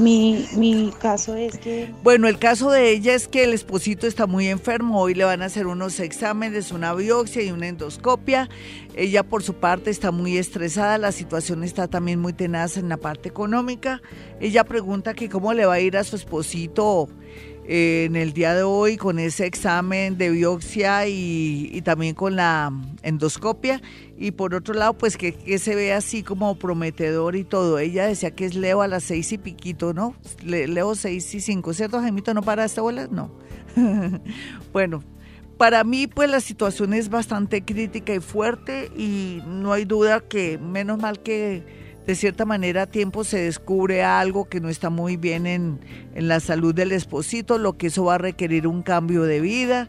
Mi, 0.00 0.46
mi 0.56 0.92
caso 0.98 1.36
es 1.36 1.58
que... 1.58 1.92
Bueno, 2.02 2.26
el 2.26 2.38
caso 2.38 2.70
de 2.70 2.90
ella 2.90 3.14
es 3.14 3.28
que 3.28 3.44
el 3.44 3.52
esposito 3.52 4.06
está 4.06 4.26
muy 4.26 4.48
enfermo. 4.48 5.00
Hoy 5.00 5.14
le 5.14 5.24
van 5.24 5.42
a 5.42 5.44
hacer 5.46 5.66
unos 5.66 6.00
exámenes, 6.00 6.72
una 6.72 6.94
biopsia 6.94 7.42
y 7.42 7.50
una 7.50 7.68
endoscopia. 7.68 8.48
Ella 8.96 9.22
por 9.22 9.42
su 9.42 9.54
parte 9.54 9.90
está 9.90 10.10
muy 10.10 10.38
estresada. 10.38 10.96
La 10.96 11.12
situación 11.12 11.62
está 11.62 11.86
también 11.86 12.18
muy 12.18 12.32
tenaz 12.32 12.78
en 12.78 12.88
la 12.88 12.96
parte 12.96 13.28
económica. 13.28 14.00
Ella 14.40 14.64
pregunta 14.64 15.12
que 15.12 15.28
cómo 15.28 15.52
le 15.52 15.66
va 15.66 15.74
a 15.74 15.80
ir 15.80 15.98
a 15.98 16.04
su 16.04 16.16
esposito 16.16 17.08
eh, 17.72 18.06
en 18.06 18.16
el 18.16 18.32
día 18.32 18.54
de 18.54 18.64
hoy 18.64 18.96
con 18.96 19.20
ese 19.20 19.46
examen 19.46 20.18
de 20.18 20.30
biopsia 20.30 21.06
y, 21.06 21.80
también 21.84 22.14
con 22.14 22.34
la 22.34 22.72
endoscopia. 23.02 23.80
Y 24.22 24.32
por 24.32 24.54
otro 24.54 24.74
lado, 24.74 24.92
pues 24.92 25.16
que, 25.16 25.58
se 25.58 25.74
ve 25.74 25.94
así 25.94 26.22
como 26.22 26.54
prometedor 26.54 27.36
y 27.36 27.44
todo. 27.44 27.78
Ella 27.78 28.06
decía 28.06 28.32
que 28.32 28.44
es 28.44 28.54
Leo 28.54 28.82
a 28.82 28.86
las 28.86 29.04
seis 29.04 29.32
y 29.32 29.38
piquito, 29.38 29.94
¿no? 29.94 30.14
Leo 30.44 30.94
seis 30.94 31.34
y 31.34 31.40
cinco, 31.40 31.72
¿cierto, 31.72 32.00
Jaimito? 32.00 32.34
¿No 32.34 32.42
para 32.42 32.66
esta 32.66 32.82
bola? 32.82 33.08
No. 33.10 33.32
bueno, 34.74 35.02
para 35.56 35.84
mí 35.84 36.06
pues 36.06 36.28
la 36.30 36.40
situación 36.40 36.92
es 36.92 37.08
bastante 37.08 37.64
crítica 37.64 38.14
y 38.14 38.20
fuerte 38.20 38.90
y 38.94 39.42
no 39.46 39.72
hay 39.72 39.86
duda 39.86 40.20
que 40.20 40.58
menos 40.58 40.98
mal 40.98 41.20
que 41.20 41.64
de 42.06 42.14
cierta 42.14 42.44
manera 42.44 42.82
a 42.82 42.86
tiempo 42.86 43.24
se 43.24 43.38
descubre 43.38 44.02
algo 44.02 44.48
que 44.48 44.60
no 44.60 44.68
está 44.68 44.90
muy 44.90 45.16
bien 45.16 45.46
en, 45.46 45.80
la 46.14 46.40
salud 46.40 46.74
del 46.74 46.92
esposito, 46.92 47.56
lo 47.56 47.78
que 47.78 47.86
eso 47.86 48.04
va 48.04 48.16
a 48.16 48.18
requerir 48.18 48.66
un 48.66 48.82
cambio 48.82 49.22
de 49.22 49.40
vida. 49.40 49.88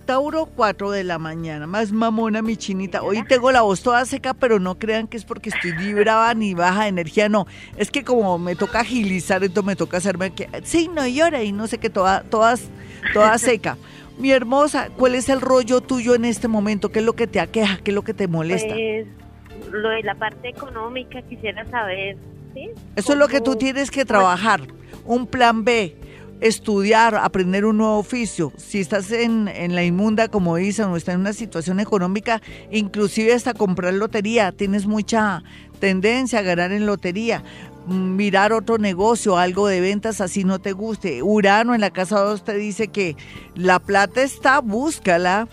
Tauro, 0.06 0.46
4 0.46 0.92
de 0.92 1.04
la 1.04 1.20
mañana. 1.20 1.68
Más 1.68 1.92
mamona, 1.92 2.42
mi 2.42 2.58
chinita. 2.58 3.04
Hoy 3.04 3.24
tengo 3.28 3.52
la 3.52 3.62
voz 3.62 3.82
toda 3.82 4.06
seca, 4.06 4.34
pero 4.34 4.60
no 4.60 4.78
crean 4.78 5.08
que 5.08 5.18
es 5.18 5.26
porque 5.26 5.50
estoy 5.50 5.74
vibrada 5.74 6.34
ni 6.34 6.54
baja 6.54 6.84
de 6.84 6.90
energía. 6.90 7.28
No, 7.28 7.48
es 7.76 7.92
que 7.92 8.04
como 8.04 8.38
me 8.38 8.56
toca 8.56 8.82
agilizar, 8.82 9.44
entonces 9.44 9.66
me 9.66 9.76
toca 9.76 9.98
hacerme 9.98 10.32
que 10.32 10.48
signo 10.64 11.06
y 11.06 11.22
hora 11.22 11.44
y 11.44 11.52
no 11.52 11.68
sé 11.68 11.80
qué, 11.80 11.90
toda, 11.90 12.24
todas, 12.24 12.70
toda 13.14 13.38
seca. 13.38 13.78
Mi 14.18 14.32
hermosa, 14.32 14.90
¿cuál 14.98 15.16
es 15.16 15.30
el 15.30 15.42
rollo 15.42 15.82
tuyo 15.82 16.16
en 16.16 16.26
este 16.26 16.48
momento? 16.48 16.92
¿Qué 16.92 17.00
es 17.00 17.06
lo 17.06 17.14
que 17.14 17.28
te 17.28 17.40
aqueja? 17.40 17.78
¿Qué 17.84 17.92
es 17.92 17.96
lo 17.96 18.04
que 18.04 18.14
te 18.14 18.28
molesta? 18.28 18.74
Pues 18.74 19.08
lo 19.72 19.90
de 19.90 20.04
la 20.04 20.16
parte 20.16 20.50
económica 20.50 21.22
quisiera 21.24 21.66
saber, 21.70 22.18
¿sí? 22.54 22.70
Eso 22.96 23.14
es 23.14 23.20
lo 23.20 23.28
que 23.28 23.42
tú 23.42 23.56
tienes 23.56 23.92
que 23.92 24.06
trabajar. 24.06 24.62
Un 25.04 25.28
plan 25.28 25.66
B, 25.66 25.98
estudiar, 26.40 27.16
aprender 27.16 27.66
un 27.66 27.78
nuevo 27.78 27.98
oficio. 27.98 28.54
Si 28.58 28.80
estás 28.80 29.12
en, 29.12 29.50
en 29.50 29.76
la 29.76 29.84
inmunda, 29.84 30.30
como 30.30 30.56
dicen, 30.56 30.86
o 30.86 30.98
estás 30.98 31.16
en 31.16 31.22
una 31.22 31.34
situación 31.34 31.80
económica, 31.80 32.42
inclusive 32.72 33.34
hasta 33.34 33.54
comprar 33.54 33.94
lotería, 33.94 34.52
tienes 34.54 34.86
mucha 34.86 35.44
tendencia 35.80 36.40
a 36.40 36.42
ganar 36.42 36.72
en 36.72 36.86
lotería 36.86 37.44
mirar 37.88 38.54
otro 38.54 38.78
negocio, 38.78 39.38
algo 39.38 39.68
de 39.68 39.82
ventas 39.82 40.22
así 40.22 40.44
no 40.44 40.60
te 40.60 40.72
guste. 40.72 41.24
Urano 41.24 41.76
en 41.76 41.82
la 41.82 41.92
casa 41.92 42.20
2 42.20 42.44
te 42.44 42.56
dice 42.56 42.88
que 42.88 43.16
la 43.56 43.80
plata 43.80 44.22
está, 44.22 44.60
búscala. 44.60 45.48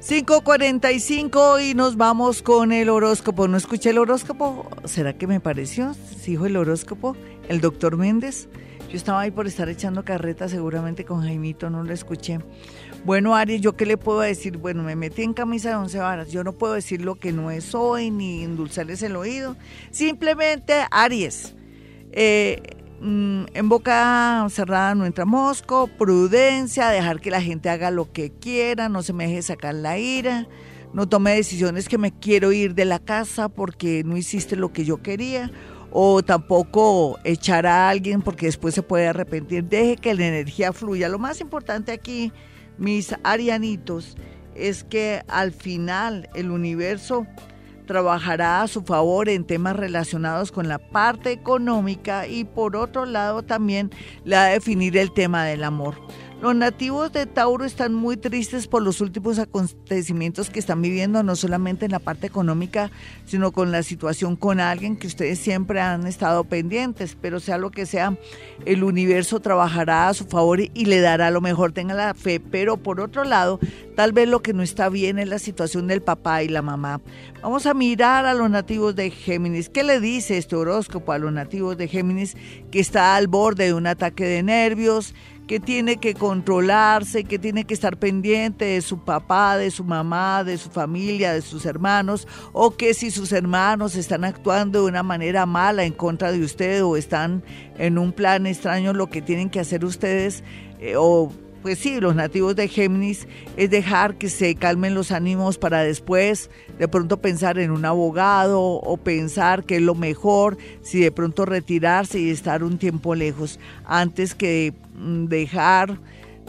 5.45 0.00 1.70
y 1.70 1.74
nos 1.74 1.96
vamos 1.96 2.40
con 2.42 2.70
el 2.70 2.88
horóscopo. 2.88 3.48
¿No 3.48 3.56
escuché 3.56 3.90
el 3.90 3.98
horóscopo? 3.98 4.68
¿Será 4.84 5.18
que 5.18 5.26
me 5.26 5.40
pareció? 5.40 5.94
¿Sí 5.94 6.32
dijo 6.32 6.46
el 6.46 6.56
horóscopo? 6.56 7.16
¿El 7.48 7.60
doctor 7.60 7.96
Méndez? 7.96 8.48
Yo 8.88 8.96
estaba 8.96 9.22
ahí 9.22 9.32
por 9.32 9.48
estar 9.48 9.68
echando 9.68 10.04
carreta 10.04 10.48
seguramente 10.48 11.04
con 11.04 11.22
Jaimito, 11.22 11.70
no 11.70 11.82
lo 11.82 11.92
escuché. 11.92 12.38
Bueno, 13.06 13.36
Aries, 13.36 13.60
¿yo 13.60 13.76
qué 13.76 13.86
le 13.86 13.96
puedo 13.96 14.18
decir? 14.18 14.58
Bueno, 14.58 14.82
me 14.82 14.96
metí 14.96 15.22
en 15.22 15.32
camisa 15.32 15.68
de 15.68 15.76
once 15.76 15.96
varas. 15.96 16.32
Yo 16.32 16.42
no 16.42 16.54
puedo 16.54 16.72
decir 16.72 17.02
lo 17.02 17.14
que 17.14 17.30
no 17.30 17.52
es 17.52 17.72
hoy 17.72 18.10
ni 18.10 18.42
endulzarles 18.42 19.00
el 19.04 19.14
oído. 19.14 19.56
Simplemente, 19.92 20.74
Aries, 20.90 21.54
eh, 22.10 22.60
mm, 23.00 23.44
en 23.54 23.68
boca 23.68 24.44
cerrada 24.50 24.96
no 24.96 25.06
entra 25.06 25.24
mosco, 25.24 25.86
prudencia, 25.86 26.88
dejar 26.88 27.20
que 27.20 27.30
la 27.30 27.40
gente 27.40 27.70
haga 27.70 27.92
lo 27.92 28.10
que 28.10 28.32
quiera, 28.32 28.88
no 28.88 29.04
se 29.04 29.12
me 29.12 29.28
deje 29.28 29.42
sacar 29.42 29.76
la 29.76 29.98
ira, 29.98 30.48
no 30.92 31.08
tome 31.08 31.36
decisiones 31.36 31.88
que 31.88 31.98
me 31.98 32.10
quiero 32.10 32.50
ir 32.50 32.74
de 32.74 32.86
la 32.86 32.98
casa 32.98 33.48
porque 33.48 34.02
no 34.04 34.16
hiciste 34.16 34.56
lo 34.56 34.72
que 34.72 34.84
yo 34.84 35.00
quería 35.00 35.52
o 35.92 36.24
tampoco 36.24 37.20
echar 37.22 37.68
a 37.68 37.88
alguien 37.88 38.20
porque 38.20 38.46
después 38.46 38.74
se 38.74 38.82
puede 38.82 39.06
arrepentir. 39.06 39.62
Deje 39.62 39.94
que 39.94 40.12
la 40.12 40.26
energía 40.26 40.72
fluya. 40.72 41.08
Lo 41.08 41.20
más 41.20 41.40
importante 41.40 41.92
aquí 41.92 42.32
mis 42.78 43.14
arianitos, 43.22 44.16
es 44.54 44.84
que 44.84 45.22
al 45.28 45.52
final 45.52 46.28
el 46.34 46.50
universo 46.50 47.26
trabajará 47.86 48.62
a 48.62 48.68
su 48.68 48.82
favor 48.82 49.28
en 49.28 49.44
temas 49.44 49.76
relacionados 49.76 50.50
con 50.50 50.68
la 50.68 50.78
parte 50.78 51.30
económica 51.30 52.26
y 52.26 52.44
por 52.44 52.76
otro 52.76 53.06
lado 53.06 53.42
también 53.42 53.90
le 54.24 54.36
va 54.36 54.46
a 54.46 54.50
definir 54.50 54.96
el 54.96 55.12
tema 55.12 55.44
del 55.44 55.62
amor. 55.64 55.94
Los 56.46 56.54
nativos 56.54 57.12
de 57.12 57.26
Tauro 57.26 57.64
están 57.64 57.92
muy 57.92 58.16
tristes 58.16 58.68
por 58.68 58.80
los 58.80 59.00
últimos 59.00 59.40
acontecimientos 59.40 60.48
que 60.48 60.60
están 60.60 60.80
viviendo, 60.80 61.24
no 61.24 61.34
solamente 61.34 61.86
en 61.86 61.90
la 61.90 61.98
parte 61.98 62.28
económica, 62.28 62.92
sino 63.24 63.50
con 63.50 63.72
la 63.72 63.82
situación 63.82 64.36
con 64.36 64.60
alguien 64.60 64.96
que 64.96 65.08
ustedes 65.08 65.40
siempre 65.40 65.80
han 65.80 66.06
estado 66.06 66.44
pendientes, 66.44 67.18
pero 67.20 67.40
sea 67.40 67.58
lo 67.58 67.72
que 67.72 67.84
sea, 67.84 68.16
el 68.64 68.84
universo 68.84 69.40
trabajará 69.40 70.06
a 70.06 70.14
su 70.14 70.26
favor 70.26 70.60
y 70.60 70.84
le 70.84 71.00
dará 71.00 71.32
lo 71.32 71.40
mejor, 71.40 71.72
tenga 71.72 71.94
la 71.94 72.14
fe, 72.14 72.38
pero 72.38 72.76
por 72.76 73.00
otro 73.00 73.24
lado, 73.24 73.58
tal 73.96 74.12
vez 74.12 74.28
lo 74.28 74.40
que 74.40 74.52
no 74.52 74.62
está 74.62 74.88
bien 74.88 75.18
es 75.18 75.26
la 75.26 75.40
situación 75.40 75.88
del 75.88 76.00
papá 76.00 76.44
y 76.44 76.48
la 76.48 76.62
mamá. 76.62 77.00
Vamos 77.42 77.66
a 77.66 77.74
mirar 77.74 78.24
a 78.24 78.34
los 78.34 78.48
nativos 78.50 78.94
de 78.94 79.10
Géminis. 79.10 79.68
¿Qué 79.68 79.82
le 79.82 79.98
dice 79.98 80.38
este 80.38 80.54
horóscopo 80.54 81.10
a 81.10 81.18
los 81.18 81.32
nativos 81.32 81.76
de 81.76 81.88
Géminis 81.88 82.36
que 82.70 82.78
está 82.78 83.16
al 83.16 83.26
borde 83.26 83.64
de 83.64 83.74
un 83.74 83.88
ataque 83.88 84.24
de 84.24 84.44
nervios? 84.44 85.12
Que 85.46 85.60
tiene 85.60 85.98
que 85.98 86.14
controlarse, 86.14 87.24
que 87.24 87.38
tiene 87.38 87.64
que 87.64 87.74
estar 87.74 87.98
pendiente 87.98 88.64
de 88.64 88.80
su 88.80 88.98
papá, 88.98 89.56
de 89.56 89.70
su 89.70 89.84
mamá, 89.84 90.42
de 90.42 90.58
su 90.58 90.70
familia, 90.70 91.32
de 91.32 91.42
sus 91.42 91.66
hermanos, 91.66 92.26
o 92.52 92.76
que 92.76 92.94
si 92.94 93.10
sus 93.10 93.32
hermanos 93.32 93.94
están 93.94 94.24
actuando 94.24 94.82
de 94.82 94.88
una 94.88 95.02
manera 95.02 95.46
mala 95.46 95.84
en 95.84 95.92
contra 95.92 96.32
de 96.32 96.42
usted 96.42 96.84
o 96.84 96.96
están 96.96 97.44
en 97.78 97.98
un 97.98 98.12
plan 98.12 98.46
extraño, 98.46 98.92
lo 98.92 99.08
que 99.08 99.22
tienen 99.22 99.50
que 99.50 99.60
hacer 99.60 99.84
ustedes, 99.84 100.42
eh, 100.80 100.94
o 100.96 101.32
pues 101.66 101.80
sí, 101.80 101.98
los 101.98 102.14
nativos 102.14 102.54
de 102.54 102.68
Géminis, 102.68 103.26
es 103.56 103.70
dejar 103.70 104.18
que 104.18 104.28
se 104.28 104.54
calmen 104.54 104.94
los 104.94 105.10
ánimos 105.10 105.58
para 105.58 105.82
después 105.82 106.48
de 106.78 106.86
pronto 106.86 107.20
pensar 107.20 107.58
en 107.58 107.72
un 107.72 107.84
abogado 107.84 108.62
o 108.62 108.96
pensar 108.98 109.64
que 109.64 109.78
es 109.78 109.82
lo 109.82 109.96
mejor, 109.96 110.58
si 110.82 111.00
de 111.00 111.10
pronto 111.10 111.44
retirarse 111.44 112.20
y 112.20 112.30
estar 112.30 112.62
un 112.62 112.78
tiempo 112.78 113.16
lejos, 113.16 113.58
antes 113.84 114.36
que 114.36 114.74
mm, 114.94 115.24
dejar 115.24 115.98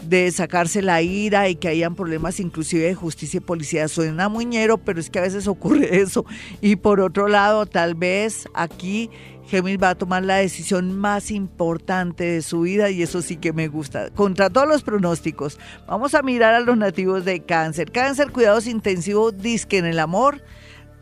de 0.04 0.30
sacarse 0.30 0.82
la 0.82 1.02
ira 1.02 1.48
y 1.48 1.56
que 1.56 1.66
hayan 1.66 1.96
problemas 1.96 2.38
inclusive 2.38 2.84
de 2.84 2.94
justicia 2.94 3.38
y 3.38 3.40
policía. 3.40 3.88
Suena 3.88 4.28
muñero, 4.28 4.78
pero 4.78 5.00
es 5.00 5.10
que 5.10 5.18
a 5.18 5.22
veces 5.22 5.48
ocurre 5.48 5.96
eso. 6.00 6.24
Y 6.60 6.76
por 6.76 7.00
otro 7.00 7.26
lado, 7.26 7.66
tal 7.66 7.96
vez 7.96 8.46
aquí 8.54 9.10
Géminis 9.48 9.82
va 9.82 9.90
a 9.90 9.94
tomar 9.94 10.24
la 10.24 10.36
decisión 10.36 10.96
más 10.98 11.30
importante 11.30 12.24
de 12.24 12.42
su 12.42 12.62
vida 12.62 12.90
y 12.90 13.02
eso 13.02 13.22
sí 13.22 13.36
que 13.36 13.52
me 13.52 13.68
gusta. 13.68 14.10
Contra 14.10 14.50
todos 14.50 14.68
los 14.68 14.82
pronósticos, 14.82 15.58
vamos 15.86 16.14
a 16.14 16.22
mirar 16.22 16.54
a 16.54 16.60
los 16.60 16.76
nativos 16.76 17.24
de 17.24 17.40
cáncer. 17.40 17.90
Cáncer, 17.90 18.30
cuidados 18.30 18.66
intensivos, 18.66 19.38
disque 19.38 19.78
en 19.78 19.86
el 19.86 19.98
amor 19.98 20.42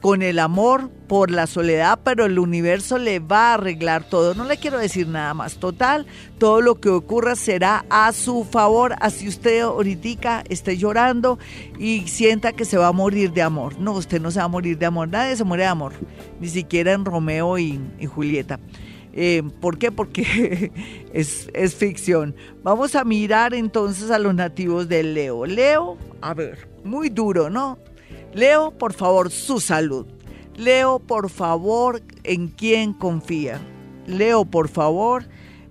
con 0.01 0.23
el 0.23 0.39
amor 0.39 0.91
por 1.09 1.31
la 1.31 1.47
soledad, 1.47 2.01
pero 2.05 2.25
el 2.25 2.39
universo 2.39 2.99
le 2.99 3.19
va 3.19 3.51
a 3.51 3.55
arreglar 3.55 4.09
todo. 4.09 4.35
No 4.35 4.45
le 4.45 4.59
quiero 4.59 4.79
decir 4.79 5.09
nada 5.09 5.35
más. 5.35 5.57
Total, 5.57 6.07
todo 6.39 6.61
lo 6.61 6.81
que 6.81 6.89
ocurra 6.91 7.37
será 7.37 7.85
a 7.91 8.13
su 8.13 8.45
favor. 8.45 8.95
Así 9.01 9.29
usted 9.29 9.61
ahorita 9.61 10.45
esté 10.49 10.77
llorando 10.77 11.39
y 11.79 12.07
sienta 12.09 12.53
que 12.53 12.65
se 12.65 12.77
va 12.77 12.89
a 12.89 12.93
morir 12.93 13.33
de 13.33 13.43
amor. 13.43 13.79
No, 13.79 13.93
usted 13.93 14.21
no 14.21 14.31
se 14.31 14.39
va 14.39 14.45
a 14.45 14.49
morir 14.49 14.79
de 14.79 14.87
amor. 14.87 15.09
Nadie 15.09 15.37
se 15.37 15.45
muere 15.45 15.65
de 15.65 15.69
amor. 15.69 15.93
Ni 16.41 16.49
siquiera 16.49 16.93
en 16.93 17.05
Romeo 17.05 17.59
y, 17.59 17.81
Julieta. 18.07 18.61
Eh, 19.13 19.43
¿Por 19.61 19.79
qué? 19.79 19.91
Porque 19.91 20.73
es, 21.15 21.49
es 21.55 21.75
ficción. 21.75 22.35
Vamos 22.63 22.95
a 22.95 23.05
mirar 23.05 23.55
entonces 23.55 24.11
a 24.11 24.19
los 24.19 24.35
nativos 24.35 24.89
de 24.89 25.03
Leo. 25.03 25.47
Leo, 25.47 25.97
a 26.21 26.35
ver, 26.35 26.69
muy 26.85 27.09
duro, 27.09 27.49
¿no? 27.49 27.79
Leo, 28.37 28.71
por 28.71 28.93
favor, 28.93 29.31
su 29.31 29.61
salud. 29.61 30.07
Leo, 30.57 30.99
por 30.99 31.31
favor, 31.31 32.03
en 32.23 32.49
quién 32.49 32.93
confía. 32.93 33.59
Leo, 34.07 34.45
por 34.45 34.69
favor, 34.69 35.25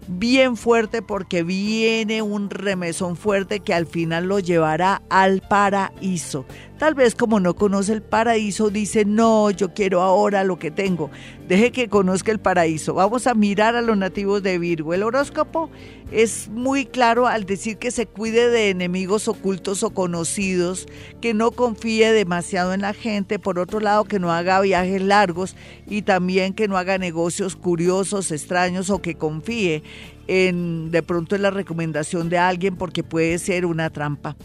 bien 0.08 0.58
fuerte 0.58 1.04
porque 1.04 1.44
viene 1.44 2.24
un 2.24 2.50
remesón 2.50 3.18
fuerte 3.18 3.60
que 3.60 3.76
al 3.76 3.86
final 3.86 4.26
lo 4.26 4.40
llevará 4.40 5.04
al 5.12 5.42
paraíso. 5.48 6.46
Tal 6.78 6.94
vez 6.94 7.16
como 7.16 7.40
no 7.40 7.56
conoce 7.56 7.94
el 7.94 8.02
paraíso, 8.02 8.70
dice, 8.70 9.06
no, 9.06 9.50
yo 9.50 9.74
quiero 9.74 10.02
ahora 10.02 10.44
lo 10.44 10.60
que 10.60 10.72
tengo. 10.72 11.10
Deje 11.48 11.72
que 11.72 11.88
conozca 11.88 12.34
el 12.34 12.40
paraíso. 12.40 12.94
Vamos 12.94 13.28
a 13.28 13.34
mirar 13.34 13.78
a 13.78 13.82
los 13.82 13.98
nativos 13.98 14.44
de 14.44 14.60
Virgo. 14.60 14.94
El 14.94 15.04
horóscopo 15.04 15.70
es 16.12 16.50
muy 16.50 16.86
claro 16.86 17.28
al 17.28 17.46
decir 17.46 17.78
que 17.78 17.92
se 17.92 18.08
cuide 18.08 18.50
de 18.50 18.72
enemigos 18.72 19.30
ocultos 19.30 19.84
o 19.84 19.92
conocidos, 19.92 20.86
que 21.22 21.34
no 21.34 21.52
confíe 21.52 22.12
demasiado 22.12 22.74
en 22.74 22.82
la 22.82 22.94
gente, 22.94 23.40
por 23.40 23.58
otro 23.58 23.80
lado 23.80 24.04
que 24.04 24.20
no 24.20 24.34
haga 24.34 24.60
viajes 24.60 25.02
largos 25.02 25.56
y 25.88 26.02
también 26.02 26.54
que 26.54 26.68
no 26.68 26.78
haga 26.78 26.98
negocios 26.98 27.56
curiosos, 27.56 28.32
extraños 28.32 28.90
o 28.90 29.02
que 29.02 29.16
confíe 29.16 29.82
en 30.28 30.92
de 30.92 31.04
pronto 31.04 31.36
en 31.36 31.44
la 31.44 31.52
recomendación 31.52 32.30
de 32.30 32.38
alguien 32.38 32.76
porque 32.76 33.04
puede 33.04 33.38
ser 33.40 33.66
una 33.66 33.90
trampa. 33.90 34.36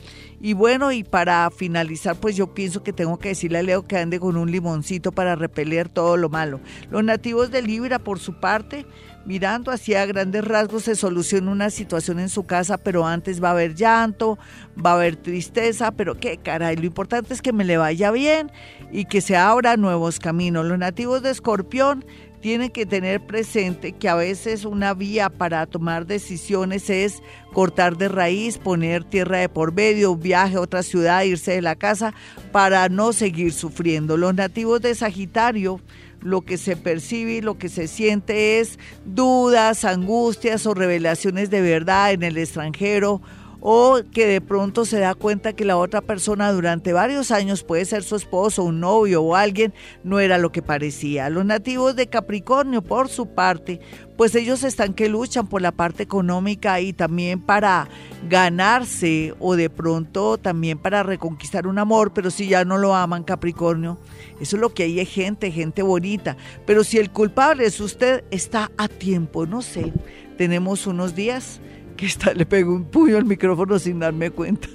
Y 0.43 0.55
bueno, 0.55 0.91
y 0.91 1.05
para 1.05 1.51
finalizar, 1.51 2.17
pues 2.17 2.35
yo 2.35 2.55
pienso 2.55 2.83
que 2.83 2.95
tengo 2.95 3.19
que 3.19 3.29
decirle 3.29 3.59
a 3.59 3.63
Leo 3.63 3.87
que 3.87 3.99
ande 3.99 4.19
con 4.19 4.39
un 4.39 4.51
limoncito 4.51 5.13
para 5.13 5.37
repeler 5.37 5.91
todo 5.91 6.17
lo 6.17 6.31
malo. 6.31 6.61
Los 6.91 7.05
nativos 7.05 7.51
de 7.51 7.61
Libra, 7.61 7.99
por 7.99 8.19
su 8.19 8.41
parte, 8.41 8.87
mirando 9.27 9.71
hacia 9.71 10.07
grandes 10.07 10.43
rasgos, 10.43 10.85
se 10.85 10.95
soluciona 10.95 11.51
una 11.51 11.69
situación 11.69 12.21
en 12.21 12.31
su 12.31 12.47
casa, 12.47 12.79
pero 12.79 13.07
antes 13.07 13.43
va 13.43 13.49
a 13.49 13.53
haber 13.53 13.75
llanto, 13.75 14.39
va 14.83 14.93
a 14.93 14.95
haber 14.95 15.17
tristeza, 15.17 15.93
pero 15.93 16.15
qué 16.15 16.39
caray, 16.39 16.77
lo 16.77 16.87
importante 16.87 17.35
es 17.35 17.43
que 17.43 17.53
me 17.53 17.65
le 17.65 17.77
vaya 17.77 18.11
bien 18.11 18.51
y 18.91 19.05
que 19.05 19.21
se 19.21 19.37
abran 19.37 19.83
nuevos 19.83 20.19
caminos. 20.21 20.65
Los 20.65 20.79
nativos 20.79 21.23
de 21.23 21.31
Escorpión 21.31 22.03
tienen 22.41 22.71
que 22.71 22.87
tener 22.87 23.21
presente 23.21 23.93
que 23.93 24.09
a 24.09 24.15
veces 24.15 24.65
una 24.65 24.95
vía 24.95 25.29
para 25.29 25.67
tomar 25.67 26.07
decisiones 26.07 26.89
es 26.89 27.23
cortar 27.53 27.97
de 27.97 28.09
raíz, 28.09 28.59
poner 28.59 29.05
tierra 29.05 29.39
de 29.39 29.49
por 29.49 29.73
medio, 29.73 30.17
viaje 30.17 30.57
a 30.57 30.61
otra 30.61 30.83
ciudad, 30.83 31.23
irse 31.23 31.53
de 31.53 31.63
la 31.63 31.77
casa 31.77 32.15
para 32.53 32.89
no 32.89 33.13
seguir 33.13 33.53
sufriendo. 33.53 34.17
Los 34.17 34.35
nativos 34.35 34.81
de 34.81 34.95
Sagitario 34.95 35.81
lo 36.23 36.43
que 36.43 36.59
se 36.59 36.77
percibe 36.77 37.33
y 37.33 37.41
lo 37.41 37.57
que 37.57 37.69
se 37.69 37.89
siente 37.89 38.61
es 38.61 38.79
dudas, 39.07 39.85
angustias 39.85 40.67
o 40.67 40.75
revelaciones 40.75 41.51
de 41.51 41.63
verdad 41.63 42.13
en 42.13 42.23
el 42.23 42.37
extranjero 42.37 43.23
o 43.61 44.01
que 44.11 44.27
de 44.27 44.41
pronto 44.41 44.85
se 44.85 44.99
da 44.99 45.15
cuenta 45.15 45.53
que 45.53 45.65
la 45.65 45.77
otra 45.77 46.01
persona 46.01 46.53
durante 46.53 46.93
varios 46.93 47.31
años 47.31 47.63
puede 47.63 47.85
ser 47.85 48.03
su 48.03 48.17
esposo, 48.17 48.65
un 48.65 48.81
novio 48.81 49.23
o 49.23 49.37
alguien, 49.37 49.75
no 50.03 50.19
era 50.19 50.39
lo 50.39 50.51
que 50.53 50.63
parecía. 50.63 51.29
Los 51.29 51.45
nativos 51.45 51.97
de 51.97 52.09
Capricornio, 52.09 52.83
por 52.83 53.09
su 53.09 53.27
parte, 53.35 53.81
pues 54.17 54.35
ellos 54.35 54.65
están 54.65 54.95
que 54.95 55.09
luchan 55.09 55.47
por 55.47 55.63
la 55.63 55.73
parte 55.73 56.03
económica 56.03 56.81
y 56.81 56.93
también 56.93 57.41
para 57.41 57.89
ganarse 58.29 59.35
o 59.39 59.57
de 59.57 59.71
pronto 59.71 60.37
también 60.39 60.79
para 60.79 61.03
reconquistar 61.03 61.67
un 61.67 61.79
amor, 61.79 62.13
pero 62.13 62.31
si 62.31 62.49
ya 62.49 62.65
no 62.65 62.79
lo 62.79 62.95
aman 62.95 63.25
Capricornio, 63.25 63.99
eso 64.41 64.57
es 64.57 64.61
lo 64.61 64.75
que 64.75 64.83
hay, 64.85 65.07
gente, 65.07 65.51
gente 65.51 65.83
bonita, 65.83 66.37
pero 66.67 66.85
si 66.85 66.99
el 66.99 67.11
culpable 67.11 67.65
es 67.65 67.81
usted, 67.81 68.25
está 68.31 68.71
a 68.77 68.89
tiempo, 68.89 69.47
no 69.47 69.63
sé, 69.63 69.93
tenemos 70.37 70.87
unos 70.87 71.15
días 71.15 71.61
está, 72.07 72.33
le 72.35 72.47
pego 72.47 72.75
un 72.75 72.85
puño 72.85 73.17
al 73.17 73.25
micrófono 73.25 73.79
sin 73.79 73.99
darme 73.99 74.31
cuenta. 74.31 74.69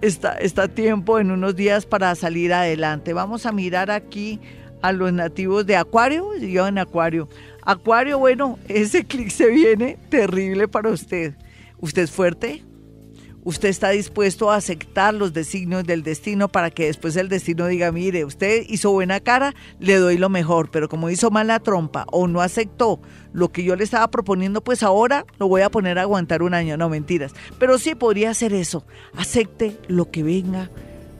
está, 0.00 0.32
está 0.34 0.68
tiempo 0.68 1.18
en 1.18 1.30
unos 1.30 1.56
días 1.56 1.86
para 1.86 2.14
salir 2.14 2.52
adelante. 2.52 3.12
Vamos 3.12 3.46
a 3.46 3.52
mirar 3.52 3.90
aquí 3.90 4.40
a 4.82 4.92
los 4.92 5.12
nativos 5.12 5.64
de 5.66 5.76
Acuario, 5.76 6.36
yo 6.36 6.66
en 6.66 6.78
Acuario. 6.78 7.28
Acuario, 7.62 8.18
bueno, 8.18 8.58
ese 8.68 9.04
clic 9.04 9.30
se 9.30 9.48
viene 9.48 9.98
terrible 10.10 10.68
para 10.68 10.90
usted. 10.90 11.34
¿Usted 11.80 12.02
es 12.02 12.10
fuerte? 12.10 12.62
Usted 13.44 13.68
está 13.68 13.90
dispuesto 13.90 14.50
a 14.50 14.56
aceptar 14.56 15.14
los 15.14 15.32
designios 15.32 15.84
del 15.84 16.02
destino 16.02 16.48
para 16.48 16.70
que 16.70 16.86
después 16.86 17.16
el 17.16 17.28
destino 17.28 17.66
diga, 17.66 17.92
mire, 17.92 18.24
usted 18.24 18.64
hizo 18.68 18.90
buena 18.90 19.20
cara, 19.20 19.54
le 19.78 19.96
doy 19.96 20.18
lo 20.18 20.28
mejor, 20.28 20.70
pero 20.70 20.88
como 20.88 21.10
hizo 21.10 21.30
mala 21.30 21.60
trompa 21.60 22.06
o 22.10 22.26
no 22.26 22.40
aceptó 22.40 23.00
lo 23.32 23.52
que 23.52 23.64
yo 23.64 23.76
le 23.76 23.84
estaba 23.84 24.10
proponiendo, 24.10 24.62
pues 24.62 24.82
ahora 24.82 25.26
lo 25.38 25.48
voy 25.48 25.62
a 25.62 25.70
poner 25.70 25.98
a 25.98 26.02
aguantar 26.02 26.42
un 26.42 26.54
año, 26.54 26.76
no 26.76 26.88
mentiras. 26.88 27.32
Pero 27.58 27.78
sí 27.78 27.94
podría 27.94 28.30
hacer 28.30 28.52
eso, 28.52 28.84
acepte 29.16 29.76
lo 29.88 30.10
que 30.10 30.22
venga 30.22 30.70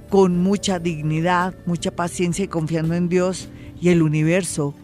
con 0.08 0.38
mucha 0.38 0.78
dignidad, 0.78 1.54
mucha 1.66 1.90
paciencia 1.90 2.44
y 2.44 2.48
confiando 2.48 2.94
en 2.94 3.08
Dios 3.08 3.48
y 3.80 3.88
el 3.90 4.02
universo 4.02 4.74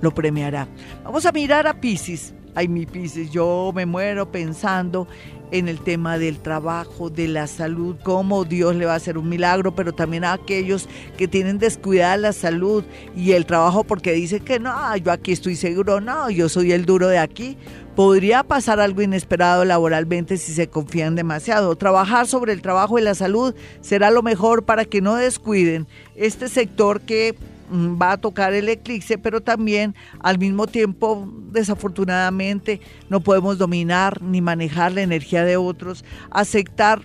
lo 0.00 0.12
premiará. 0.12 0.68
Vamos 1.04 1.26
a 1.26 1.32
mirar 1.32 1.66
a 1.66 1.80
Pisces. 1.80 2.34
Ay, 2.54 2.68
mi 2.68 2.84
Pisces, 2.84 3.30
yo 3.30 3.70
me 3.74 3.86
muero 3.86 4.30
pensando 4.30 5.06
en 5.52 5.68
el 5.68 5.80
tema 5.80 6.18
del 6.18 6.38
trabajo, 6.38 7.10
de 7.10 7.28
la 7.28 7.46
salud, 7.46 7.96
cómo 8.02 8.44
Dios 8.44 8.74
le 8.76 8.86
va 8.86 8.94
a 8.94 8.96
hacer 8.96 9.18
un 9.18 9.28
milagro, 9.28 9.74
pero 9.74 9.92
también 9.92 10.24
a 10.24 10.32
aquellos 10.32 10.88
que 11.16 11.28
tienen 11.28 11.58
descuidada 11.58 12.16
la 12.16 12.32
salud 12.32 12.84
y 13.16 13.32
el 13.32 13.46
trabajo 13.46 13.84
porque 13.84 14.12
dicen 14.12 14.44
que 14.44 14.58
no, 14.58 14.96
yo 14.96 15.12
aquí 15.12 15.32
estoy 15.32 15.56
seguro, 15.56 16.00
no, 16.00 16.30
yo 16.30 16.48
soy 16.48 16.72
el 16.72 16.86
duro 16.86 17.08
de 17.08 17.18
aquí. 17.18 17.56
Podría 17.96 18.44
pasar 18.44 18.80
algo 18.80 19.02
inesperado 19.02 19.64
laboralmente 19.64 20.36
si 20.36 20.52
se 20.52 20.68
confían 20.68 21.16
demasiado. 21.16 21.76
Trabajar 21.76 22.26
sobre 22.26 22.52
el 22.52 22.62
trabajo 22.62 22.98
y 22.98 23.02
la 23.02 23.14
salud 23.14 23.54
será 23.80 24.10
lo 24.10 24.22
mejor 24.22 24.64
para 24.64 24.84
que 24.84 25.00
no 25.00 25.16
descuiden 25.16 25.86
este 26.14 26.48
sector 26.48 27.00
que 27.00 27.34
va 27.70 28.12
a 28.12 28.20
tocar 28.20 28.52
el 28.54 28.68
eclipse, 28.68 29.18
pero 29.18 29.40
también 29.40 29.94
al 30.20 30.38
mismo 30.38 30.66
tiempo, 30.66 31.28
desafortunadamente, 31.50 32.80
no 33.08 33.20
podemos 33.20 33.58
dominar 33.58 34.22
ni 34.22 34.40
manejar 34.40 34.92
la 34.92 35.02
energía 35.02 35.44
de 35.44 35.56
otros, 35.56 36.04
aceptar 36.30 37.02